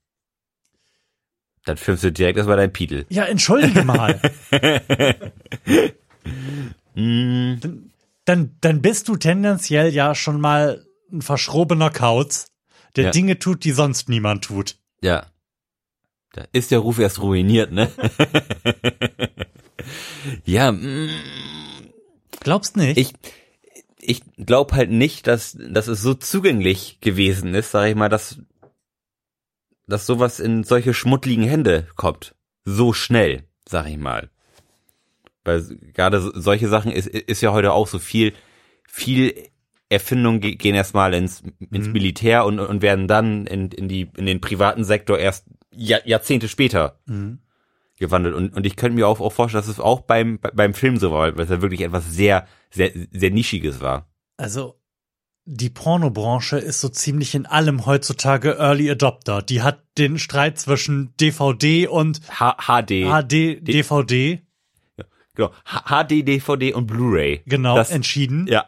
Dann 1.65 1.77
filmst 1.77 2.03
du 2.03 2.11
direkt 2.11 2.37
erstmal 2.37 2.57
dein 2.57 2.73
Piedel. 2.73 3.05
Ja, 3.09 3.23
entschuldige 3.25 3.83
mal. 3.83 4.19
Mhm. 6.95 7.59
dann, 7.61 7.91
dann, 8.25 8.57
dann 8.59 8.81
bist 8.81 9.07
du 9.07 9.15
tendenziell 9.15 9.93
ja 9.93 10.15
schon 10.15 10.41
mal 10.41 10.83
ein 11.13 11.21
verschrobener 11.21 11.91
Kauz, 11.91 12.47
der 12.97 13.05
Ja. 13.05 13.11
Dinge 13.11 13.39
tut, 13.39 13.63
die 13.63 13.71
sonst 13.71 14.09
niemand 14.09 14.43
tut. 14.43 14.75
Ja. 15.01 15.27
Da 16.33 16.45
ist 16.51 16.71
der 16.71 16.79
Ruf 16.79 16.99
erst 16.99 17.21
ruiniert, 17.21 17.71
ne? 17.71 17.89
ja, 20.45 20.71
mm, 20.71 21.09
Glaubst 22.41 22.77
nicht? 22.77 22.97
ich, 22.97 23.13
ich 23.99 24.21
glaube 24.37 24.75
halt 24.75 24.91
nicht, 24.91 25.27
dass, 25.27 25.57
dass 25.59 25.87
es 25.87 26.01
so 26.01 26.13
zugänglich 26.13 26.99
gewesen 27.01 27.53
ist, 27.53 27.71
sag 27.71 27.89
ich 27.89 27.95
mal, 27.95 28.09
dass, 28.09 28.39
dass 29.87 30.05
sowas 30.05 30.39
in 30.39 30.63
solche 30.63 30.93
schmuddligen 30.93 31.43
Hände 31.45 31.87
kommt. 31.95 32.35
So 32.65 32.93
schnell, 32.93 33.43
sag 33.67 33.87
ich 33.87 33.97
mal. 33.97 34.29
Weil 35.43 35.63
gerade 35.93 36.21
so- 36.21 36.31
solche 36.39 36.67
Sachen 36.67 36.91
ist, 36.91 37.07
ist 37.07 37.41
ja 37.41 37.51
heute 37.53 37.71
auch 37.73 37.87
so 37.87 37.99
viel, 37.99 38.33
viel 38.87 39.49
Erfindungen 39.89 40.41
ge- 40.41 40.55
gehen 40.55 40.75
erstmal 40.75 41.13
ins, 41.13 41.43
ins 41.71 41.87
Militär 41.87 42.45
und, 42.45 42.59
und 42.59 42.81
werden 42.81 43.07
dann 43.07 43.45
in, 43.47 43.71
in 43.71 43.87
die, 43.87 44.09
in 44.17 44.25
den 44.25 44.41
privaten 44.41 44.83
Sektor 44.83 45.17
erst 45.17 45.45
Jahr, 45.73 46.05
Jahrzehnte 46.05 46.47
später 46.47 46.99
Mhm. 47.05 47.39
gewandelt. 47.97 48.35
Und, 48.35 48.53
und 48.55 48.65
ich 48.65 48.75
könnte 48.75 48.95
mir 48.95 49.07
auch, 49.07 49.19
auch 49.21 49.31
vorstellen, 49.33 49.61
dass 49.61 49.69
es 49.69 49.79
auch 49.79 50.01
beim, 50.01 50.39
beim 50.39 50.73
Film 50.73 50.97
so 50.97 51.11
war, 51.11 51.35
weil 51.37 51.43
es 51.45 51.49
ja 51.49 51.61
wirklich 51.61 51.81
etwas 51.81 52.11
sehr, 52.11 52.47
sehr, 52.69 52.91
sehr 53.11 53.31
Nischiges 53.31 53.79
war. 53.81 54.07
Also, 54.37 54.75
die 55.45 55.69
Pornobranche 55.69 56.57
ist 56.57 56.81
so 56.81 56.89
ziemlich 56.89 57.33
in 57.33 57.45
allem 57.45 57.85
heutzutage 57.85 58.57
Early 58.59 58.91
Adopter. 58.91 59.41
Die 59.41 59.61
hat 59.61 59.81
den 59.97 60.19
Streit 60.19 60.59
zwischen 60.59 61.13
DVD 61.21 61.87
und 61.87 62.19
H 62.39 62.57
HD, 62.59 63.05
HD, 63.05 63.65
DVD, 63.65 64.41
genau, 65.33 65.51
HD, 65.63 66.27
DVD 66.27 66.73
und 66.73 66.87
Blu-ray. 66.87 67.43
genau, 67.45 67.75
Das, 67.77 67.91
entschieden. 67.91 68.47
ja. 68.47 68.65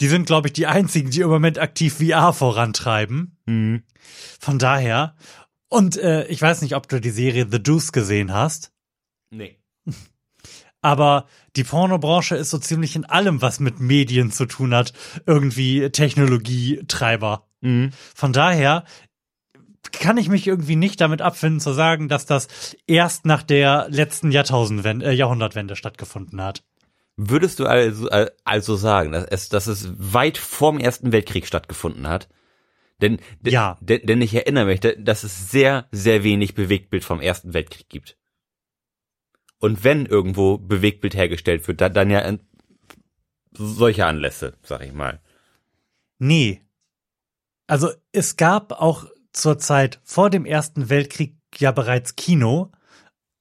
Die 0.00 0.08
sind, 0.08 0.26
glaube 0.26 0.48
ich, 0.48 0.52
die 0.52 0.66
einzigen, 0.66 1.10
die 1.10 1.20
im 1.20 1.30
Moment 1.30 1.58
aktiv 1.58 1.98
VR 1.98 2.32
vorantreiben. 2.32 3.38
Mhm. 3.46 3.82
Von 4.40 4.58
daher. 4.58 5.14
Und 5.68 5.96
äh, 5.96 6.26
ich 6.26 6.40
weiß 6.40 6.62
nicht, 6.62 6.76
ob 6.76 6.88
du 6.88 7.00
die 7.00 7.10
Serie 7.10 7.46
The 7.50 7.62
Deuce 7.62 7.92
gesehen 7.92 8.32
hast, 8.32 8.74
Nee. 9.34 9.58
aber 10.80 11.26
die 11.56 11.64
Pornobranche 11.64 12.36
ist 12.36 12.50
so 12.50 12.58
ziemlich 12.58 12.96
in 12.96 13.04
allem, 13.04 13.42
was 13.42 13.60
mit 13.60 13.80
Medien 13.80 14.30
zu 14.30 14.46
tun 14.46 14.74
hat, 14.74 14.92
irgendwie 15.26 15.90
Technologietreiber. 15.90 17.48
Mhm. 17.60 17.90
Von 18.14 18.32
daher 18.32 18.84
kann 19.92 20.16
ich 20.16 20.28
mich 20.28 20.46
irgendwie 20.46 20.76
nicht 20.76 21.00
damit 21.00 21.20
abfinden 21.20 21.60
zu 21.60 21.72
sagen, 21.72 22.08
dass 22.08 22.26
das 22.26 22.48
erst 22.86 23.26
nach 23.26 23.42
der 23.42 23.86
letzten 23.90 24.30
Jahrtausendwende, 24.30 25.06
äh, 25.06 25.12
Jahrhundertwende 25.12 25.76
stattgefunden 25.76 26.40
hat. 26.40 26.64
Würdest 27.16 27.60
du 27.60 27.66
also, 27.66 28.08
äh, 28.10 28.30
also 28.44 28.76
sagen, 28.76 29.12
dass 29.12 29.24
es, 29.26 29.48
dass 29.48 29.66
es 29.68 29.88
weit 29.96 30.36
vorm 30.38 30.78
Ersten 30.80 31.12
Weltkrieg 31.12 31.46
stattgefunden 31.46 32.08
hat? 32.08 32.28
Denn, 33.00 33.18
Ja. 33.44 33.76
denn, 33.80 34.02
denn 34.04 34.22
ich 34.22 34.34
erinnere 34.34 34.66
mich, 34.66 34.80
da- 34.80 34.94
dass 34.96 35.24
es 35.24 35.50
sehr, 35.50 35.88
sehr 35.92 36.24
wenig 36.24 36.54
Bewegtbild 36.54 37.04
vom 37.04 37.20
Ersten 37.20 37.54
Weltkrieg 37.54 37.88
gibt. 37.88 38.16
Und 39.58 39.84
wenn 39.84 40.06
irgendwo 40.06 40.58
Bewegtbild 40.58 41.14
hergestellt 41.14 41.66
wird, 41.68 41.80
dann, 41.80 41.94
dann 41.94 42.10
ja 42.10 42.20
in 42.20 42.40
solche 43.52 44.06
Anlässe, 44.06 44.54
sag 44.62 44.82
ich 44.82 44.92
mal. 44.92 45.20
Nee. 46.18 46.62
Also 47.66 47.90
es 48.12 48.36
gab 48.36 48.72
auch 48.72 49.06
zur 49.32 49.58
Zeit 49.58 50.00
vor 50.04 50.30
dem 50.30 50.44
Ersten 50.44 50.90
Weltkrieg 50.90 51.36
ja 51.56 51.72
bereits 51.72 52.16
Kino. 52.16 52.72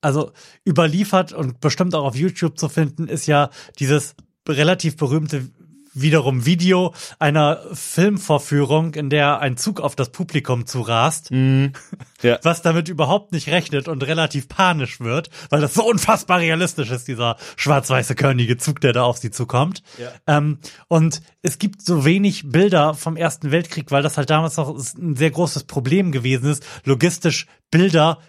Also 0.04 0.32
überliefert 0.68 1.34
und 1.34 1.62
bestimmt 1.62 1.96
auch 1.96 2.04
auf 2.04 2.16
YouTube 2.16 2.58
zu 2.60 2.70
finden 2.70 3.08
ist 3.08 3.26
ja 3.26 3.50
dieses 3.80 4.16
relativ 4.48 4.98
berühmte 4.98 5.50
wiederum 5.94 6.46
Video 6.46 6.94
einer 7.20 7.62
Filmvorführung, 7.72 8.96
in 8.96 9.10
der 9.10 9.40
ein 9.40 9.58
Zug 9.58 9.80
auf 9.80 9.96
das 9.96 10.10
Publikum 10.10 10.66
zurast, 10.66 11.30
Ja. 11.32 12.40
was 12.44 12.62
damit 12.62 12.90
überhaupt 12.90 13.32
nicht 13.32 13.50
rechnet 13.50 13.88
und 13.88 14.04
relativ 14.04 14.48
panisch 14.48 15.00
wird, 15.00 15.30
weil 15.50 15.62
das 15.62 15.74
so 15.74 15.88
unfassbar 15.88 16.40
realistisch 16.40 16.90
ist, 16.90 17.08
dieser 17.08 17.38
schwarz-weiße 17.58 18.16
körnige 18.16 18.58
Zug, 18.58 18.82
der 18.82 18.94
da 18.94 19.04
auf 19.04 19.18
sie 19.18 19.32
zukommt. 19.32 19.84
Ja. 20.00 20.12
Ähm, 20.28 20.58
und 20.88 21.22
es 21.42 21.60
gibt 21.60 21.82
so 21.82 22.06
wenig 22.06 22.50
Bilder 22.50 22.94
vom 22.94 23.16
Ersten 23.16 23.52
Weltkrieg, 23.52 23.92
weil 23.92 24.04
das 24.04 24.18
halt 24.18 24.30
damals 24.30 24.58
noch 24.58 24.76
ein 24.76 25.16
sehr 25.16 25.32
großes 25.32 25.66
Problem 25.66 26.12
gewesen 26.12 26.50
ist, 26.50 26.66
logistisch 26.86 27.46
Bilder 27.70 28.20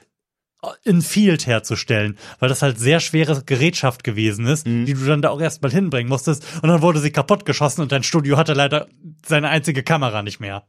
in 0.84 1.02
Field 1.02 1.46
herzustellen, 1.46 2.16
weil 2.38 2.48
das 2.48 2.62
halt 2.62 2.78
sehr 2.78 3.00
schwere 3.00 3.42
Gerätschaft 3.44 4.04
gewesen 4.04 4.46
ist, 4.46 4.66
die 4.66 4.94
du 4.94 5.04
dann 5.04 5.22
da 5.22 5.30
auch 5.30 5.40
erstmal 5.40 5.70
hinbringen 5.72 6.08
musstest 6.08 6.44
und 6.62 6.68
dann 6.68 6.82
wurde 6.82 6.98
sie 7.00 7.10
kaputt 7.10 7.44
geschossen 7.44 7.82
und 7.82 7.92
dein 7.92 8.02
Studio 8.02 8.36
hatte 8.36 8.52
leider 8.54 8.88
seine 9.26 9.48
einzige 9.48 9.82
Kamera 9.82 10.22
nicht 10.22 10.40
mehr. 10.40 10.64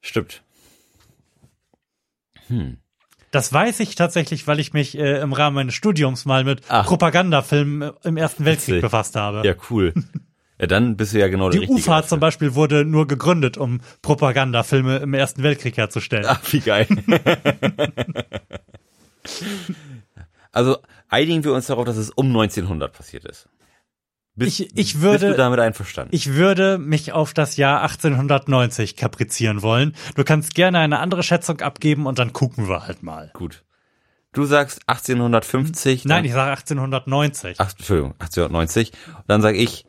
Stimmt. 0.00 0.42
Das 3.30 3.52
weiß 3.52 3.80
ich 3.80 3.94
tatsächlich, 3.96 4.46
weil 4.46 4.60
ich 4.60 4.72
mich 4.72 4.96
äh, 4.98 5.20
im 5.20 5.32
Rahmen 5.32 5.54
meines 5.56 5.74
Studiums 5.74 6.24
mal 6.24 6.44
mit 6.44 6.60
Ach. 6.68 6.86
Propagandafilmen 6.86 7.92
im 8.04 8.16
Ersten 8.16 8.44
Weltkrieg 8.44 8.80
befasst 8.80 9.16
habe. 9.16 9.46
Ja, 9.46 9.54
cool. 9.70 9.92
Ja, 10.56 10.68
dann 10.68 10.96
bist 10.96 11.12
du 11.12 11.18
ja 11.18 11.26
genau 11.26 11.50
der 11.50 11.58
Die 11.60 11.66
Richtige. 11.66 11.80
UFA 11.80 11.96
dafür. 11.96 12.08
zum 12.10 12.20
Beispiel 12.20 12.54
wurde 12.54 12.84
nur 12.84 13.08
gegründet, 13.08 13.58
um 13.58 13.80
Propagandafilme 14.02 14.98
im 14.98 15.12
Ersten 15.12 15.42
Weltkrieg 15.42 15.76
herzustellen. 15.76 16.26
Ach, 16.28 16.40
wie 16.52 16.60
geil. 16.60 16.86
also 20.52 20.78
einigen 21.08 21.44
wir 21.44 21.52
uns 21.52 21.66
darauf, 21.66 21.84
dass 21.84 21.96
es 21.96 22.10
um 22.10 22.26
1900 22.28 22.92
passiert 22.92 23.24
ist. 23.24 23.48
Bist, 24.36 24.58
Ich- 24.60 24.76
ich 24.76 25.00
würde- 25.00 25.26
bist 25.26 25.32
du 25.34 25.36
damit 25.36 25.60
einverstanden? 25.60 26.14
Ich 26.14 26.32
würde 26.34 26.78
mich 26.78 27.12
auf 27.12 27.34
das 27.34 27.56
Jahr 27.56 27.82
1890 27.82 28.96
kaprizieren 28.96 29.62
wollen. 29.62 29.94
Du 30.16 30.24
kannst 30.24 30.54
gerne 30.56 30.78
eine 30.80 30.98
andere 30.98 31.22
Schätzung 31.22 31.60
abgeben 31.60 32.06
und 32.06 32.18
dann 32.18 32.32
gucken 32.32 32.68
wir 32.68 32.86
halt 32.86 33.02
mal. 33.04 33.30
Gut. 33.34 33.62
Du 34.32 34.44
sagst 34.44 34.80
1850. 34.88 36.04
Nein, 36.06 36.24
ich 36.24 36.32
sage 36.32 36.50
1890. 36.50 37.60
ach, 37.60 37.70
Entschuldigung, 37.78 38.14
1890. 38.18 38.90
Und 39.16 39.24
dann 39.28 39.40
sage 39.40 39.58
ich 39.58 39.86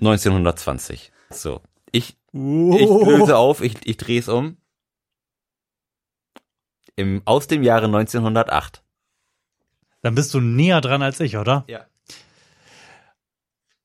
1920. 0.00 1.12
So. 1.30 1.62
Ich, 1.90 2.10
ich 2.10 2.38
Oh. 2.38 3.04
löse 3.10 3.36
auf, 3.38 3.62
ich, 3.62 3.76
ich 3.84 3.96
drehe 3.96 4.18
es 4.20 4.28
um. 4.28 4.56
Im, 6.96 7.22
aus 7.24 7.46
dem 7.46 7.62
Jahre 7.62 7.86
1908. 7.86 8.82
Dann 10.02 10.14
bist 10.14 10.34
du 10.34 10.40
näher 10.40 10.80
dran 10.80 11.02
als 11.02 11.20
ich, 11.20 11.36
oder? 11.36 11.64
Ja. 11.68 11.86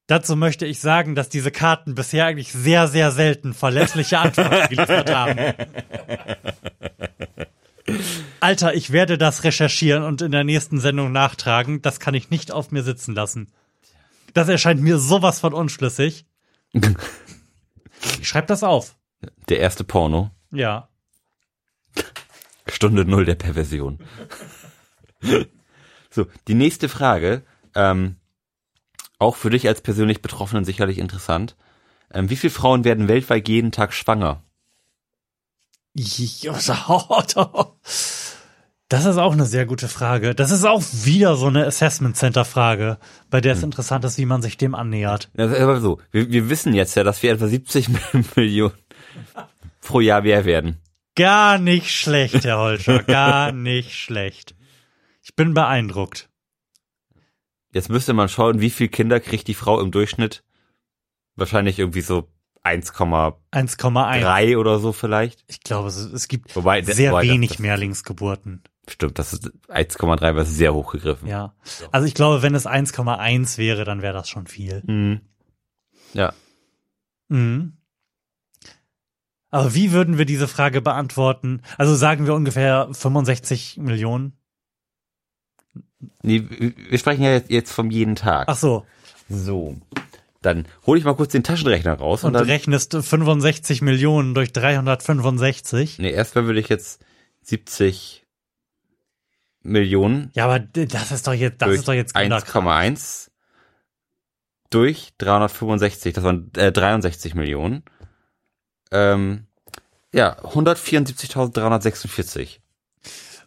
Dazu 0.08 0.38
möchte 0.38 0.66
ich 0.66 0.80
sagen, 0.80 1.16
dass 1.16 1.28
diese 1.30 1.52
Karten 1.52 1.94
bisher 1.94 2.26
eigentlich 2.26 2.54
sehr, 2.54 2.88
sehr 2.88 3.12
selten 3.12 3.54
verlässliche 3.54 4.20
Antworten 4.20 4.70
geliefert 4.70 5.14
haben. 5.14 5.54
Alter, 8.40 8.74
ich 8.74 8.92
werde 8.92 9.18
das 9.18 9.44
recherchieren 9.44 10.04
und 10.04 10.22
in 10.22 10.32
der 10.32 10.44
nächsten 10.44 10.80
Sendung 10.80 11.12
nachtragen. 11.12 11.82
Das 11.82 12.00
kann 12.00 12.14
ich 12.14 12.30
nicht 12.30 12.52
auf 12.52 12.72
mir 12.72 12.84
sitzen 12.84 13.16
lassen. 13.16 13.52
Das 14.34 14.48
erscheint 14.50 14.82
mir 14.82 14.98
sowas 14.98 15.40
von 15.40 15.54
unschlüssig. 15.54 16.26
Ich 16.74 16.94
schreib 18.28 18.48
das 18.48 18.64
auf. 18.64 18.96
Der 19.50 19.60
erste 19.60 19.84
Porno. 19.84 20.32
Ja. 20.52 20.90
Stunde 22.72 23.06
Null 23.06 23.26
der 23.26 23.36
Perversion. 23.36 24.00
so, 26.10 26.28
die 26.48 26.56
nächste 26.56 26.90
Frage, 26.90 27.44
ähm, 27.76 28.16
auch 29.20 29.36
für 29.36 29.50
dich 29.50 29.68
als 29.68 29.82
persönlich 29.82 30.22
Betroffenen 30.22 30.66
sicherlich 30.66 31.00
interessant. 31.00 31.56
Ähm, 32.14 32.30
wie 32.30 32.36
viele 32.36 32.52
Frauen 32.52 32.84
werden 32.84 33.08
weltweit 33.08 33.48
jeden 33.50 33.72
Tag 33.72 33.94
schwanger? 33.94 34.44
Das 38.90 39.04
ist 39.04 39.18
auch 39.18 39.34
eine 39.34 39.46
sehr 39.46 39.66
gute 39.66 39.90
Frage. 39.90 40.34
Das 40.34 40.50
ist 40.50 40.64
auch 40.64 40.82
wieder 41.04 41.36
so 41.36 41.48
eine 41.48 41.66
Assessment 41.66 42.16
Center 42.16 42.46
Frage, 42.46 42.98
bei 43.30 43.42
der 43.42 43.52
es 43.54 43.64
interessant 43.64 44.06
ist, 44.06 44.18
wie 44.18 44.26
man 44.26 44.42
sich 44.42 44.56
dem 44.56 44.76
annähert. 44.76 45.30
Das 45.34 45.52
ist 45.52 45.60
aber 45.60 45.82
so. 45.82 46.00
Wir, 46.12 46.32
wir 46.32 46.50
wissen 46.50 46.74
jetzt 46.74 46.96
ja, 46.96 47.04
dass 47.04 47.22
wir 47.22 47.34
etwa 47.34 47.48
70 47.48 47.90
Millionen 48.38 48.74
pro 49.82 50.00
Jahr 50.00 50.22
mehr 50.22 50.46
werden. 50.46 50.78
Gar 51.18 51.58
nicht 51.58 51.92
schlecht, 51.92 52.46
Herr 52.46 52.60
Holscher, 52.60 53.04
gar 53.04 53.52
nicht 53.52 53.94
schlecht. 53.94 54.56
Ich 55.22 55.36
bin 55.36 55.54
beeindruckt. 55.54 56.30
Jetzt 57.74 57.90
müsste 57.90 58.14
man 58.14 58.30
schauen, 58.30 58.62
wie 58.62 58.70
viel 58.70 58.88
Kinder 58.88 59.20
kriegt 59.20 59.48
die 59.48 59.54
Frau 59.54 59.82
im 59.82 59.92
Durchschnitt? 59.92 60.44
Wahrscheinlich 61.36 61.80
irgendwie 61.80 62.02
so 62.02 62.30
1,3 62.64 63.36
1,1. 63.52 64.58
oder 64.58 64.80
so 64.80 64.94
vielleicht. 64.94 65.44
Ich 65.48 65.62
glaube, 65.62 65.88
es, 65.90 65.98
es 65.98 66.28
gibt 66.28 66.56
Wobei, 66.56 66.82
sehr 66.82 67.12
wobei 67.12 67.26
das- 67.26 67.34
wenig 67.34 67.50
das- 67.50 67.60
Mehrlingsgeburten. 67.60 68.64
Stimmt, 68.90 69.20
das 69.20 69.34
ist 69.34 69.52
1,3 69.68 70.36
war 70.36 70.46
sehr 70.46 70.74
hochgegriffen. 70.74 71.28
Ja. 71.28 71.54
Also 71.92 72.08
ich 72.08 72.14
glaube, 72.14 72.42
wenn 72.42 72.56
es 72.56 72.66
1,1 72.66 73.58
wäre, 73.58 73.84
dann 73.84 74.02
wäre 74.02 74.14
das 74.14 74.30
schon 74.30 74.48
viel. 74.48 74.82
Mhm. 74.88 75.22
Ja. 76.14 76.34
Mhm. 77.28 77.74
Aber 79.58 79.74
wie 79.74 79.92
würden 79.92 80.18
wir 80.18 80.26
diese 80.26 80.48
Frage 80.48 80.82
beantworten? 80.82 81.62
Also 81.78 81.96
sagen 81.96 82.26
wir 82.26 82.34
ungefähr 82.34 82.90
65 82.92 83.78
Millionen? 83.78 84.34
Nee, 86.22 86.44
wir 86.48 87.00
sprechen 87.00 87.24
ja 87.24 87.42
jetzt, 87.48 87.72
vom 87.72 87.90
jeden 87.90 88.16
Tag. 88.16 88.48
Ach 88.50 88.56
so. 88.56 88.86
so. 89.30 89.76
Dann 90.44 90.68
hole 90.86 91.00
ich 91.00 91.06
mal 91.06 91.16
kurz 91.16 91.32
den 91.32 91.44
Taschenrechner 91.44 91.96
raus 91.96 92.24
und, 92.24 92.28
Und 92.28 92.34
dann. 92.34 92.46
rechnest 92.46 92.96
65 92.96 93.82
Millionen 93.82 94.36
durch 94.36 94.54
365? 94.54 95.98
Nee, 95.98 96.12
erstmal 96.12 96.46
würde 96.46 96.60
ich 96.60 96.70
jetzt 96.70 97.04
70 97.42 98.28
Millionen 99.64 100.30
Ja, 100.36 100.46
aber 100.46 100.60
das 100.60 101.12
ist 101.12 101.26
doch 101.26 101.34
jetzt, 101.34 101.62
das 101.62 101.72
ist 101.72 101.88
doch 101.88 101.94
jetzt 101.94 102.14
Kinderkram. 102.14 102.68
1,1 102.68 103.32
durch 104.70 105.14
365, 105.18 106.14
das 106.14 106.24
waren 106.24 106.52
äh, 106.56 106.72
63 106.72 107.34
Millionen. 107.34 107.84
Ähm, 108.92 109.47
ja, 110.14 110.38
174.346. 110.40 112.60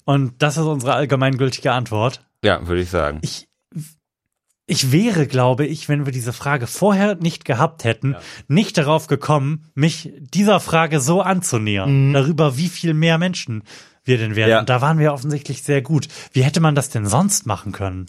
Und 0.04 0.42
das 0.42 0.56
ist 0.56 0.64
unsere 0.64 0.94
allgemeingültige 0.94 1.70
Antwort. 1.72 2.26
Ja, 2.42 2.66
würde 2.66 2.82
ich 2.82 2.90
sagen. 2.90 3.20
Ich, 3.22 3.46
ich 4.66 4.90
wäre, 4.92 5.26
glaube 5.26 5.66
ich, 5.66 5.88
wenn 5.88 6.04
wir 6.06 6.12
diese 6.12 6.32
Frage 6.32 6.66
vorher 6.66 7.16
nicht 7.16 7.44
gehabt 7.44 7.84
hätten, 7.84 8.16
nicht 8.48 8.78
darauf 8.78 9.08
gekommen, 9.08 9.70
mich 9.74 10.12
dieser 10.18 10.60
Frage 10.60 11.00
so 11.00 11.22
anzunähern, 11.22 12.12
darüber, 12.12 12.56
wie 12.56 12.68
viel 12.68 12.94
mehr 12.94 13.18
Menschen 13.18 13.62
wir 14.04 14.18
denn 14.18 14.36
werden. 14.36 14.50
Ja. 14.50 14.60
Und 14.60 14.68
da 14.68 14.80
waren 14.80 14.98
wir 14.98 15.12
offensichtlich 15.12 15.62
sehr 15.62 15.82
gut. 15.82 16.08
Wie 16.32 16.42
hätte 16.42 16.60
man 16.60 16.74
das 16.74 16.90
denn 16.90 17.06
sonst 17.06 17.46
machen 17.46 17.72
können? 17.72 18.06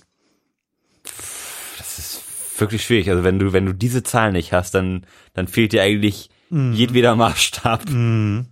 Das 1.78 2.00
ist 2.00 2.24
wirklich 2.58 2.84
schwierig. 2.84 3.10
Also 3.10 3.24
wenn 3.24 3.40
du, 3.40 3.54
wenn 3.54 3.66
du 3.66 3.74
diese 3.74 4.04
Zahl 4.04 4.32
nicht 4.32 4.54
hast, 4.54 4.74
dann, 4.74 5.06
dann 5.34 5.48
fehlt 5.48 5.74
dir 5.74 5.84
eigentlich 5.84 6.30
jedweder 6.52 7.16
Maßstab. 7.16 7.90
Mhm. 7.90 8.48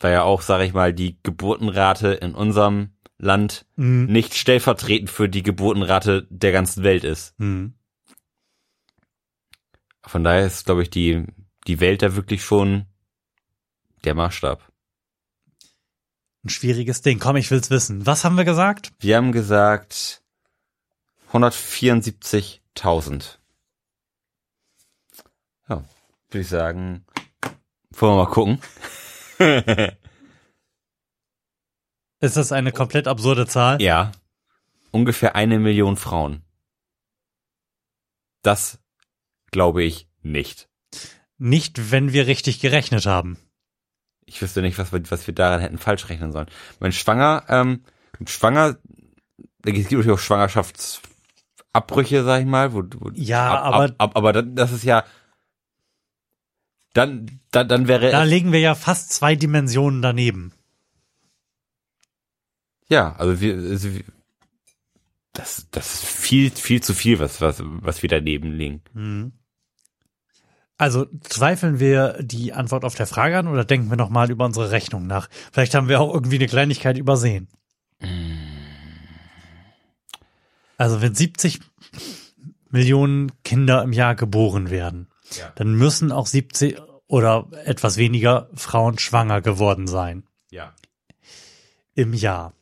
Weil 0.00 0.12
ja 0.12 0.22
auch, 0.22 0.42
sage 0.42 0.64
ich 0.64 0.72
mal, 0.72 0.92
die 0.92 1.18
Geburtenrate 1.22 2.08
in 2.08 2.34
unserem 2.34 2.90
Land 3.18 3.66
Mhm. 3.76 4.06
nicht 4.06 4.34
stellvertretend 4.34 5.10
für 5.10 5.28
die 5.28 5.42
Geburtenrate 5.42 6.26
der 6.30 6.52
ganzen 6.52 6.84
Welt 6.84 7.04
ist. 7.04 7.38
Mhm. 7.38 7.74
Von 10.02 10.24
daher 10.24 10.46
ist, 10.46 10.66
glaube 10.66 10.82
ich, 10.82 10.90
die, 10.90 11.24
die 11.66 11.80
Welt 11.80 12.02
da 12.02 12.14
wirklich 12.16 12.44
schon 12.44 12.86
der 14.04 14.14
Maßstab. 14.14 14.60
Ein 16.44 16.50
schwieriges 16.50 17.00
Ding. 17.00 17.18
Komm, 17.18 17.36
ich 17.36 17.50
will's 17.50 17.70
wissen. 17.70 18.04
Was 18.04 18.24
haben 18.24 18.36
wir 18.36 18.44
gesagt? 18.44 18.92
Wir 18.98 19.16
haben 19.16 19.32
gesagt 19.32 20.22
174.000. 21.32 23.38
Würde 26.34 26.42
ich 26.42 26.48
sagen, 26.48 27.04
wollen 27.92 28.14
wir 28.16 28.24
mal 28.24 28.30
gucken. 28.30 28.58
Ist 32.20 32.36
das 32.36 32.50
eine 32.50 32.72
komplett 32.72 33.06
absurde 33.06 33.46
Zahl? 33.46 33.80
Ja, 33.80 34.10
ungefähr 34.90 35.36
eine 35.36 35.60
Million 35.60 35.96
Frauen. 35.96 36.42
Das 38.42 38.80
glaube 39.52 39.84
ich 39.84 40.08
nicht. 40.22 40.68
Nicht, 41.38 41.92
wenn 41.92 42.12
wir 42.12 42.26
richtig 42.26 42.58
gerechnet 42.58 43.06
haben. 43.06 43.38
Ich 44.26 44.42
wüsste 44.42 44.60
nicht, 44.60 44.76
was 44.78 44.90
wir, 44.92 45.08
was 45.10 45.28
wir 45.28 45.34
daran 45.34 45.60
hätten 45.60 45.78
falsch 45.78 46.08
rechnen 46.08 46.32
sollen. 46.32 46.48
Mein 46.80 46.90
Schwanger, 46.90 47.44
ähm, 47.48 47.84
schwanger, 48.26 48.76
es 49.38 49.72
gibt 49.72 49.84
natürlich 49.84 50.10
auch 50.10 50.18
Schwangerschaftsabbrüche, 50.18 52.24
sag 52.24 52.40
ich 52.40 52.46
mal, 52.46 52.72
wo, 52.72 52.82
wo 52.96 53.10
Ja, 53.14 53.54
ab, 53.54 53.64
aber- 53.74 53.84
ab, 53.84 53.94
ab, 53.98 54.16
aber 54.16 54.32
das 54.42 54.72
ist 54.72 54.82
ja, 54.82 55.04
dann, 56.94 57.40
dann, 57.50 57.68
dann 57.68 57.88
wäre 57.88 58.10
Da 58.10 58.22
legen 58.22 58.52
wir 58.52 58.60
ja 58.60 58.74
fast 58.74 59.12
zwei 59.12 59.36
Dimensionen 59.36 60.00
daneben. 60.00 60.52
ja, 62.88 63.14
also 63.16 63.40
wir, 63.40 63.54
also 63.54 63.94
wir 63.94 64.04
das, 65.34 65.66
das 65.72 65.94
ist 65.94 66.04
viel, 66.04 66.50
viel 66.50 66.82
zu 66.82 66.94
viel, 66.94 67.18
was, 67.18 67.40
was, 67.40 67.60
was 67.60 68.02
wir 68.02 68.08
daneben 68.08 68.52
liegen. 68.52 68.82
Mhm. 68.94 69.32
Also 70.76 71.06
zweifeln 71.20 71.78
wir 71.78 72.18
die 72.20 72.52
Antwort 72.52 72.84
auf 72.84 72.94
der 72.94 73.06
Frage 73.06 73.38
an 73.38 73.48
oder 73.48 73.64
denken 73.64 73.90
wir 73.90 73.96
nochmal 73.96 74.30
über 74.30 74.44
unsere 74.44 74.70
Rechnung 74.70 75.06
nach? 75.06 75.28
Vielleicht 75.52 75.74
haben 75.74 75.88
wir 75.88 76.00
auch 76.00 76.12
irgendwie 76.12 76.36
eine 76.36 76.46
Kleinigkeit 76.46 76.98
übersehen. 76.98 77.48
Also 80.76 81.00
wenn 81.00 81.14
70 81.14 81.60
Millionen 82.70 83.30
Kinder 83.42 83.82
im 83.82 83.92
Jahr 83.92 84.14
geboren 84.14 84.70
werden, 84.70 85.08
Ja. 85.32 85.52
dann 85.56 85.74
müssen 85.74 86.12
auch 86.12 86.26
70 86.26 86.78
oder 87.06 87.48
etwas 87.64 87.96
weniger 87.96 88.48
Frauen 88.54 88.98
schwanger 88.98 89.40
geworden 89.40 89.86
sein 89.86 90.24
Ja. 90.50 90.74
im 91.94 92.12
Jahr. 92.14 92.52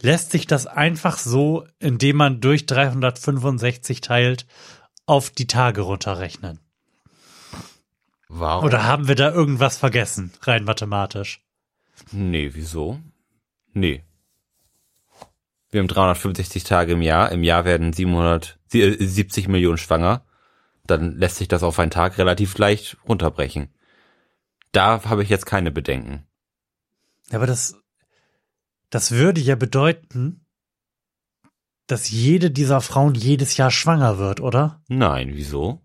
Lässt 0.00 0.30
sich 0.30 0.46
das 0.46 0.66
einfach 0.66 1.18
so, 1.18 1.66
indem 1.78 2.16
man 2.16 2.40
durch 2.40 2.66
365 2.66 4.00
teilt, 4.00 4.46
auf 5.06 5.30
die 5.30 5.46
Tage 5.46 5.82
runterrechnen? 5.82 6.60
Warum? 8.28 8.64
Oder 8.64 8.84
haben 8.84 9.08
wir 9.08 9.16
da 9.16 9.30
irgendwas 9.32 9.76
vergessen, 9.76 10.32
rein 10.42 10.64
mathematisch? 10.64 11.42
Nee, 12.12 12.50
wieso? 12.54 13.00
Nee. 13.72 14.04
Wir 15.70 15.80
haben 15.80 15.88
365 15.88 16.64
Tage 16.64 16.92
im 16.92 17.02
Jahr. 17.02 17.30
Im 17.32 17.42
Jahr 17.44 17.64
werden 17.64 17.92
700, 17.92 18.58
sie- 18.68 18.82
äh, 18.82 19.04
70 19.04 19.48
Millionen 19.48 19.78
schwanger. 19.78 20.24
Dann 20.90 21.16
lässt 21.16 21.36
sich 21.36 21.48
das 21.48 21.62
auf 21.62 21.78
einen 21.78 21.90
Tag 21.90 22.18
relativ 22.18 22.58
leicht 22.58 22.96
runterbrechen. 23.08 23.68
Da 24.72 25.04
habe 25.04 25.22
ich 25.22 25.28
jetzt 25.28 25.46
keine 25.46 25.70
Bedenken. 25.70 26.26
Aber 27.30 27.46
das, 27.46 27.76
das 28.90 29.12
würde 29.12 29.40
ja 29.40 29.54
bedeuten, 29.54 30.46
dass 31.86 32.10
jede 32.10 32.50
dieser 32.50 32.80
Frauen 32.80 33.14
jedes 33.14 33.56
Jahr 33.56 33.70
schwanger 33.70 34.18
wird, 34.18 34.40
oder? 34.40 34.82
Nein, 34.88 35.30
wieso? 35.34 35.80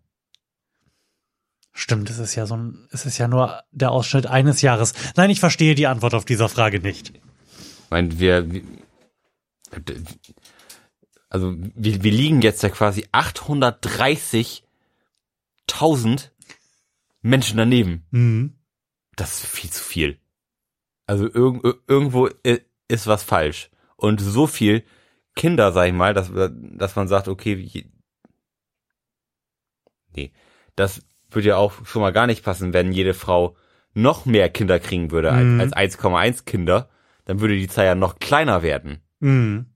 Stimmt, 1.71 2.09
es 2.09 2.19
ist 2.19 2.35
ja 2.35 2.45
so 2.45 2.55
ein, 2.55 2.87
es 2.91 3.05
ist 3.05 3.17
ja 3.17 3.27
nur 3.27 3.61
der 3.71 3.91
Ausschnitt 3.91 4.27
eines 4.27 4.61
Jahres. 4.61 4.93
Nein, 5.15 5.29
ich 5.29 5.39
verstehe 5.39 5.75
die 5.75 5.87
Antwort 5.87 6.13
auf 6.13 6.25
dieser 6.25 6.47
Frage 6.47 6.79
nicht. 6.79 7.09
Ich 7.09 7.89
meine, 7.89 8.17
wir, 8.17 8.47
also 11.29 11.53
wir, 11.57 12.03
wir 12.03 12.11
liegen 12.11 12.41
jetzt 12.41 12.63
ja 12.63 12.69
quasi 12.69 13.07
830.000 15.69 16.31
Menschen 17.21 17.57
daneben. 17.57 18.05
Mhm. 18.11 18.55
Das 19.15 19.43
ist 19.43 19.47
viel 19.51 19.69
zu 19.69 19.83
viel. 19.83 20.19
Also 21.07 21.25
irg 21.25 21.63
ir- 21.63 21.79
irgendwo 21.87 22.29
ist 22.87 23.07
was 23.07 23.23
falsch. 23.23 23.69
Und 23.95 24.19
so 24.19 24.47
viel 24.47 24.83
Kinder, 25.35 25.71
sag 25.71 25.87
ich 25.87 25.93
mal, 25.93 26.13
dass, 26.13 26.31
dass 26.51 26.95
man 26.95 27.07
sagt, 27.07 27.27
okay, 27.27 27.89
nee, 30.15 30.31
das 30.75 31.01
würde 31.29 31.49
ja 31.49 31.57
auch 31.57 31.85
schon 31.85 32.01
mal 32.01 32.13
gar 32.13 32.27
nicht 32.27 32.43
passen, 32.43 32.73
wenn 32.73 32.91
jede 32.91 33.13
Frau 33.13 33.55
noch 33.93 34.25
mehr 34.25 34.49
Kinder 34.49 34.79
kriegen 34.79 35.11
würde 35.11 35.31
Mhm. 35.31 35.59
als, 35.61 35.73
als 35.73 35.97
1,1 35.99 36.45
Kinder, 36.45 36.89
dann 37.25 37.39
würde 37.39 37.55
die 37.57 37.67
Zahl 37.67 37.85
ja 37.85 37.95
noch 37.95 38.19
kleiner 38.19 38.61
werden. 38.61 39.01
Mhm. 39.19 39.67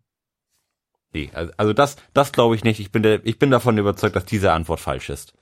Nee, 1.13 1.29
also, 1.33 1.51
also 1.57 1.73
das, 1.73 1.95
das 2.13 2.31
glaube 2.31 2.55
ich 2.55 2.63
nicht. 2.63 2.79
Ich 2.79 2.91
bin, 2.91 3.01
der, 3.01 3.25
ich 3.25 3.39
bin 3.39 3.49
davon 3.49 3.77
überzeugt, 3.77 4.15
dass 4.15 4.25
diese 4.25 4.51
Antwort 4.51 4.79
falsch 4.79 5.09
ist. 5.09 5.33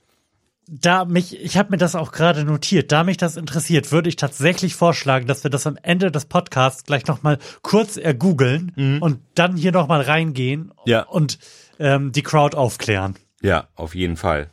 Da 0.70 1.06
mich, 1.06 1.40
ich 1.40 1.56
habe 1.56 1.70
mir 1.70 1.78
das 1.78 1.94
auch 1.94 2.12
gerade 2.12 2.44
notiert, 2.44 2.92
da 2.92 3.02
mich 3.02 3.16
das 3.16 3.38
interessiert, 3.38 3.90
würde 3.90 4.10
ich 4.10 4.16
tatsächlich 4.16 4.74
vorschlagen, 4.74 5.26
dass 5.26 5.42
wir 5.42 5.50
das 5.50 5.66
am 5.66 5.78
Ende 5.82 6.10
des 6.10 6.26
Podcasts 6.26 6.84
gleich 6.84 7.06
nochmal 7.06 7.38
kurz 7.62 7.96
ergoogeln 7.96 8.98
und 9.00 9.20
dann 9.34 9.56
hier 9.56 9.72
nochmal 9.72 10.02
reingehen 10.02 10.72
Ja. 10.84 11.02
und 11.04 11.38
ähm, 11.78 12.12
die 12.12 12.22
Crowd 12.22 12.54
aufklären. 12.54 13.16
Ja, 13.40 13.68
auf 13.76 13.94
jeden 13.94 14.16
Fall. 14.18 14.50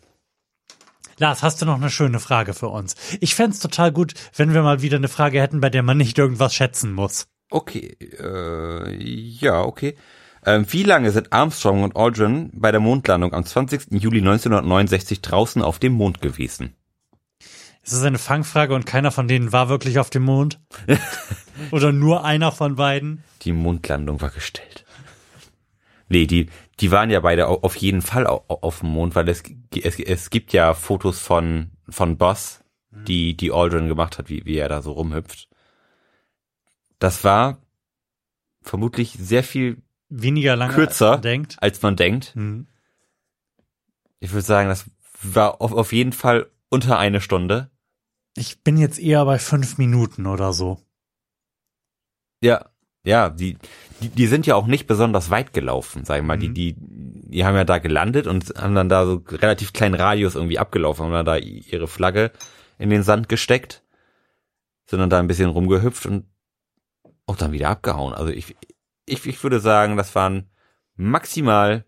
Lars, 1.17 1.43
hast 1.43 1.61
du 1.61 1.65
noch 1.65 1.75
eine 1.75 1.89
schöne 1.89 2.19
Frage 2.21 2.53
für 2.53 2.67
uns? 2.69 2.95
Ich 3.19 3.35
fänd's 3.35 3.59
total 3.59 3.91
gut, 3.91 4.13
wenn 4.35 4.53
wir 4.53 4.61
mal 4.61 4.81
wieder 4.81 4.97
eine 4.97 5.07
Frage 5.09 5.41
hätten, 5.41 5.59
bei 5.59 5.69
der 5.69 5.83
man 5.83 5.97
nicht 5.97 6.17
irgendwas 6.17 6.53
schätzen 6.53 6.93
muss. 6.93 7.27
Okay, 7.49 7.97
äh, 8.19 8.95
ja, 9.03 9.61
okay. 9.63 9.95
Ähm, 10.45 10.65
wie 10.71 10.83
lange 10.83 11.11
sind 11.11 11.33
Armstrong 11.33 11.83
und 11.83 11.95
Aldrin 11.95 12.51
bei 12.53 12.71
der 12.71 12.79
Mondlandung 12.79 13.33
am 13.33 13.45
20. 13.45 13.87
Juli 13.91 14.19
1969 14.19 15.21
draußen 15.21 15.61
auf 15.61 15.79
dem 15.79 15.93
Mond 15.93 16.21
gewesen? 16.21 16.75
Ist 17.83 17.93
das 17.93 18.03
eine 18.03 18.17
Fangfrage 18.19 18.73
und 18.73 18.85
keiner 18.85 19.11
von 19.11 19.27
denen 19.27 19.51
war 19.51 19.69
wirklich 19.69 19.99
auf 19.99 20.09
dem 20.09 20.23
Mond? 20.23 20.59
Oder 21.71 21.91
nur 21.91 22.23
einer 22.25 22.51
von 22.51 22.75
beiden? 22.75 23.23
Die 23.43 23.53
Mondlandung 23.53 24.21
war 24.21 24.29
gestellt. 24.29 24.85
Nee, 26.09 26.27
die, 26.27 26.47
die 26.79 26.91
waren 26.91 27.09
ja 27.09 27.19
beide 27.19 27.47
au- 27.47 27.61
auf 27.61 27.75
jeden 27.75 28.01
Fall 28.01 28.27
au- 28.27 28.43
auf 28.47 28.79
dem 28.81 28.89
Mond, 28.89 29.15
weil 29.15 29.27
es, 29.29 29.43
es, 29.75 29.99
es 29.99 30.29
gibt 30.29 30.53
ja 30.53 30.73
Fotos 30.75 31.19
von, 31.19 31.71
von 31.89 32.17
Boss, 32.17 32.61
die, 32.91 33.35
die 33.35 33.51
Aldrin 33.51 33.87
gemacht 33.87 34.17
hat, 34.19 34.29
wie, 34.29 34.45
wie 34.45 34.57
er 34.57 34.69
da 34.69 34.81
so 34.81 34.91
rumhüpft. 34.93 35.49
Das 36.99 37.23
war 37.23 37.57
vermutlich 38.61 39.17
sehr 39.19 39.43
viel 39.43 39.81
Weniger 40.09 40.55
lange 40.55 40.73
Kürzer. 40.73 41.07
als 41.11 41.15
man 41.17 41.21
denkt. 41.21 41.57
als 41.61 41.81
man 41.81 41.95
denkt. 41.95 42.25
Hm. 42.35 42.67
Ich 44.19 44.31
würde 44.31 44.45
sagen, 44.45 44.69
das 44.69 44.85
war 45.21 45.61
auf, 45.61 45.71
auf 45.73 45.91
jeden 45.93 46.13
Fall 46.13 46.49
unter 46.69 46.97
eine 46.99 47.21
Stunde. 47.21 47.69
Ich 48.35 48.63
bin 48.63 48.77
jetzt 48.77 48.99
eher 48.99 49.23
bei 49.25 49.39
fünf 49.39 49.77
Minuten 49.77 50.25
oder 50.25 50.51
so. 50.53 50.79
Ja, 52.41 52.65
ja, 53.03 53.29
die, 53.29 53.57
die, 54.01 54.09
die 54.09 54.27
sind 54.27 54.45
ja 54.45 54.55
auch 54.55 54.67
nicht 54.67 54.87
besonders 54.87 55.29
weit 55.29 55.53
gelaufen, 55.53 56.05
sag 56.05 56.17
ich 56.19 56.23
mal. 56.25 56.37
Die, 56.37 56.49
Mhm. 56.49 56.53
die, 56.53 56.75
die 56.77 57.45
haben 57.45 57.55
ja 57.55 57.63
da 57.63 57.77
gelandet 57.77 58.27
und 58.27 58.53
haben 58.57 58.75
dann 58.75 58.89
da 58.89 59.05
so 59.05 59.23
relativ 59.27 59.73
kleinen 59.73 59.95
Radius 59.95 60.35
irgendwie 60.35 60.59
abgelaufen, 60.59 61.05
haben 61.05 61.11
dann 61.13 61.25
da 61.25 61.37
ihre 61.37 61.87
Flagge 61.87 62.31
in 62.77 62.89
den 62.89 63.03
Sand 63.03 63.29
gesteckt, 63.29 63.83
sind 64.87 64.99
dann 64.99 65.09
da 65.09 65.19
ein 65.19 65.27
bisschen 65.27 65.49
rumgehüpft 65.49 66.05
und 66.07 66.25
auch 67.25 67.35
dann 67.37 67.51
wieder 67.51 67.69
abgehauen. 67.69 68.13
Also 68.13 68.31
ich, 68.31 68.55
ich, 69.05 69.25
ich 69.25 69.41
würde 69.43 69.59
sagen, 69.59 69.97
das 69.97 70.15
waren 70.15 70.49
maximal 70.95 71.85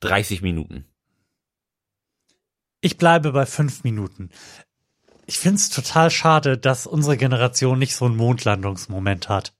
30 0.00 0.42
Minuten. 0.42 0.84
Ich 2.80 2.98
bleibe 2.98 3.32
bei 3.32 3.46
fünf 3.46 3.84
Minuten. 3.84 4.30
Ich 5.26 5.38
find's 5.38 5.70
total 5.70 6.10
schade, 6.10 6.58
dass 6.58 6.86
unsere 6.86 7.16
Generation 7.16 7.78
nicht 7.78 7.96
so 7.96 8.04
einen 8.04 8.16
Mondlandungsmoment 8.16 9.28
hat. 9.30 9.54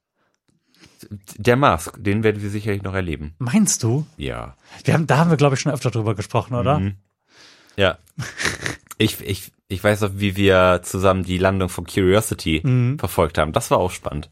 Der 1.37 1.55
Mars, 1.55 1.91
den 1.97 2.23
werden 2.23 2.41
wir 2.41 2.49
sicherlich 2.49 2.83
noch 2.83 2.93
erleben. 2.93 3.35
Meinst 3.39 3.81
du? 3.83 4.05
Ja. 4.17 4.55
Wir 4.83 4.93
haben, 4.93 5.07
da 5.07 5.17
haben 5.17 5.29
wir, 5.29 5.37
glaube 5.37 5.55
ich, 5.55 5.61
schon 5.61 5.71
öfter 5.71 5.91
drüber 5.91 6.15
gesprochen, 6.15 6.53
oder? 6.55 6.79
Mhm. 6.79 6.95
Ja. 7.75 7.97
Ich, 8.97 9.19
ich, 9.21 9.51
ich 9.67 9.83
weiß 9.83 10.01
noch, 10.01 10.11
wie 10.15 10.35
wir 10.35 10.81
zusammen 10.83 11.23
die 11.23 11.37
Landung 11.37 11.69
von 11.69 11.85
Curiosity 11.85 12.61
Mhm. 12.63 12.99
verfolgt 12.99 13.37
haben. 13.37 13.51
Das 13.51 13.71
war 13.71 13.79
auch 13.79 13.91
spannend. 13.91 14.29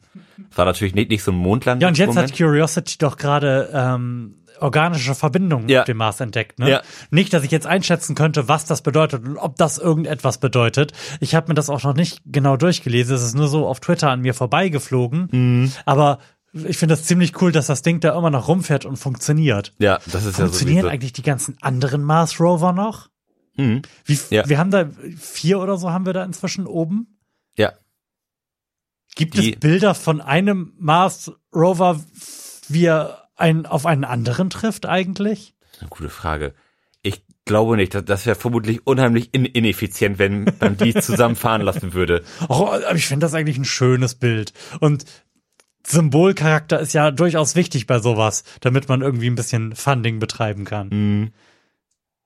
War 0.56 0.66
natürlich 0.66 0.96
nicht, 0.96 1.10
nicht 1.10 1.24
so 1.24 1.32
ein 1.32 1.38
Mondlandung. 1.38 1.82
Ja, 1.82 1.88
und 1.90 1.98
jetzt 1.98 2.16
hat 2.18 2.36
Curiosity 2.38 2.98
doch 2.98 3.18
gerade 3.18 3.70
ähm, 3.74 4.36
organische 4.60 5.16
Verbindungen 5.16 5.68
Ja. 5.68 5.82
auf 5.82 5.86
dem 5.86 5.98
Mars 5.98 6.20
entdeckt. 6.20 6.60
Ne? 6.60 6.70
Ja. 6.70 6.82
Nicht, 7.12 7.34
dass 7.34 7.44
ich 7.44 7.52
jetzt 7.52 7.66
einschätzen 7.68 8.16
könnte, 8.16 8.48
was 8.48 8.66
das 8.66 8.82
bedeutet 8.82 9.26
und 9.28 9.38
ob 9.38 9.56
das 9.58 9.78
irgendetwas 9.78 10.38
bedeutet. 10.40 10.94
Ich 11.20 11.36
habe 11.36 11.48
mir 11.50 11.56
das 11.56 11.70
auch 11.70 11.84
noch 11.84 11.96
nicht 11.96 12.22
genau 12.26 12.56
durchgelesen. 12.58 13.16
Es 13.16 13.24
ist 13.24 13.36
nur 13.36 13.48
so 13.48 13.68
auf 13.68 13.80
Twitter 13.80 14.10
an 14.10 14.22
mir 14.22 14.34
vorbeigeflogen. 14.34 15.28
Mhm. 15.32 15.72
Aber 15.86 16.20
ich 16.54 16.78
finde 16.78 16.94
das 16.96 17.04
ziemlich 17.06 17.42
cool, 17.42 17.52
dass 17.52 17.66
das 17.68 17.82
Ding 17.82 18.00
da 18.00 18.16
immer 18.18 18.30
noch 18.30 18.48
rumfährt 18.48 18.86
und 18.86 18.98
funktioniert. 18.98 19.74
ja, 19.80 19.98
das 20.12 20.24
ist 20.26 20.38
ja 20.38 20.46
Funktionieren 20.46 20.82
sowieso. 20.82 20.94
eigentlich 20.94 21.14
die 21.14 21.24
ganzen 21.24 21.58
anderen 21.62 22.04
Mars 22.04 22.40
Rover 22.40 22.74
noch? 22.74 23.10
Mhm. 23.58 23.82
Wie, 24.06 24.20
Ja. 24.30 24.48
Wir 24.48 24.60
haben 24.60 24.70
da 24.72 24.86
vier 25.20 25.60
oder 25.60 25.78
so 25.78 25.92
haben 25.92 26.06
wir 26.06 26.14
da 26.14 26.24
inzwischen 26.24 26.68
oben. 26.68 27.18
Ja, 27.58 27.74
Gibt 29.16 29.36
Die- 29.38 29.54
es 29.54 29.60
Bilder 29.60 29.96
von 29.96 30.22
einem 30.22 30.74
Mars 30.78 31.32
Rover, 31.54 32.00
wie 32.68 32.86
er 32.86 33.28
einen, 33.36 33.66
auf 33.66 33.86
einen 33.86 34.04
anderen 34.04 34.50
trifft 34.50 34.86
eigentlich? 34.86 35.56
eine 35.80 35.90
gute 35.90 36.10
Frage. 36.10 36.54
Ich 37.02 37.26
glaube 37.46 37.76
nicht. 37.76 37.94
Das, 37.94 38.06
das 38.06 38.26
wäre 38.26 38.36
vermutlich 38.38 38.88
unheimlich 38.88 39.30
in, 39.34 39.44
ineffizient, 39.46 40.18
wenn 40.20 40.46
man 40.62 40.78
die 40.78 40.94
zusammen 40.94 41.36
fahren 41.36 41.62
lassen 41.64 41.94
würde. 41.94 42.24
Oh, 42.48 42.68
aber 42.68 42.96
ich 42.96 43.06
finde 43.08 43.26
das 43.26 43.34
eigentlich 43.34 43.58
ein 43.58 43.66
schönes 43.66 44.16
Bild. 44.16 44.54
Und 44.80 45.04
Symbolcharakter 45.86 46.80
ist 46.80 46.94
ja 46.94 47.12
durchaus 47.12 47.56
wichtig 47.56 47.88
bei 47.88 48.00
sowas, 48.00 48.44
damit 48.62 48.88
man 48.88 49.02
irgendwie 49.02 49.28
ein 49.30 49.36
bisschen 49.36 49.76
Funding 49.76 50.20
betreiben 50.20 50.64
kann. 50.64 50.88
Mhm. 50.90 51.34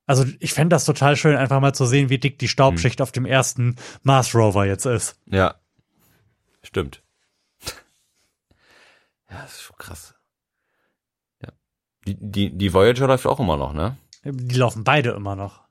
Also 0.05 0.25
ich 0.39 0.53
fände 0.53 0.73
das 0.75 0.85
total 0.85 1.15
schön, 1.17 1.35
einfach 1.35 1.59
mal 1.59 1.73
zu 1.73 1.85
sehen, 1.85 2.09
wie 2.09 2.17
dick 2.19 2.37
die 2.39 2.47
Staubschicht 2.47 3.01
auf 3.01 3.11
dem 3.11 3.25
ersten 3.25 3.75
Mars 4.03 4.33
Rover 4.35 4.65
jetzt 4.65 4.85
ist. 4.85 5.15
Ja. 5.25 5.55
Stimmt. 6.67 7.01
Ja, 9.29 9.41
das 9.41 9.55
ist 9.55 9.61
schon 9.63 9.75
krass. 9.77 10.15
Ja. 11.41 11.49
Die, 12.07 12.15
die, 12.17 12.57
die 12.57 12.73
Voyager 12.73 13.07
läuft 13.07 13.25
auch 13.25 13.41
immer 13.41 13.57
noch, 13.57 13.73
ne? 13.73 13.97
Die 14.23 14.55
laufen 14.55 14.85
beide 14.85 15.09
immer 15.11 15.35
noch. 15.35 15.65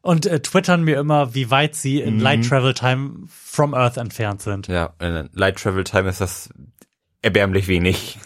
Und 0.00 0.24
äh, 0.24 0.40
twittern 0.40 0.82
mir 0.82 0.98
immer, 0.98 1.34
wie 1.34 1.50
weit 1.50 1.74
sie 1.76 2.00
in 2.00 2.18
Light 2.18 2.48
Travel 2.48 2.72
Time 2.74 3.24
from 3.28 3.74
Earth 3.74 3.98
entfernt 3.98 4.40
sind. 4.42 4.68
Ja, 4.68 4.94
in 5.00 5.28
Light 5.34 5.58
Travel 5.58 5.84
Time 5.84 6.08
ist 6.08 6.20
das 6.22 6.48
erbärmlich 7.20 7.68
wenig. 7.68 8.18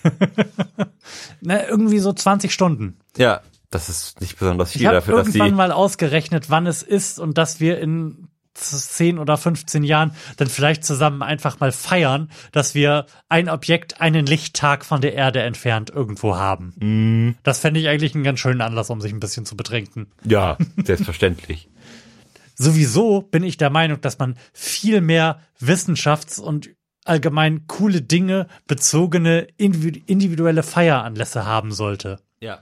Na, 1.41 1.68
irgendwie 1.68 1.99
so 1.99 2.12
20 2.12 2.53
Stunden. 2.55 2.99
Ja, 3.16 3.43
das 3.70 3.89
ist 3.89 4.20
nicht 4.20 4.39
besonders 4.39 4.72
viel 4.72 4.82
Ich 4.82 4.87
habe 4.87 4.97
dafür, 4.99 5.16
dass 5.16 5.26
irgendwann 5.26 5.49
sie. 5.51 5.55
mal 5.57 5.72
ausgerechnet, 5.72 6.51
wann 6.51 6.66
es 6.66 6.82
ist 6.82 7.18
und 7.18 7.37
dass 7.37 7.59
wir 7.61 7.78
in 7.78 8.26
10 8.57 9.19
oder 9.19 9.37
15 9.37 9.85
Jahren 9.85 10.13
dann 10.37 10.49
vielleicht 10.49 10.85
zusammen 10.85 11.23
einfach 11.23 11.61
mal 11.61 11.73
feiern, 11.73 12.31
dass 12.53 12.75
wir 12.75 13.07
ein 13.29 13.49
Objekt 13.49 14.01
einen 14.01 14.27
Lichttag 14.27 14.85
von 14.85 15.01
der 15.01 15.15
Erde 15.15 15.43
entfernt 15.43 15.91
irgendwo 15.91 16.37
haben. 16.37 16.75
Mhm. 16.79 17.37
Das 17.43 17.61
fände 17.61 17.81
ich 17.81 17.89
eigentlich 17.89 18.15
einen 18.15 18.25
ganz 18.25 18.41
schönen 18.41 18.61
Anlass, 18.61 18.91
um 18.91 19.01
sich 19.01 19.13
ein 19.13 19.21
bisschen 19.21 19.47
zu 19.47 19.57
betrinken. 19.57 20.07
Ja, 20.25 20.57
selbstverständlich. 20.83 21.69
Sowieso 22.59 23.21
bin 23.23 23.45
ich 23.45 23.59
der 23.59 23.71
Meinung, 23.71 24.01
dass 24.01 24.19
man 24.19 24.37
viel 24.53 25.03
mehr 25.03 25.41
Wissenschafts- 25.61 26.41
und 26.41 26.71
allgemein 27.05 27.67
coole 27.67 28.01
Dinge 28.03 28.49
bezogene 28.67 29.47
individu- 29.59 30.03
individuelle 30.07 30.63
Feieranlässe 30.63 31.45
haben 31.45 31.71
sollte. 31.73 32.19
Ja. 32.41 32.59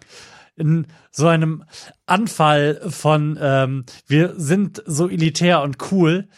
In 0.57 0.87
so 1.11 1.27
einem 1.27 1.65
Anfall 2.07 2.81
von 2.89 3.39
ähm, 3.41 3.85
wir 4.07 4.35
sind 4.37 4.83
so 4.87 5.09
elitär 5.09 5.63
und 5.63 5.93
cool 5.93 6.29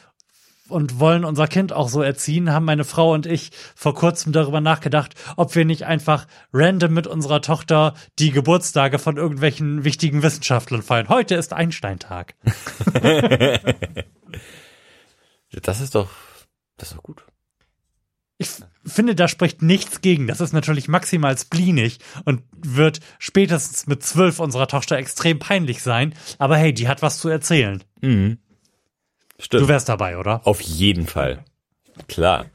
und 0.69 0.99
wollen 0.99 1.25
unser 1.25 1.47
Kind 1.47 1.73
auch 1.73 1.89
so 1.89 2.03
erziehen, 2.03 2.53
haben 2.53 2.64
meine 2.64 2.85
Frau 2.85 3.12
und 3.12 3.27
ich 3.27 3.53
vor 3.75 3.95
kurzem 3.95 4.33
darüber 4.33 4.61
nachgedacht, 4.61 5.14
ob 5.37 5.55
wir 5.55 5.64
nicht 5.64 5.85
einfach 5.85 6.27
random 6.53 6.93
mit 6.93 7.07
unserer 7.07 7.41
Tochter 7.41 7.95
die 8.19 8.33
Geburtstage 8.33 8.99
von 8.99 9.17
irgendwelchen 9.17 9.85
wichtigen 9.85 10.23
Wissenschaftlern 10.23 10.83
feiern. 10.83 11.09
Heute 11.09 11.37
ist 11.37 11.53
Einstein-Tag. 11.53 12.35
Das 15.62 15.81
ist 15.81 15.95
doch, 15.95 16.11
das 16.77 16.91
ist 16.91 16.97
doch 16.97 17.03
gut. 17.03 17.25
Ich 18.39 18.51
finde, 18.87 19.14
da 19.14 19.28
spricht 19.28 19.62
nichts 19.62 20.01
gegen. 20.01 20.26
Das 20.26 20.41
ist 20.41 20.53
natürlich 20.53 20.89
maximal 20.89 21.37
spleenig 21.37 21.99
und 22.24 22.43
wird 22.57 23.01
spätestens 23.18 23.87
mit 23.87 24.03
zwölf 24.03 24.39
unserer 24.41 24.68
Tochter 24.68 24.97
extrem 24.97 25.39
peinlich 25.39 25.82
sein. 25.82 26.14
Aber 26.39 26.57
hey, 26.57 26.72
die 26.72 26.89
hat 26.89 27.03
was 27.03 27.18
zu 27.18 27.28
erzählen. 27.28 27.82
Mhm. 28.01 28.39
Stimmt. 29.39 29.62
Du 29.64 29.68
wärst 29.68 29.89
dabei, 29.89 30.18
oder? 30.18 30.47
Auf 30.47 30.61
jeden 30.61 31.07
Fall. 31.07 31.45
Klar. 32.09 32.47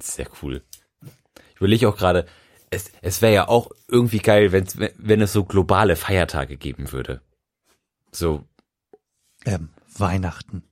Sehr 0.00 0.26
cool. 0.42 0.62
Ich 1.54 1.56
überlege 1.58 1.88
auch 1.88 1.96
gerade, 1.96 2.26
es, 2.70 2.90
es 3.02 3.20
wäre 3.22 3.34
ja 3.34 3.48
auch 3.48 3.70
irgendwie 3.88 4.18
geil, 4.18 4.52
wenn's, 4.52 4.78
wenn 4.78 4.90
wenn 4.96 5.20
es 5.20 5.32
so 5.32 5.44
globale 5.44 5.96
Feiertage 5.96 6.56
geben 6.56 6.92
würde. 6.92 7.20
So, 8.10 8.44
Ähm, 9.44 9.70
Weihnachten. 9.96 10.62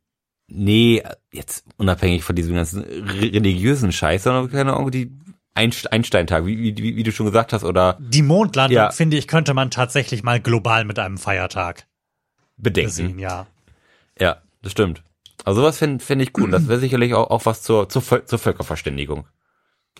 Nee, 0.50 1.02
jetzt 1.32 1.64
unabhängig 1.76 2.22
von 2.24 2.36
diesem 2.36 2.54
ganzen 2.54 2.82
re- 2.82 3.32
religiösen 3.32 3.92
Scheiß, 3.92 4.24
sondern 4.24 4.50
keine 4.50 4.74
Ahnung, 4.74 4.90
die 4.90 5.10
Einst- 5.54 5.90
Einstein-Tag, 5.92 6.46
wie, 6.46 6.76
wie, 6.76 6.96
wie 6.96 7.02
du 7.02 7.12
schon 7.12 7.26
gesagt 7.26 7.52
hast, 7.52 7.64
oder 7.64 7.98
Die 8.00 8.22
Mondlandung, 8.22 8.76
Ja. 8.76 8.90
finde 8.90 9.16
ich, 9.16 9.26
könnte 9.26 9.52
man 9.54 9.70
tatsächlich 9.70 10.22
mal 10.22 10.40
global 10.40 10.84
mit 10.84 10.98
einem 10.98 11.18
Feiertag 11.18 11.86
bedenken. 12.56 12.90
sehen, 12.92 13.18
ja. 13.18 13.46
Ja, 14.18 14.38
das 14.62 14.72
stimmt. 14.72 15.02
Also 15.44 15.60
sowas 15.62 15.78
fände 15.78 16.04
fänd 16.04 16.20
ich 16.22 16.36
cool. 16.38 16.50
Das 16.50 16.68
wäre 16.68 16.78
sicherlich 16.78 17.14
auch, 17.14 17.30
auch 17.30 17.46
was 17.46 17.62
zur, 17.62 17.88
zur, 17.88 18.02
Völ- 18.02 18.24
zur 18.26 18.38
Völkerverständigung. 18.38 19.26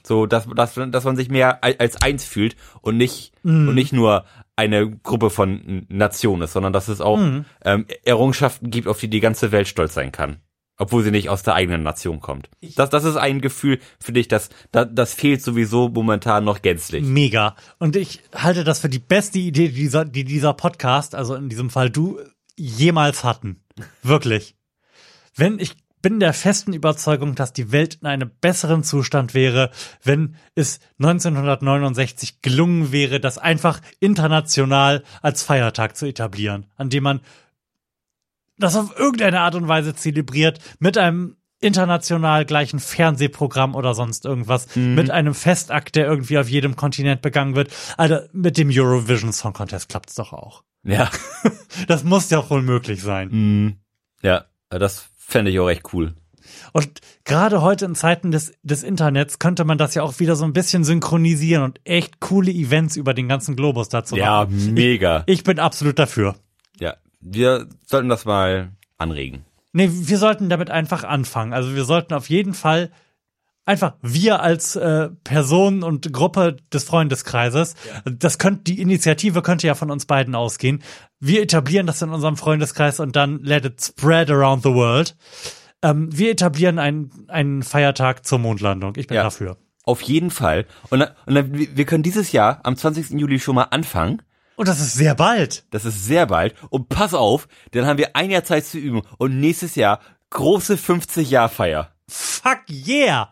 So, 0.07 0.26
dass, 0.26 0.46
dass, 0.55 0.74
dass 0.74 1.05
man 1.05 1.16
sich 1.16 1.30
mehr 1.30 1.64
al- 1.64 1.76
als 1.78 2.01
eins 2.01 2.24
fühlt 2.24 2.57
und 2.82 2.96
nicht, 2.96 3.32
und 3.42 3.74
nicht 3.74 3.92
nur 3.92 4.24
eine 4.61 4.90
Gruppe 4.90 5.30
von 5.30 5.86
Nationen 5.88 6.42
ist, 6.42 6.52
sondern 6.52 6.72
dass 6.72 6.88
es 6.88 7.00
auch 7.00 7.18
ähm, 7.64 7.86
Errungenschaften 8.04 8.70
gibt, 8.70 8.88
auf 8.88 9.00
die 9.00 9.08
die 9.08 9.20
ganze 9.20 9.52
Welt 9.52 9.68
stolz 9.68 9.94
sein 9.94 10.12
kann. 10.12 10.36
Obwohl 10.76 11.02
sie 11.02 11.11
nicht 11.11 11.28
aus 11.28 11.42
der 11.42 11.54
eigenen 11.54 11.82
Nation 11.82 12.20
kommt. 12.20 12.48
Das, 12.76 12.88
das 12.88 13.04
ist 13.04 13.16
ein 13.16 13.42
Gefühl, 13.42 13.80
finde 13.98 14.20
ich, 14.20 14.28
das, 14.28 14.48
das, 14.72 14.88
das 14.92 15.12
fehlt 15.12 15.42
sowieso 15.42 15.90
momentan 15.90 16.44
noch 16.44 16.62
gänzlich. 16.62 17.04
Mega. 17.04 17.54
Und 17.78 17.96
ich 17.96 18.20
halte 18.34 18.64
das 18.64 18.78
für 18.78 18.88
die 18.88 18.98
beste 18.98 19.38
Idee, 19.38 19.68
die 19.68 19.74
dieser, 19.74 20.06
die 20.06 20.24
dieser 20.24 20.54
Podcast, 20.54 21.14
also 21.14 21.34
in 21.34 21.50
diesem 21.50 21.68
Fall 21.68 21.90
du, 21.90 22.18
jemals 22.56 23.24
hatten. 23.24 23.62
Wirklich. 24.02 24.56
Wenn 25.34 25.58
ich 25.58 25.76
bin 26.03 26.20
der 26.20 26.32
festen 26.32 26.72
Überzeugung, 26.72 27.34
dass 27.34 27.53
die 27.53 27.72
Welt 27.72 27.98
in 28.01 28.07
einem 28.07 28.30
besseren 28.40 28.82
Zustand 28.82 29.34
wäre, 29.34 29.70
wenn 30.03 30.36
es 30.55 30.80
1969 30.98 32.42
gelungen 32.42 32.92
wäre, 32.92 33.20
das 33.20 33.38
einfach 33.38 33.80
international 34.01 35.03
als 35.22 35.42
Feiertag 35.42 35.96
zu 35.96 36.07
etablieren, 36.07 36.66
an 36.76 36.90
dem 36.90 37.05
man 37.05 37.20
das 38.59 38.76
auf 38.76 38.98
irgendeine 38.98 39.40
Art 39.40 39.55
und 39.55 39.68
Weise 39.68 39.94
zelebriert 39.94 40.59
mit 40.78 40.98
einem 40.98 41.36
international 41.61 42.44
gleichen 42.46 42.80
Fernsehprogramm 42.80 43.74
oder 43.74 43.94
sonst 43.94 44.24
irgendwas, 44.24 44.74
Mhm. 44.76 44.94
mit 44.94 45.11
einem 45.11 45.34
Festakt, 45.34 45.94
der 45.94 46.07
irgendwie 46.07 46.38
auf 46.38 46.48
jedem 46.48 46.74
Kontinent 46.76 47.20
begangen 47.20 47.55
wird. 47.55 47.70
Alter, 47.98 48.28
mit 48.32 48.57
dem 48.57 48.70
Eurovision 48.72 49.32
Song 49.32 49.53
Contest 49.53 49.88
klappt's 49.90 50.14
doch 50.14 50.32
auch. 50.32 50.62
Ja. 50.82 51.11
Das 51.86 52.03
muss 52.05 52.28
ja 52.30 52.51
wohl 52.51 52.62
möglich 52.62 53.01
sein. 53.01 53.28
Mhm. 53.30 53.76
Ja, 54.22 54.46
das 54.70 55.09
fände 55.31 55.51
ich 55.51 55.59
auch 55.61 55.68
echt 55.68 55.93
cool. 55.93 56.14
Und 56.72 57.01
gerade 57.24 57.62
heute 57.62 57.85
in 57.85 57.95
Zeiten 57.95 58.31
des, 58.33 58.53
des 58.62 58.83
Internets 58.83 59.39
könnte 59.39 59.64
man 59.64 59.78
das 59.78 59.95
ja 59.95 60.03
auch 60.03 60.18
wieder 60.20 60.37
so 60.37 60.45
ein 60.45 60.53
bisschen 60.53 60.85
synchronisieren 60.85 61.62
und 61.64 61.81
echt 61.85 62.20
coole 62.20 62.51
Events 62.51 62.97
über 62.97 63.14
den 63.14 63.28
ganzen 63.28 63.57
Globus 63.57 63.89
dazu 63.89 64.16
Ja, 64.16 64.45
machen. 64.45 64.74
mega. 64.74 65.22
Ich 65.26 65.45
bin 65.45 65.59
absolut 65.59 65.99
dafür. 65.99 66.37
Ja, 66.78 66.95
wir 67.20 67.66
sollten 67.87 68.09
das 68.09 68.24
mal 68.24 68.70
anregen. 68.99 69.45
Nee, 69.72 69.89
wir 69.93 70.18
sollten 70.18 70.49
damit 70.49 70.70
einfach 70.70 71.05
anfangen. 71.05 71.53
Also 71.53 71.74
wir 71.74 71.85
sollten 71.85 72.14
auf 72.14 72.28
jeden 72.28 72.55
Fall 72.55 72.91
einfach 73.70 73.94
wir 74.02 74.40
als 74.42 74.76
äh, 74.76 75.08
Person 75.24 75.82
und 75.82 76.12
Gruppe 76.12 76.56
des 76.72 76.84
Freundeskreises, 76.84 77.74
das 78.04 78.38
könnte 78.38 78.64
die 78.64 78.80
Initiative 78.80 79.42
könnte 79.42 79.66
ja 79.66 79.74
von 79.74 79.90
uns 79.90 80.06
beiden 80.06 80.34
ausgehen. 80.34 80.82
Wir 81.18 81.42
etablieren 81.42 81.86
das 81.86 82.02
in 82.02 82.10
unserem 82.10 82.36
Freundeskreis 82.36 83.00
und 83.00 83.16
dann 83.16 83.38
let 83.42 83.64
it 83.64 83.80
spread 83.82 84.30
around 84.30 84.62
the 84.62 84.70
world. 84.74 85.16
Ähm, 85.82 86.08
wir 86.10 86.30
etablieren 86.30 86.78
einen, 86.78 87.10
einen 87.28 87.62
Feiertag 87.62 88.26
zur 88.26 88.38
Mondlandung. 88.38 88.92
Ich 88.96 89.06
bin 89.06 89.16
Ja. 89.16 89.22
dafür. 89.22 89.56
Auf 89.84 90.02
jeden 90.02 90.30
Fall. 90.30 90.66
Und, 90.90 91.00
dann, 91.00 91.10
und 91.26 91.76
wir 91.76 91.84
können 91.86 92.02
dieses 92.02 92.32
Jahr 92.32 92.60
am 92.64 92.76
20. 92.76 93.18
Juli 93.18 93.40
schon 93.40 93.54
mal 93.54 93.64
anfangen. 93.70 94.20
Und 94.56 94.68
das 94.68 94.78
ist 94.78 94.92
sehr 94.92 95.14
bald. 95.14 95.64
Das 95.70 95.86
ist 95.86 96.04
sehr 96.04 96.26
bald. 96.26 96.54
Und 96.68 96.90
pass 96.90 97.14
auf, 97.14 97.48
dann 97.70 97.86
haben 97.86 97.96
wir 97.98 98.14
ein 98.14 98.30
Jahr 98.30 98.44
Zeit 98.44 98.66
zu 98.66 98.76
üben. 98.78 99.00
Und 99.16 99.40
nächstes 99.40 99.74
Jahr 99.76 100.00
große 100.28 100.74
50-Jahr-Feier. 100.74 101.92
Fuck 102.08 102.60
yeah. 102.68 103.30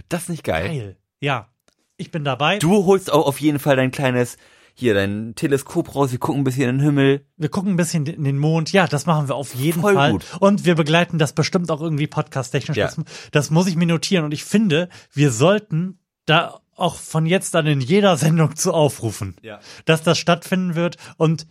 Wird 0.00 0.06
das 0.12 0.28
nicht 0.28 0.44
geil? 0.44 0.66
Geil. 0.68 0.96
Ja. 1.20 1.48
Ich 1.96 2.10
bin 2.10 2.24
dabei. 2.24 2.58
Du 2.58 2.86
holst 2.86 3.12
auch 3.12 3.26
auf 3.26 3.40
jeden 3.40 3.58
Fall 3.58 3.76
dein 3.76 3.90
kleines, 3.90 4.38
hier, 4.72 4.94
dein 4.94 5.34
Teleskop 5.34 5.94
raus. 5.94 6.12
Wir 6.12 6.18
gucken 6.18 6.40
ein 6.40 6.44
bisschen 6.44 6.70
in 6.70 6.78
den 6.78 6.84
Himmel. 6.84 7.26
Wir 7.36 7.50
gucken 7.50 7.72
ein 7.72 7.76
bisschen 7.76 8.06
in 8.06 8.24
den 8.24 8.38
Mond. 8.38 8.72
Ja, 8.72 8.86
das 8.86 9.04
machen 9.04 9.28
wir 9.28 9.34
auf 9.34 9.54
jeden 9.54 9.82
Voll 9.82 9.94
Fall. 9.94 10.12
gut. 10.12 10.24
Und 10.40 10.64
wir 10.64 10.74
begleiten 10.76 11.18
das 11.18 11.34
bestimmt 11.34 11.70
auch 11.70 11.82
irgendwie 11.82 12.06
podcast-technisch. 12.06 12.78
Ja. 12.78 12.86
Das, 12.86 12.96
das 13.32 13.50
muss 13.50 13.66
ich 13.66 13.76
mir 13.76 13.86
notieren. 13.86 14.24
Und 14.24 14.32
ich 14.32 14.44
finde, 14.44 14.88
wir 15.12 15.30
sollten 15.30 15.98
da 16.24 16.60
auch 16.74 16.94
von 16.94 17.26
jetzt 17.26 17.54
an 17.54 17.66
in 17.66 17.82
jeder 17.82 18.16
Sendung 18.16 18.56
zu 18.56 18.72
aufrufen, 18.72 19.36
Ja. 19.42 19.60
dass 19.84 20.02
das 20.02 20.16
stattfinden 20.18 20.74
wird. 20.76 20.96
Und 21.18 21.46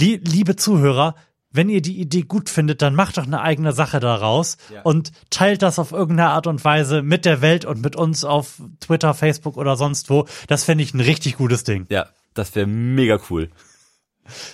li 0.00 0.16
liebe 0.16 0.56
Zuhörer, 0.56 1.14
wenn 1.54 1.68
ihr 1.70 1.80
die 1.80 1.98
Idee 2.00 2.22
gut 2.22 2.50
findet, 2.50 2.82
dann 2.82 2.94
macht 2.94 3.16
doch 3.16 3.26
eine 3.26 3.40
eigene 3.40 3.72
Sache 3.72 4.00
daraus 4.00 4.56
Ja. 4.72 4.82
und 4.82 5.12
teilt 5.30 5.62
das 5.62 5.78
auf 5.78 5.92
irgendeine 5.92 6.30
Art 6.30 6.46
und 6.46 6.64
Weise 6.64 7.02
mit 7.02 7.24
der 7.24 7.40
Welt 7.40 7.64
und 7.64 7.80
mit 7.80 7.96
uns 7.96 8.24
auf 8.24 8.60
Twitter, 8.80 9.14
Facebook 9.14 9.56
oder 9.56 9.76
sonst 9.76 10.10
wo. 10.10 10.26
Das 10.48 10.64
fände 10.64 10.84
ich 10.84 10.92
ein 10.94 11.00
richtig 11.00 11.36
gutes 11.36 11.64
Ding. 11.64 11.86
Ja, 11.88 12.06
das 12.34 12.54
wäre 12.54 12.66
mega 12.66 13.18
cool. 13.30 13.50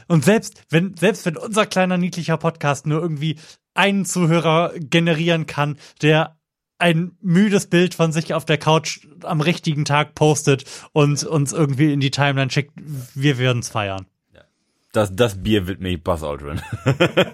Und 0.09 0.25
selbst 0.25 0.63
wenn, 0.69 0.97
selbst 0.97 1.25
wenn 1.27 1.37
unser 1.37 1.65
kleiner 1.67 1.97
niedlicher 1.97 2.37
Podcast 2.37 2.87
nur 2.87 3.01
irgendwie 3.01 3.39
einen 3.75 4.05
Zuhörer 4.05 4.73
generieren 4.79 5.47
kann, 5.47 5.79
der 6.03 6.37
ein 6.79 7.13
müdes 7.21 7.67
Bild 7.67 7.95
von 7.95 8.11
sich 8.11 8.35
auf 8.35 8.45
der 8.45 8.59
Couch 8.59 9.07
am 9.23 9.41
richtigen 9.41 9.85
Tag 9.85 10.15
postet 10.15 10.65
und 10.93 11.23
uns 11.25 11.53
irgendwie 11.53 11.93
in 11.93 12.01
die 12.01 12.11
Timeline 12.11 12.51
schickt, 12.51 12.73
wir 13.15 13.39
werden 13.39 13.61
es 13.61 13.69
feiern. 13.69 14.07
Das, 14.93 15.15
das 15.15 15.43
Bier 15.43 15.67
wird 15.67 15.81
mir 15.81 15.97
Buzz 15.99 16.23
Aldrin. 16.23 16.61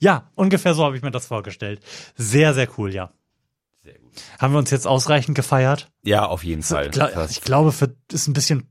Ja, 0.00 0.30
ungefähr 0.34 0.74
so 0.74 0.84
habe 0.84 0.96
ich 0.96 1.02
mir 1.02 1.10
das 1.10 1.26
vorgestellt. 1.26 1.80
Sehr, 2.16 2.54
sehr 2.54 2.68
cool, 2.78 2.92
ja. 2.92 3.12
Sehr 3.82 3.98
gut. 3.98 4.12
Haben 4.38 4.54
wir 4.54 4.58
uns 4.58 4.70
jetzt 4.70 4.86
ausreichend 4.86 5.36
gefeiert? 5.36 5.90
Ja, 6.02 6.26
auf 6.26 6.44
jeden 6.44 6.62
Fall. 6.62 6.90
Gla 6.90 7.26
ich 7.28 7.40
glaube, 7.40 7.72
für, 7.72 7.94
ist 8.12 8.26
ein 8.26 8.32
bisschen, 8.32 8.68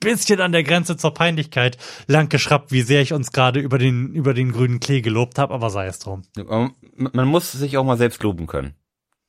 bisschen 0.00 0.40
an 0.40 0.52
der 0.52 0.64
Grenze 0.64 0.96
zur 0.96 1.14
Peinlichkeit 1.14 1.78
lang 2.06 2.28
geschraubt, 2.28 2.72
wie 2.72 2.82
sehr 2.82 3.02
ich 3.02 3.12
uns 3.12 3.32
gerade 3.32 3.60
über 3.60 3.78
den, 3.78 4.12
über 4.14 4.34
den 4.34 4.52
grünen 4.52 4.80
Klee 4.80 5.00
gelobt 5.00 5.38
habe, 5.38 5.54
aber 5.54 5.70
sei 5.70 5.86
es 5.86 5.98
drum. 5.98 6.22
Man 6.36 6.72
man 6.94 7.28
muss 7.28 7.52
sich 7.52 7.76
auch 7.76 7.84
mal 7.84 7.96
selbst 7.98 8.22
loben 8.22 8.46
können. 8.46 8.74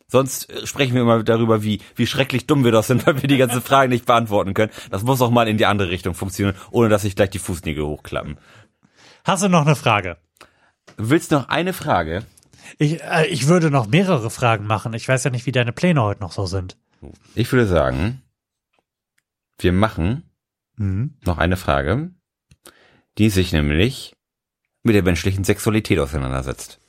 Sonst 0.10 0.49
äh, 0.49 0.68
sprechen 0.68 0.95
wir 0.95 1.03
immer 1.03 1.24
darüber, 1.24 1.64
wie, 1.64 1.80
wie 1.95 2.07
schrecklich 2.07 2.45
dumm 2.47 2.66
wir 2.66 2.72
doch 2.74 2.84
sind, 2.84 3.05
weil 3.07 3.22
wir 3.22 3.30
die 3.30 3.38
ganzen 3.38 3.62
Fragen 3.62 3.89
nicht 3.91 4.05
beantworten 4.05 4.53
können. 4.53 4.72
Das 4.91 5.03
muss 5.03 5.22
auch 5.22 5.32
mal 5.32 5.47
in 5.47 5.57
die 5.57 5.66
andere 5.66 5.89
Richtung 5.89 6.14
funktionieren, 6.16 6.57
ohne 6.72 6.89
dass 6.89 7.03
sich 7.03 7.16
gleich 7.16 7.30
die 7.30 7.39
Fußnägel 7.39 7.86
hochklappen. 7.86 8.38
Hast 9.24 9.43
du 9.43 9.47
noch 9.47 9.66
eine 9.66 9.76
Frage? 9.76 10.18
Willst 10.97 11.32
du 11.32 11.36
noch 11.36 11.47
eine 11.49 11.72
Frage? 11.74 12.26
Ich, 12.78 13.01
äh, 13.01 13.28
ich 13.28 13.47
würde 13.47 13.72
noch 13.72 13.88
mehrere 13.88 14.30
Fragen 14.30 14.68
machen. 14.68 14.93
Ich 14.93 15.07
weiß 15.07 15.24
ja 15.24 15.32
nicht, 15.32 15.45
wie 15.45 15.51
deine 15.51 15.72
Pläne 15.72 16.01
heute 16.01 16.22
noch 16.22 16.32
so 16.34 16.45
sind. 16.45 16.78
Ich 17.36 17.51
würde 17.51 17.68
sagen, 17.68 18.22
wir 19.60 19.72
machen 19.72 20.24
Mhm. 20.80 21.18
noch 21.26 21.38
eine 21.38 21.57
Frage, 21.57 22.12
die 23.18 23.30
sich 23.30 23.51
nämlich 23.51 24.16
mit 24.82 24.95
der 24.95 25.03
menschlichen 25.03 25.43
Sexualität 25.43 25.99
auseinandersetzt. 25.99 26.80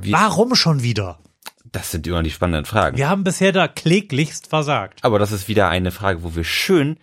Wie, 0.00 0.12
Warum 0.12 0.54
schon 0.54 0.82
wieder? 0.82 1.18
Das 1.78 1.92
sind 1.92 2.06
immer 2.08 2.24
die 2.24 2.30
spannenden 2.32 2.64
Fragen. 2.64 2.96
Wir 2.96 3.08
haben 3.08 3.22
bisher 3.22 3.52
da 3.52 3.68
kläglichst 3.68 4.48
versagt. 4.48 4.98
Aber 5.04 5.20
das 5.20 5.30
ist 5.30 5.46
wieder 5.46 5.68
eine 5.68 5.92
Frage, 5.92 6.24
wo 6.24 6.34
wir 6.34 6.42
schön 6.42 6.98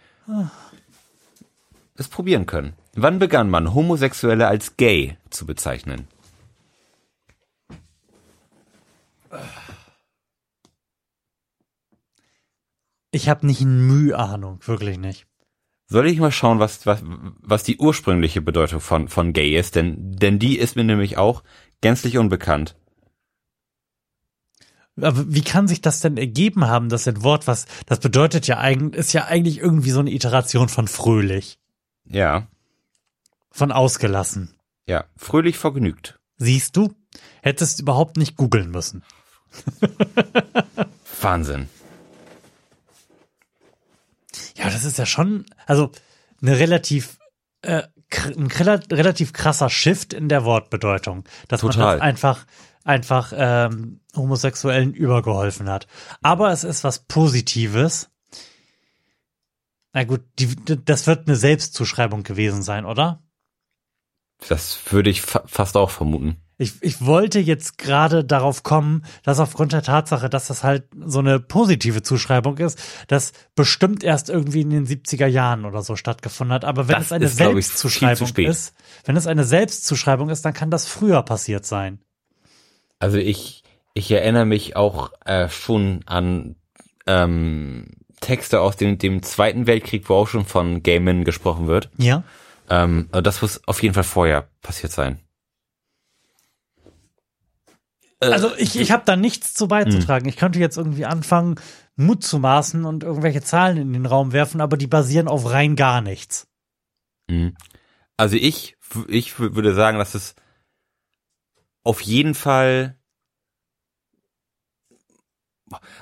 es 1.96 2.10
probieren 2.10 2.46
können. 2.46 2.74
Wann 2.94 3.18
begann 3.20 3.50
man, 3.50 3.74
Homosexuelle 3.74 4.48
als 4.48 4.76
gay 4.76 5.18
zu 5.30 5.46
bezeichnen? 5.46 6.10
Ich 13.12 13.30
habe 13.30 13.46
nicht 13.46 13.62
ein 13.62 13.88
Mühe 13.88 14.18
Ahnung, 14.18 14.60
wirklich 14.66 14.98
nicht. 14.98 15.26
Soll 15.88 16.08
ich 16.08 16.20
mal 16.20 16.32
schauen, 16.32 16.60
was, 16.60 16.86
was, 16.86 17.02
was 17.04 17.64
die 17.64 17.78
ursprüngliche 17.78 18.42
Bedeutung 18.42 18.82
von, 18.82 19.08
von 19.08 19.32
gay 19.32 19.58
ist? 19.58 19.76
Denn, 19.76 20.12
denn 20.18 20.38
die 20.38 20.58
ist 20.58 20.76
mir 20.76 20.84
nämlich 20.84 21.18
auch 21.18 21.44
gänzlich 21.80 22.18
unbekannt. 22.18 22.76
Aber 25.02 25.34
wie 25.34 25.42
kann 25.42 25.68
sich 25.68 25.82
das 25.82 26.00
denn 26.00 26.16
ergeben 26.18 26.68
haben, 26.68 26.88
dass 26.90 27.08
ein 27.08 27.22
Wort, 27.24 27.48
was, 27.48 27.66
das 27.86 28.00
bedeutet 28.00 28.48
ja 28.48 28.60
eigentlich, 28.60 28.98
ist 29.00 29.14
ja 29.14 29.26
eigentlich 29.26 29.58
irgendwie 29.60 29.92
so 29.92 30.00
eine 30.00 30.12
Iteration 30.12 30.70
von 30.70 30.88
fröhlich, 30.88 31.60
Ja, 32.06 32.48
von 33.52 33.72
ausgelassen. 33.74 34.56
ja, 34.88 35.04
fröhlich 35.18 35.58
vergnügt. 35.58 36.18
Siehst 36.38 36.76
du? 36.78 36.94
Hättest 37.42 37.80
überhaupt 37.80 38.18
nicht 38.18 38.36
googeln 38.38 38.72
müssen. 38.72 39.04
Wahnsinn. 41.22 41.70
Ja, 44.58 44.66
das 44.70 44.84
ist 44.86 44.98
ja 44.98 45.06
schon, 45.06 45.46
also 45.66 45.92
eine 46.42 46.58
relativ, 46.60 47.20
äh, 47.62 47.84
ein 48.38 48.50
rela- 48.50 48.92
relativ 48.92 49.34
krasser 49.34 49.70
Shift 49.70 50.14
in 50.14 50.30
der 50.30 50.44
Wortbedeutung, 50.46 51.24
dass 51.48 51.64
man 51.64 51.72
Total. 51.74 51.96
das 51.98 52.02
einfach, 52.02 52.46
einfach 52.86 53.34
ähm, 53.36 54.00
Homosexuellen 54.16 54.94
übergeholfen 54.94 55.68
hat. 55.70 55.88
Aber 56.22 56.52
es 56.52 56.64
ist 56.64 56.86
was 56.86 57.00
Positives. 57.00 58.10
Na 59.92 60.04
gut, 60.04 60.22
die, 60.40 60.56
das 60.86 61.08
wird 61.08 61.28
eine 61.28 61.36
Selbstzuschreibung 61.36 62.24
gewesen 62.24 62.62
sein, 62.62 62.86
oder? 62.86 63.24
Das 64.48 64.80
würde 64.92 65.10
ich 65.10 65.22
fa 65.22 65.44
fast 65.46 65.76
auch 65.78 65.90
vermuten. 65.90 66.38
Ich, 66.58 66.82
ich 66.82 67.06
wollte 67.06 67.40
jetzt 67.40 67.78
gerade 67.78 68.24
darauf 68.24 68.64
kommen, 68.64 69.04
dass 69.24 69.40
aufgrund 69.40 69.74
der 69.74 69.82
Tatsache, 69.82 70.30
dass 70.30 70.48
das 70.48 70.64
halt 70.64 70.86
so 71.06 71.20
eine 71.20 71.40
positive 71.40 72.02
Zuschreibung 72.02 72.58
ist, 72.60 72.80
das 73.08 73.34
bestimmt 73.56 74.04
erst 74.06 74.30
irgendwie 74.30 74.62
in 74.62 74.70
den 74.70 74.86
70er 74.88 75.26
Jahren 75.28 75.66
oder 75.66 75.82
so 75.82 75.98
stattgefunden 75.98 76.54
hat. 76.54 76.64
Aber 76.64 76.88
wenn 76.88 76.96
Das 76.96 77.08
es 77.08 77.12
eine 77.12 77.26
ist, 77.26 77.32
ich, 77.32 77.38
Selbstzuschreibung 77.38 78.28
spät. 78.28 78.48
ist, 78.48 78.74
wenn 79.04 79.18
es 79.18 79.28
eine 79.28 79.44
Selbstzuschreibung 79.44 80.30
ist, 80.30 80.46
dann 80.46 80.54
kann 80.54 80.72
das 80.72 80.88
früher 80.88 81.24
passiert 81.24 81.66
sein. 81.66 82.00
Also 83.00 83.18
ich, 83.18 83.64
ich 83.94 84.12
erinnere 84.12 84.46
mich 84.46 84.76
auch 84.76 85.12
äh, 85.26 85.50
schon 85.50 86.02
an 86.06 86.56
ähm, 87.08 87.88
Texte 88.22 88.62
aus 88.62 88.78
dem, 88.78 88.98
dem 88.98 89.22
Zweiten 89.24 89.68
Weltkrieg, 89.68 90.10
wo 90.10 90.16
auch 90.16 90.28
schon 90.28 90.46
von 90.46 90.82
Gay 90.82 91.00
Men 91.00 91.24
gesprochen 91.24 91.68
wird. 91.68 91.90
Ja. 91.98 92.24
Ähm, 92.70 93.10
das 93.12 93.42
muss 93.42 93.62
auf 93.68 93.84
jeden 93.84 93.94
Fall 93.94 94.04
vorher 94.04 94.48
passiert 94.62 94.92
sein. 94.92 95.20
Äh, 98.20 98.28
Also 98.28 98.52
ich, 98.58 98.80
ich 98.80 98.92
habe 98.92 99.04
da 99.06 99.16
nichts 99.16 99.54
zu 99.54 99.66
Hm. 99.66 99.70
beizutragen. 99.70 100.28
Ich 100.28 100.38
könnte 100.38 100.60
jetzt 100.60 100.78
irgendwie 100.78 101.06
anfangen, 101.06 101.56
Mut 101.96 102.24
zu 102.24 102.40
maßen 102.40 102.86
und 102.86 103.04
irgendwelche 103.04 103.42
Zahlen 103.42 103.78
in 103.78 103.94
den 103.94 104.06
Raum 104.06 104.32
werfen, 104.34 104.62
aber 104.62 104.78
die 104.78 104.88
basieren 104.88 105.28
auf 105.28 105.50
rein 105.50 105.76
gar 105.76 106.02
nichts. 106.02 106.48
Mhm. 107.28 107.56
Also 108.18 108.36
ich, 108.38 108.78
ich 109.08 109.40
würde 109.40 109.74
sagen, 109.74 109.98
dass 109.98 110.16
es 110.16 110.36
auf 111.86 112.02
jeden 112.02 112.34
Fall. 112.34 112.98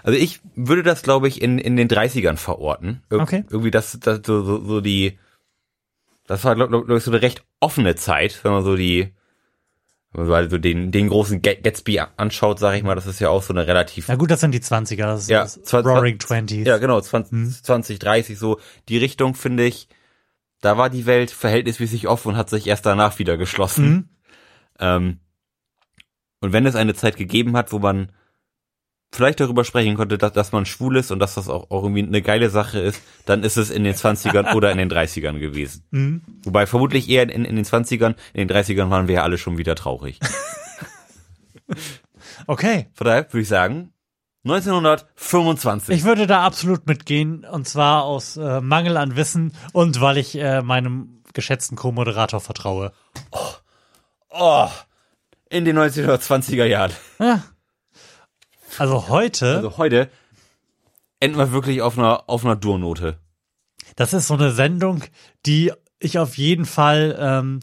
Also 0.04 0.18
ich 0.20 0.42
würde 0.56 0.84
das, 0.84 1.04
glaube 1.04 1.28
ich, 1.28 1.42
in, 1.42 1.58
in 1.58 1.76
den 1.78 1.88
30ern 1.88 2.36
verorten. 2.38 3.02
Ir 3.12 3.20
Okay. 3.20 3.46
Irgendwie 3.50 3.72
das, 3.72 3.98
das 4.02 4.22
so, 4.26 4.44
so, 4.44 4.64
so 4.66 4.82
die. 4.82 5.18
Das 6.28 6.44
war, 6.44 6.56
glaube 6.56 6.84
glaub 6.86 6.98
ich, 6.98 7.04
so 7.04 7.12
eine 7.12 7.22
recht 7.22 7.44
offene 7.60 7.96
Zeit, 7.96 8.44
wenn 8.44 8.52
man 8.52 8.64
so 8.64 8.76
die. 8.76 9.14
Wenn 10.12 10.22
man 10.22 10.28
so 10.28 10.34
also 10.36 10.58
den, 10.60 10.92
den 10.92 11.08
großen 11.10 11.42
Ga- 11.42 11.56
Gatsby 11.56 12.00
anschaut, 12.18 12.60
sage 12.60 12.78
ich 12.78 12.84
mal, 12.84 12.94
das 12.96 13.08
ist 13.08 13.20
ja 13.20 13.30
auch 13.30 13.42
so 13.42 13.52
eine 13.54 13.66
relativ 13.66 14.08
Na 14.10 14.16
gut, 14.16 14.30
das 14.30 14.42
sind 14.42 14.52
die 14.52 14.60
20er, 14.60 14.98
das 15.06 15.24
ist 15.24 15.30
Ja, 15.30 15.42
das 15.42 15.62
zwar- 15.64 15.82
Roaring 15.84 16.20
Twenties. 16.20 16.68
Ja, 16.68 16.78
genau, 16.78 17.02
20, 17.02 17.64
20, 17.64 17.98
30, 18.00 18.38
so 18.38 18.60
die 18.90 18.98
Richtung, 18.98 19.34
finde 19.34 19.66
ich, 19.66 19.88
da 20.62 20.78
war 20.78 20.92
die 20.92 21.08
Welt 21.08 21.32
verhältnismäßig 21.32 22.08
offen 22.08 22.30
und 22.34 22.38
hat 22.38 22.50
sich 22.52 22.68
erst 22.68 22.86
danach 22.86 23.18
wieder 23.18 23.38
geschlossen. 23.38 23.86
Mhm. 23.92 24.10
Ähm, 24.80 25.20
und 26.44 26.52
wenn 26.52 26.66
es 26.66 26.76
eine 26.76 26.94
Zeit 26.94 27.16
gegeben 27.16 27.56
hat, 27.56 27.72
wo 27.72 27.80
man 27.80 28.12
vielleicht 29.14 29.40
darüber 29.40 29.64
sprechen 29.64 29.96
konnte, 29.96 30.18
dass, 30.18 30.34
dass 30.34 30.52
man 30.52 30.66
schwul 30.66 30.98
ist 30.98 31.10
und 31.10 31.20
dass 31.20 31.36
das 31.36 31.48
auch, 31.48 31.72
auch 31.72 31.84
irgendwie 31.84 32.04
eine 32.04 32.22
geile 32.22 32.50
Sache 32.50 32.80
ist, 32.80 33.02
dann 33.26 33.44
ist 33.44 33.56
es 33.56 33.70
in 33.70 33.86
den 33.86 33.94
20ern 33.94 34.54
oder 34.54 34.70
in 34.70 34.78
den 34.78 34.92
30ern 34.92 35.40
gewesen. 35.40 35.86
Mhm. 35.92 36.22
Wobei 36.44 36.66
vermutlich 36.66 37.08
eher 37.08 37.24
in, 37.24 37.46
in 37.46 37.56
den 37.56 37.64
20ern, 37.64 38.16
in 38.34 38.46
den 38.46 38.50
30ern 38.50 38.90
waren 38.90 39.08
wir 39.08 39.16
ja 39.16 39.24
alle 39.24 39.38
schon 39.38 39.58
wieder 39.58 39.76
traurig. 39.76 40.20
Okay. 42.46 42.88
Von 42.94 43.06
daher 43.06 43.26
würde 43.32 43.42
ich 43.42 43.48
sagen, 43.48 43.94
1925. 44.44 45.96
Ich 45.96 46.04
würde 46.04 46.28
da 46.28 46.44
absolut 46.44 46.88
mitgehen 46.88 47.46
und 47.46 47.70
zwar 47.70 48.04
aus 48.04 48.36
äh, 48.36 48.60
Mangel 48.60 48.98
an 48.98 49.16
Wissen 49.16 49.54
und 49.72 50.02
weil 50.02 50.18
ich 50.18 50.36
äh, 50.36 50.62
meinem 50.62 51.24
geschätzten 51.34 51.78
Co-Moderator 51.78 52.42
vertraue. 52.42 52.92
oh, 54.30 54.70
in 55.54 55.66
den 55.66 55.78
1920er 55.78 56.66
Jahren. 56.66 56.92
Ja. 57.20 57.44
Also 58.80 59.08
heute, 59.08 59.58
Also 59.58 59.78
heute 59.78 60.10
enden 61.20 61.38
wir 61.38 61.52
wirklich 61.52 61.84
auf 61.84 61.98
einer, 61.98 62.24
auf 62.28 62.44
einer 62.44 62.56
Durnote. 62.56 63.20
das 63.96 64.14
ist 64.14 64.28
so 64.28 64.34
eine 64.34 64.52
Sendung, 64.52 65.04
die 65.46 65.72
ich 66.00 66.18
auf 66.18 66.38
jeden 66.38 66.66
Fall 66.66 67.16
ähm, 67.20 67.60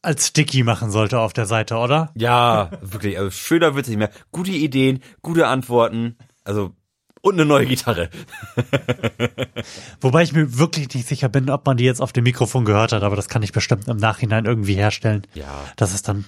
als 0.00 0.28
Sticky 0.28 0.62
machen 0.62 0.90
sollte 0.90 1.20
auf 1.20 1.34
der 1.34 1.44
Seite, 1.46 1.76
oder? 1.76 2.10
Ja, 2.16 2.70
wirklich, 2.80 3.18
also 3.18 3.30
schöner 3.30 3.74
wird's 3.74 3.88
nicht 3.88 3.98
mehr. 3.98 4.10
Gute 4.32 4.50
Ideen, 4.52 5.02
gute 5.20 5.46
Antworten, 5.46 6.16
also 6.44 6.72
und 7.20 7.34
eine 7.34 7.44
neue 7.44 7.66
Gitarre. 7.66 8.08
Wobei 10.00 10.22
ich 10.24 10.32
mir 10.32 10.58
wirklich 10.58 10.92
nicht 10.92 11.06
sicher 11.06 11.28
bin, 11.28 11.50
ob 11.50 11.66
man 11.66 11.76
die 11.76 11.84
jetzt 11.84 12.00
auf 12.00 12.12
dem 12.12 12.24
Mikrofon 12.24 12.64
gehört 12.64 12.92
hat, 12.92 13.02
aber 13.04 13.14
das 13.14 13.28
kann 13.28 13.42
ich 13.44 13.52
bestimmt 13.52 13.86
im 13.86 13.98
Nachhinein 13.98 14.44
irgendwie 14.44 14.74
herstellen. 14.74 15.26
Ja. 15.34 15.46
Dass 15.76 15.94
es 15.94 16.02
dann 16.02 16.24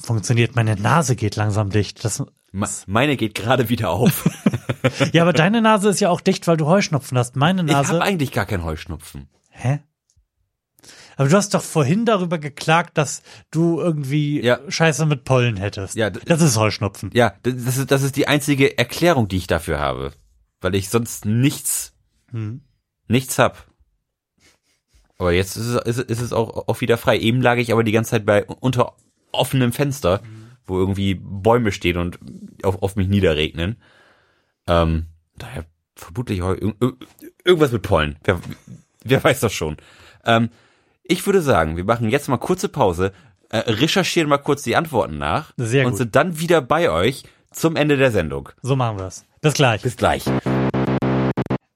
funktioniert. 0.00 0.56
Meine 0.56 0.76
Nase 0.76 1.16
geht 1.16 1.36
langsam 1.36 1.70
dicht. 1.70 2.04
Das, 2.04 2.22
Me- 2.52 2.68
Meine 2.86 3.16
geht 3.16 3.34
gerade 3.34 3.68
wieder 3.68 3.90
auf. 3.90 4.28
ja, 5.12 5.22
aber 5.22 5.32
deine 5.32 5.60
Nase 5.62 5.88
ist 5.90 6.00
ja 6.00 6.08
auch 6.10 6.20
dicht, 6.20 6.46
weil 6.46 6.56
du 6.56 6.66
Heuschnupfen 6.66 7.16
hast. 7.18 7.36
Meine 7.36 7.62
Ich 7.62 7.68
Nase. 7.72 7.92
habe 7.92 8.02
eigentlich 8.02 8.32
gar 8.32 8.46
keinen 8.46 8.64
Heuschnupfen. 8.64 9.28
Hä? 9.50 9.80
Aber 11.16 11.28
du 11.28 11.36
hast 11.36 11.52
doch 11.52 11.62
vorhin 11.62 12.06
darüber 12.06 12.38
geklagt, 12.38 12.96
dass 12.96 13.22
du 13.50 13.78
irgendwie 13.78 14.42
Ja. 14.42 14.58
Scheiße 14.68 15.04
mit 15.04 15.24
Pollen 15.24 15.56
hättest. 15.58 15.94
Ja, 15.94 16.08
das 16.08 16.40
ist 16.40 16.56
Heuschnupfen. 16.56 17.10
Ja, 17.12 17.34
das 17.42 17.54
das 17.64 17.76
ist, 17.76 17.90
das 17.90 18.02
ist 18.02 18.16
die 18.16 18.26
einzige 18.26 18.78
Erklärung, 18.78 19.28
die 19.28 19.36
ich 19.36 19.46
dafür 19.46 19.78
habe. 19.78 20.12
Weil 20.62 20.74
ich 20.74 20.88
sonst 20.88 21.26
nichts, 21.26 21.92
Hm. 22.30 22.62
nichts 23.06 23.38
hab. 23.38 23.66
Aber 25.18 25.32
jetzt 25.32 25.56
ist 25.56 25.66
es, 25.66 25.98
ist, 25.98 26.10
ist 26.10 26.20
es 26.22 26.32
auch, 26.32 26.68
auch 26.68 26.80
wieder 26.80 26.96
frei. 26.96 27.18
Eben 27.18 27.42
lag 27.42 27.56
ich 27.58 27.72
aber 27.72 27.84
die 27.84 27.92
ganze 27.92 28.12
Zeit 28.12 28.24
bei 28.24 28.46
unter 28.46 28.94
offenem 29.32 29.72
Fenster, 29.72 30.20
wo 30.66 30.78
irgendwie 30.78 31.14
Bäume 31.14 31.72
stehen 31.72 31.96
und 31.98 32.18
auf, 32.62 32.82
auf 32.82 32.96
mich 32.96 33.08
niederregnen. 33.08 33.76
Ähm, 34.66 35.06
daher 35.36 35.64
vermutlich 35.96 36.42
heu- 36.42 36.54
ir- 36.54 36.74
ir- 36.80 36.96
irgendwas 37.44 37.72
mit 37.72 37.82
Pollen. 37.82 38.16
Wer, 38.24 38.40
wer 39.04 39.22
weiß 39.24 39.40
das 39.40 39.52
schon. 39.52 39.76
Ähm, 40.24 40.50
ich 41.02 41.26
würde 41.26 41.42
sagen, 41.42 41.76
wir 41.76 41.84
machen 41.84 42.08
jetzt 42.10 42.28
mal 42.28 42.36
kurze 42.38 42.68
Pause, 42.68 43.12
äh, 43.50 43.58
recherchieren 43.58 44.28
mal 44.28 44.38
kurz 44.38 44.62
die 44.62 44.76
Antworten 44.76 45.18
nach 45.18 45.52
Sehr 45.56 45.84
und 45.86 45.92
gut. 45.92 45.98
sind 45.98 46.14
dann 46.14 46.38
wieder 46.38 46.60
bei 46.62 46.90
euch 46.90 47.24
zum 47.50 47.74
Ende 47.76 47.96
der 47.96 48.12
Sendung. 48.12 48.50
So 48.62 48.76
machen 48.76 48.98
wir 48.98 49.06
es. 49.06 49.24
Bis 49.40 49.54
gleich. 49.54 49.82
Bis 49.82 49.96
gleich. 49.96 50.24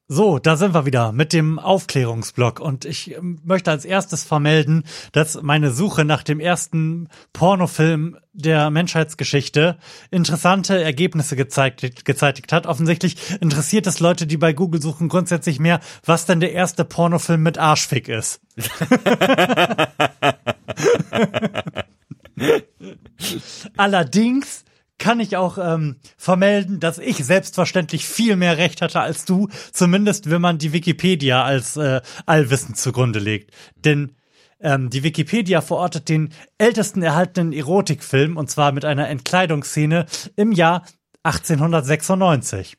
So, 0.06 0.38
da 0.38 0.56
sind 0.56 0.74
wir 0.74 0.84
wieder 0.84 1.12
mit 1.12 1.32
dem 1.32 1.58
Aufklärungsblock 1.58 2.60
und 2.60 2.84
ich 2.84 3.16
ähm, 3.16 3.40
möchte 3.42 3.70
als 3.70 3.86
erstes 3.86 4.22
vermelden, 4.22 4.84
dass 5.12 5.40
meine 5.40 5.70
Suche 5.70 6.04
nach 6.04 6.22
dem 6.22 6.40
ersten 6.40 7.08
Pornofilm 7.32 8.18
der 8.34 8.68
Menschheitsgeschichte 8.68 9.78
interessante 10.10 10.82
Ergebnisse 10.82 11.36
gezeigt, 11.36 12.04
gezeitigt 12.04 12.52
hat. 12.52 12.66
Offensichtlich 12.66 13.16
interessiert 13.40 13.86
es 13.86 13.98
Leute, 13.98 14.26
die 14.26 14.36
bei 14.36 14.52
Google 14.52 14.82
suchen, 14.82 15.08
grundsätzlich 15.08 15.58
mehr, 15.58 15.80
was 16.04 16.26
denn 16.26 16.40
der 16.40 16.52
erste 16.52 16.84
Pornofilm 16.84 17.42
mit 17.42 17.56
Arschfick 17.56 18.08
ist. 18.08 18.42
Allerdings 23.78 24.66
kann 24.98 25.20
ich 25.20 25.36
auch 25.36 25.58
ähm, 25.58 25.96
vermelden, 26.16 26.80
dass 26.80 26.98
ich 26.98 27.16
selbstverständlich 27.24 28.06
viel 28.06 28.36
mehr 28.36 28.58
Recht 28.58 28.80
hatte 28.80 29.00
als 29.00 29.24
du, 29.24 29.48
zumindest 29.72 30.30
wenn 30.30 30.40
man 30.40 30.58
die 30.58 30.72
Wikipedia 30.72 31.42
als 31.42 31.76
äh, 31.76 32.00
Allwissen 32.26 32.74
zugrunde 32.74 33.18
legt. 33.18 33.50
Denn 33.76 34.12
ähm, 34.60 34.90
die 34.90 35.02
Wikipedia 35.02 35.60
verortet 35.60 36.08
den 36.08 36.32
ältesten 36.58 37.02
erhaltenen 37.02 37.52
Erotikfilm, 37.52 38.36
und 38.36 38.50
zwar 38.50 38.72
mit 38.72 38.84
einer 38.84 39.08
Entkleidungsszene 39.08 40.06
im 40.36 40.52
Jahr 40.52 40.84
1896. 41.22 42.76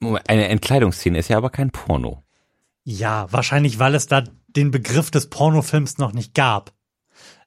Moment, 0.00 0.28
Eine 0.28 0.48
Entkleidungsszene 0.48 1.18
ist 1.18 1.28
ja 1.28 1.36
aber 1.36 1.50
kein 1.50 1.70
Porno. 1.70 2.22
Ja, 2.84 3.26
wahrscheinlich, 3.30 3.78
weil 3.78 3.94
es 3.94 4.06
da 4.06 4.24
den 4.48 4.70
Begriff 4.70 5.10
des 5.10 5.30
Pornofilms 5.30 5.98
noch 5.98 6.12
nicht 6.12 6.34
gab. 6.34 6.72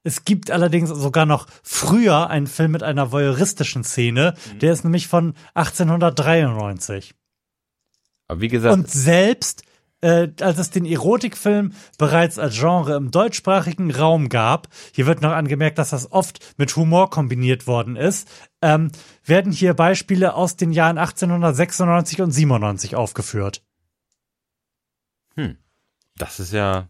Es 0.04 0.26
gibt 0.26 0.52
allerdings 0.52 0.90
sogar 0.90 1.26
noch 1.26 1.48
früher 1.64 2.30
einen 2.30 2.48
Film 2.48 2.72
mit 2.72 2.84
einer 2.84 3.12
voyeuristischen 3.12 3.84
Szene, 3.84 4.34
der 4.62 4.74
ist 4.74 4.84
nämlich 4.84 5.08
von 5.08 5.34
1893. 5.54 7.16
Aber 8.28 8.42
wie 8.42 8.50
gesagt, 8.50 8.74
Und 8.74 8.90
selbst 8.90 9.64
äh, 10.04 10.30
als 10.42 10.60
es 10.60 10.70
den 10.70 10.86
Erotikfilm 10.86 11.72
bereits 11.98 12.38
als 12.38 12.56
Genre 12.60 12.96
im 12.96 13.10
deutschsprachigen 13.10 13.90
Raum 13.90 14.28
gab, 14.28 14.68
hier 14.92 15.06
wird 15.06 15.22
noch 15.22 15.32
angemerkt, 15.32 15.78
dass 15.78 15.92
das 15.92 16.12
oft 16.12 16.40
mit 16.58 16.76
Humor 16.76 17.10
kombiniert 17.10 17.68
worden 17.68 17.96
ist, 17.96 18.28
ähm, 18.62 18.92
werden 19.24 19.54
hier 19.54 19.74
Beispiele 19.74 20.34
aus 20.34 20.58
den 20.58 20.74
Jahren 20.74 20.98
1896 20.98 22.22
und 22.22 22.32
97 22.32 22.96
aufgeführt. 22.98 23.64
das 26.18 26.40
ist 26.42 26.52
ja. 26.52 26.90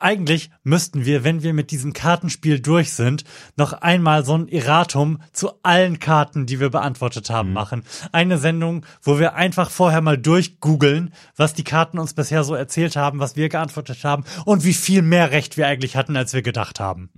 Eigentlich 0.00 0.50
müssten 0.64 1.04
wir, 1.04 1.24
wenn 1.24 1.42
wir 1.42 1.52
mit 1.52 1.70
diesem 1.70 1.92
Kartenspiel 1.92 2.58
durch 2.60 2.92
sind, 2.94 3.24
noch 3.56 3.74
einmal 3.74 4.24
so 4.24 4.36
ein 4.36 4.48
Erratum 4.48 5.22
zu 5.32 5.52
allen 5.62 5.98
Karten, 5.98 6.46
die 6.46 6.58
wir 6.58 6.70
beantwortet 6.70 7.28
haben, 7.28 7.52
machen. 7.52 7.84
Eine 8.10 8.38
Sendung, 8.38 8.86
wo 9.02 9.18
wir 9.18 9.34
einfach 9.34 9.70
vorher 9.70 10.00
mal 10.00 10.16
durchgoogeln, 10.16 11.12
was 11.36 11.52
die 11.52 11.64
Karten 11.64 11.98
uns 11.98 12.14
bisher 12.14 12.44
so 12.44 12.54
erzählt 12.54 12.96
haben, 12.96 13.20
was 13.20 13.36
wir 13.36 13.50
geantwortet 13.50 14.02
haben 14.02 14.24
und 14.46 14.64
wie 14.64 14.74
viel 14.74 15.02
mehr 15.02 15.30
Recht 15.30 15.58
wir 15.58 15.66
eigentlich 15.66 15.96
hatten, 15.96 16.16
als 16.16 16.32
wir 16.32 16.42
gedacht 16.42 16.80
haben. 16.80 17.10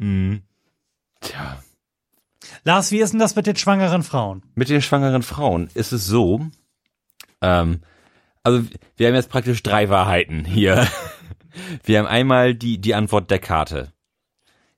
Tja. 1.21 1.63
Lars, 2.65 2.91
wie 2.91 3.01
ist 3.01 3.13
denn 3.13 3.21
das 3.21 3.37
mit 3.37 3.47
den 3.47 3.57
schwangeren 3.57 4.03
Frauen? 4.03 4.43
Mit 4.57 4.69
den 4.69 4.83
schwangeren 4.83 5.23
Frauen 5.23 5.71
ist 5.75 5.93
es 5.93 6.07
so, 6.07 6.49
ähm, 7.41 7.81
also 8.43 8.65
wir 8.97 9.07
haben 9.07 9.15
jetzt 9.15 9.31
praktisch 9.31 9.63
drei 9.63 9.89
Wahrheiten 9.89 10.45
hier. 10.45 10.89
Wir 11.85 11.99
haben 11.99 12.07
einmal 12.07 12.55
die, 12.55 12.79
die 12.79 12.95
Antwort 12.95 13.31
der 13.31 13.39
Karte. 13.39 13.93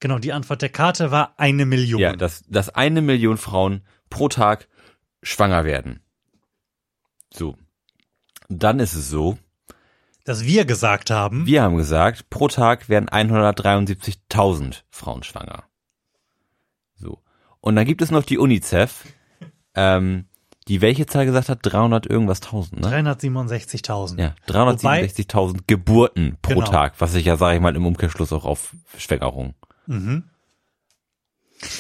Genau, 0.01 0.19
die 0.19 0.33
Antwort 0.33 0.63
der 0.63 0.69
Karte 0.69 1.11
war 1.11 1.35
eine 1.39 1.65
Million. 1.67 2.01
Ja, 2.01 2.15
dass, 2.15 2.43
dass 2.49 2.69
eine 2.69 3.01
Million 3.01 3.39
Frauen 3.39 3.83
pro 4.11 4.29
Tag 4.29 4.69
schwanger 5.23 5.65
werden. 5.65 6.01
So. 7.33 7.57
Dann 8.49 8.79
ist 8.79 8.95
es 8.95 9.09
so, 9.09 9.39
Dass 10.25 10.45
wir 10.45 10.65
gesagt 10.65 11.11
haben, 11.11 11.47
wir 11.47 11.63
haben 11.63 11.77
gesagt, 11.77 12.29
pro 12.31 12.49
Tag 12.49 12.89
werden 12.89 13.09
173.000 13.09 14.83
Frauen 14.91 15.23
schwanger. 15.23 15.65
So. 16.95 17.23
Und 17.61 17.77
dann 17.77 17.87
gibt 17.87 18.03
es 18.03 18.11
noch 18.11 18.25
die 18.25 18.39
UNICEF, 18.39 19.05
ähm, 19.75 20.27
die 20.69 20.81
welche 20.81 21.07
Zahl 21.07 21.27
gesagt 21.27 21.49
hat? 21.49 21.59
300 21.63 22.07
irgendwas 22.07 22.41
1000, 22.43 22.81
ne? 22.81 22.89
367.000. 22.89 24.21
Ja, 24.21 24.35
367.000 24.49 25.61
Geburten 25.67 26.39
pro 26.43 26.55
Genau. 26.61 26.71
Tag, 26.71 26.95
was 26.99 27.13
sich 27.13 27.27
ja, 27.27 27.37
sage 27.37 27.57
ich 27.57 27.63
mal, 27.63 27.77
im 27.77 27.85
Umkehrschluss 27.87 28.33
auch 28.33 28.45
auf 28.45 28.75
Schwängerung. 28.97 29.55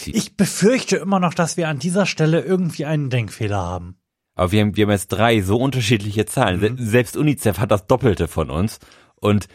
Ich 0.06 0.36
befürchte 0.36 0.96
immer 0.96 1.20
noch, 1.20 1.34
dass 1.34 1.56
wir 1.56 1.68
an 1.68 1.78
dieser 1.78 2.06
Stelle 2.06 2.40
irgendwie 2.40 2.84
einen 2.84 3.10
Denkfehler 3.10 3.58
haben. 3.58 3.96
Aber 4.34 4.50
wir 4.52 4.62
haben, 4.62 4.76
wir 4.76 4.84
haben 4.86 4.90
jetzt 4.90 5.08
drei 5.08 5.40
so 5.42 5.56
unterschiedliche 5.58 6.26
Zahlen. 6.26 6.60
Se- 6.60 6.74
Selbst 6.78 7.16
UNICEF 7.16 7.58
hat 7.58 7.70
das 7.70 7.86
Doppelte 7.86 8.26
von 8.28 8.50
uns. 8.50 8.78
Und 9.16 9.46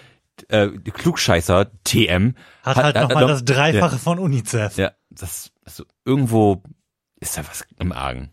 äh, 0.48 0.70
Klugscheißer 0.70 1.70
TM 1.84 2.34
Hat 2.64 2.78
halt 2.78 2.96
nochmal 2.96 3.24
noch- 3.24 3.30
das 3.30 3.44
Dreifache 3.44 3.98
von 3.98 4.20
UNICEF. 4.20 4.78
Ja, 4.78 4.92
das, 5.10 5.52
also 5.66 5.84
irgendwo 6.06 6.64
ist 7.20 7.38
da 7.38 7.42
was 7.48 7.66
im 7.80 7.92
Argen. 7.92 8.32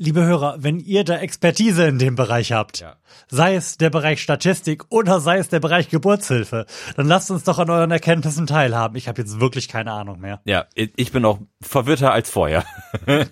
Liebe 0.00 0.24
Hörer, 0.24 0.58
wenn 0.60 0.78
ihr 0.78 1.02
da 1.02 1.16
Expertise 1.18 1.88
in 1.88 1.98
dem 1.98 2.14
Bereich 2.14 2.52
habt, 2.52 2.78
Ja. 2.78 2.94
sei 3.28 3.56
es 3.56 3.78
der 3.78 3.90
Bereich 3.90 4.22
Statistik 4.22 4.84
oder 4.90 5.18
sei 5.20 5.38
es 5.38 5.48
der 5.48 5.58
Bereich 5.58 5.88
Geburtshilfe, 5.88 6.66
dann 6.96 7.08
lasst 7.08 7.32
uns 7.32 7.42
doch 7.42 7.58
an 7.58 7.68
euren 7.68 7.90
Erkenntnissen 7.90 8.46
teilhaben. 8.46 8.96
Ich 8.96 9.08
habe 9.08 9.20
jetzt 9.20 9.40
wirklich 9.40 9.66
keine 9.66 9.90
Ahnung 9.90 10.20
mehr. 10.20 10.40
Ja, 10.44 10.66
ich 10.74 10.92
ich 10.94 11.10
bin 11.10 11.24
auch 11.24 11.40
verwirrter 11.60 12.12
als 12.12 12.30
vorher. 12.30 12.64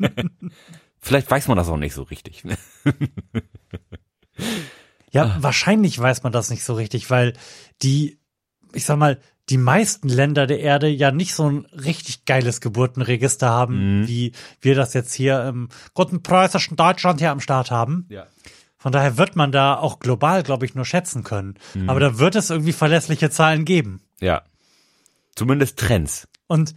Vielleicht 0.99 1.31
weiß 1.31 1.47
man 1.47 1.57
das 1.57 1.69
auch 1.69 1.77
nicht 1.77 1.95
so 1.95 2.03
richtig. 2.03 2.43
Ja, 5.13 5.37
wahrscheinlich 5.39 5.97
weiß 5.99 6.25
man 6.25 6.33
das 6.33 6.51
nicht 6.51 6.65
so 6.65 6.75
richtig, 6.75 7.09
weil 7.11 7.35
die, 7.81 8.19
ich 8.73 8.85
sag 8.85 8.99
mal, 8.99 9.21
die 9.49 9.59
meisten 9.59 10.09
Länder 10.09 10.47
der 10.47 10.61
Erde 10.61 10.89
ja 10.89 11.13
nicht 11.13 11.35
so 11.35 11.49
ein 11.49 11.67
richtig 11.67 12.25
geiles 12.25 12.61
Geburtenregister 12.61 13.49
haben, 13.49 14.09
wie 14.09 14.33
wir 14.61 14.75
das 14.75 14.93
jetzt 14.95 15.15
hier 15.15 15.45
im 15.45 15.69
guten 15.95 16.23
preußischen 16.23 16.77
Deutschland 16.77 17.21
hier 17.21 17.31
am 17.31 17.41
Start 17.41 17.71
haben. 17.71 18.07
Ja. 18.09 18.27
Von 18.79 18.93
daher 18.93 19.17
wird 19.17 19.37
man 19.37 19.53
da 19.53 19.77
auch 19.77 20.01
global, 20.01 20.43
glaube 20.43 20.67
ich, 20.67 20.75
nur 20.75 20.85
schätzen 20.85 21.25
können. 21.25 21.55
Aber 21.87 22.01
da 22.01 22.19
wird 22.19 22.37
es 22.37 22.51
irgendwie 22.51 22.73
verlässliche 22.73 23.31
Zahlen 23.31 23.65
geben. 23.65 24.01
Ja. 24.21 24.43
Zumindest 25.35 25.79
Trends. 25.79 26.29
Und 26.47 26.75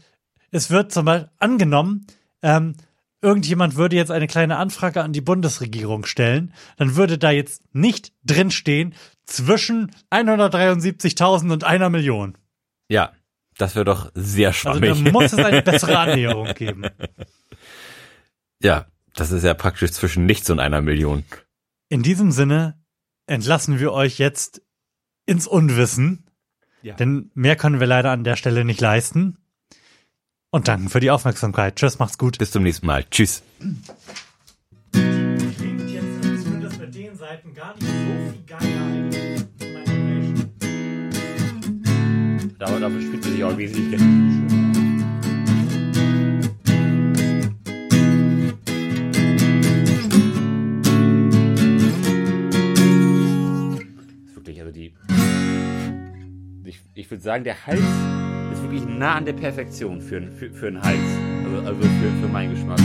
es 0.51 0.70
wird 0.70 0.91
zum 0.91 1.05
Beispiel 1.05 1.30
angenommen, 1.38 2.07
ähm, 2.41 2.76
irgendjemand 3.22 3.76
würde 3.76 3.95
jetzt 3.95 4.11
eine 4.11 4.28
kleine 4.28 4.57
Anfrage 4.57 5.03
an 5.03 5.13
die 5.13 5.22
Bundesregierung 5.22 6.05
stellen, 6.05 6.53
dann 6.78 6.95
würde 6.95 7.17
da 7.17 7.32
jetzt 7.32 7.63
nicht 7.74 8.13
drinstehen 8.24 8.95
zwischen 9.26 9.91
173.000 10.09 11.51
und 11.51 11.63
einer 11.63 11.89
Million. 11.89 12.38
Ja. 12.89 13.13
Das 13.57 13.75
wäre 13.75 13.85
doch 13.85 14.11
sehr 14.15 14.49
Also 14.49 14.59
schwammig. 14.59 15.03
da 15.03 15.11
muss 15.11 15.33
es 15.33 15.39
eine 15.39 15.61
bessere 15.61 15.97
Annäherung 15.99 16.53
geben. 16.53 16.85
ja. 18.61 18.85
Das 19.15 19.31
ist 19.31 19.43
ja 19.43 19.53
praktisch 19.53 19.91
zwischen 19.91 20.25
nichts 20.27 20.49
und 20.49 20.59
einer 20.59 20.81
Million. 20.81 21.25
In 21.89 22.03
diesem 22.03 22.31
Sinne 22.31 22.79
entlassen 23.25 23.79
wir 23.79 23.91
euch 23.91 24.17
jetzt 24.19 24.61
ins 25.25 25.45
Unwissen, 25.47 26.25
Ja. 26.83 26.93
denn 26.95 27.31
mehr 27.33 27.55
können 27.55 27.79
wir 27.79 27.87
leider 27.87 28.11
an 28.11 28.23
der 28.23 28.35
Stelle 28.37 28.63
nicht 28.63 28.79
leisten. 28.79 29.37
Und 30.51 30.67
danken 30.67 30.89
für 30.89 30.99
die 30.99 31.11
Aufmerksamkeit. 31.11 31.75
Tschüss, 31.75 31.99
macht's 31.99 32.17
gut. 32.17 32.37
Bis 32.37 32.51
zum 32.51 32.63
nächsten 32.63 32.85
Mal. 32.87 33.03
Tschüss. 33.11 33.43
klingt 34.91 35.89
jetzt 35.89 36.23
zumindest 36.43 36.79
mit 36.79 36.95
den 36.95 37.15
Seiten 37.17 37.53
gar 37.53 37.73
nicht 37.75 37.85
so 37.87 38.31
viel 38.31 38.43
geiler 38.47 38.98
dafür 42.60 43.01
spielt 43.01 43.24
sich 43.24 43.43
auch 43.43 43.57
wesentlich. 43.57 44.01
wirklich, 54.36 54.60
also 54.60 54.72
die. 54.72 54.93
Ich, 56.66 56.82
ich 56.93 57.10
würde 57.10 57.24
sagen, 57.24 57.43
der 57.43 57.66
Hals 57.66 57.80
ist 58.53 58.62
wirklich 58.62 58.86
nah 58.86 59.16
an 59.16 59.26
der 59.26 59.34
Perfektion 59.34 60.01
für, 60.01 60.22
für, 60.22 60.51
für 60.51 60.68
einen 60.68 60.82
Hals. 60.82 60.99
Also, 61.45 61.68
also 61.68 61.82
für, 61.82 62.22
für 62.22 62.28
meinen 62.28 62.51
Geschmack. 62.51 62.80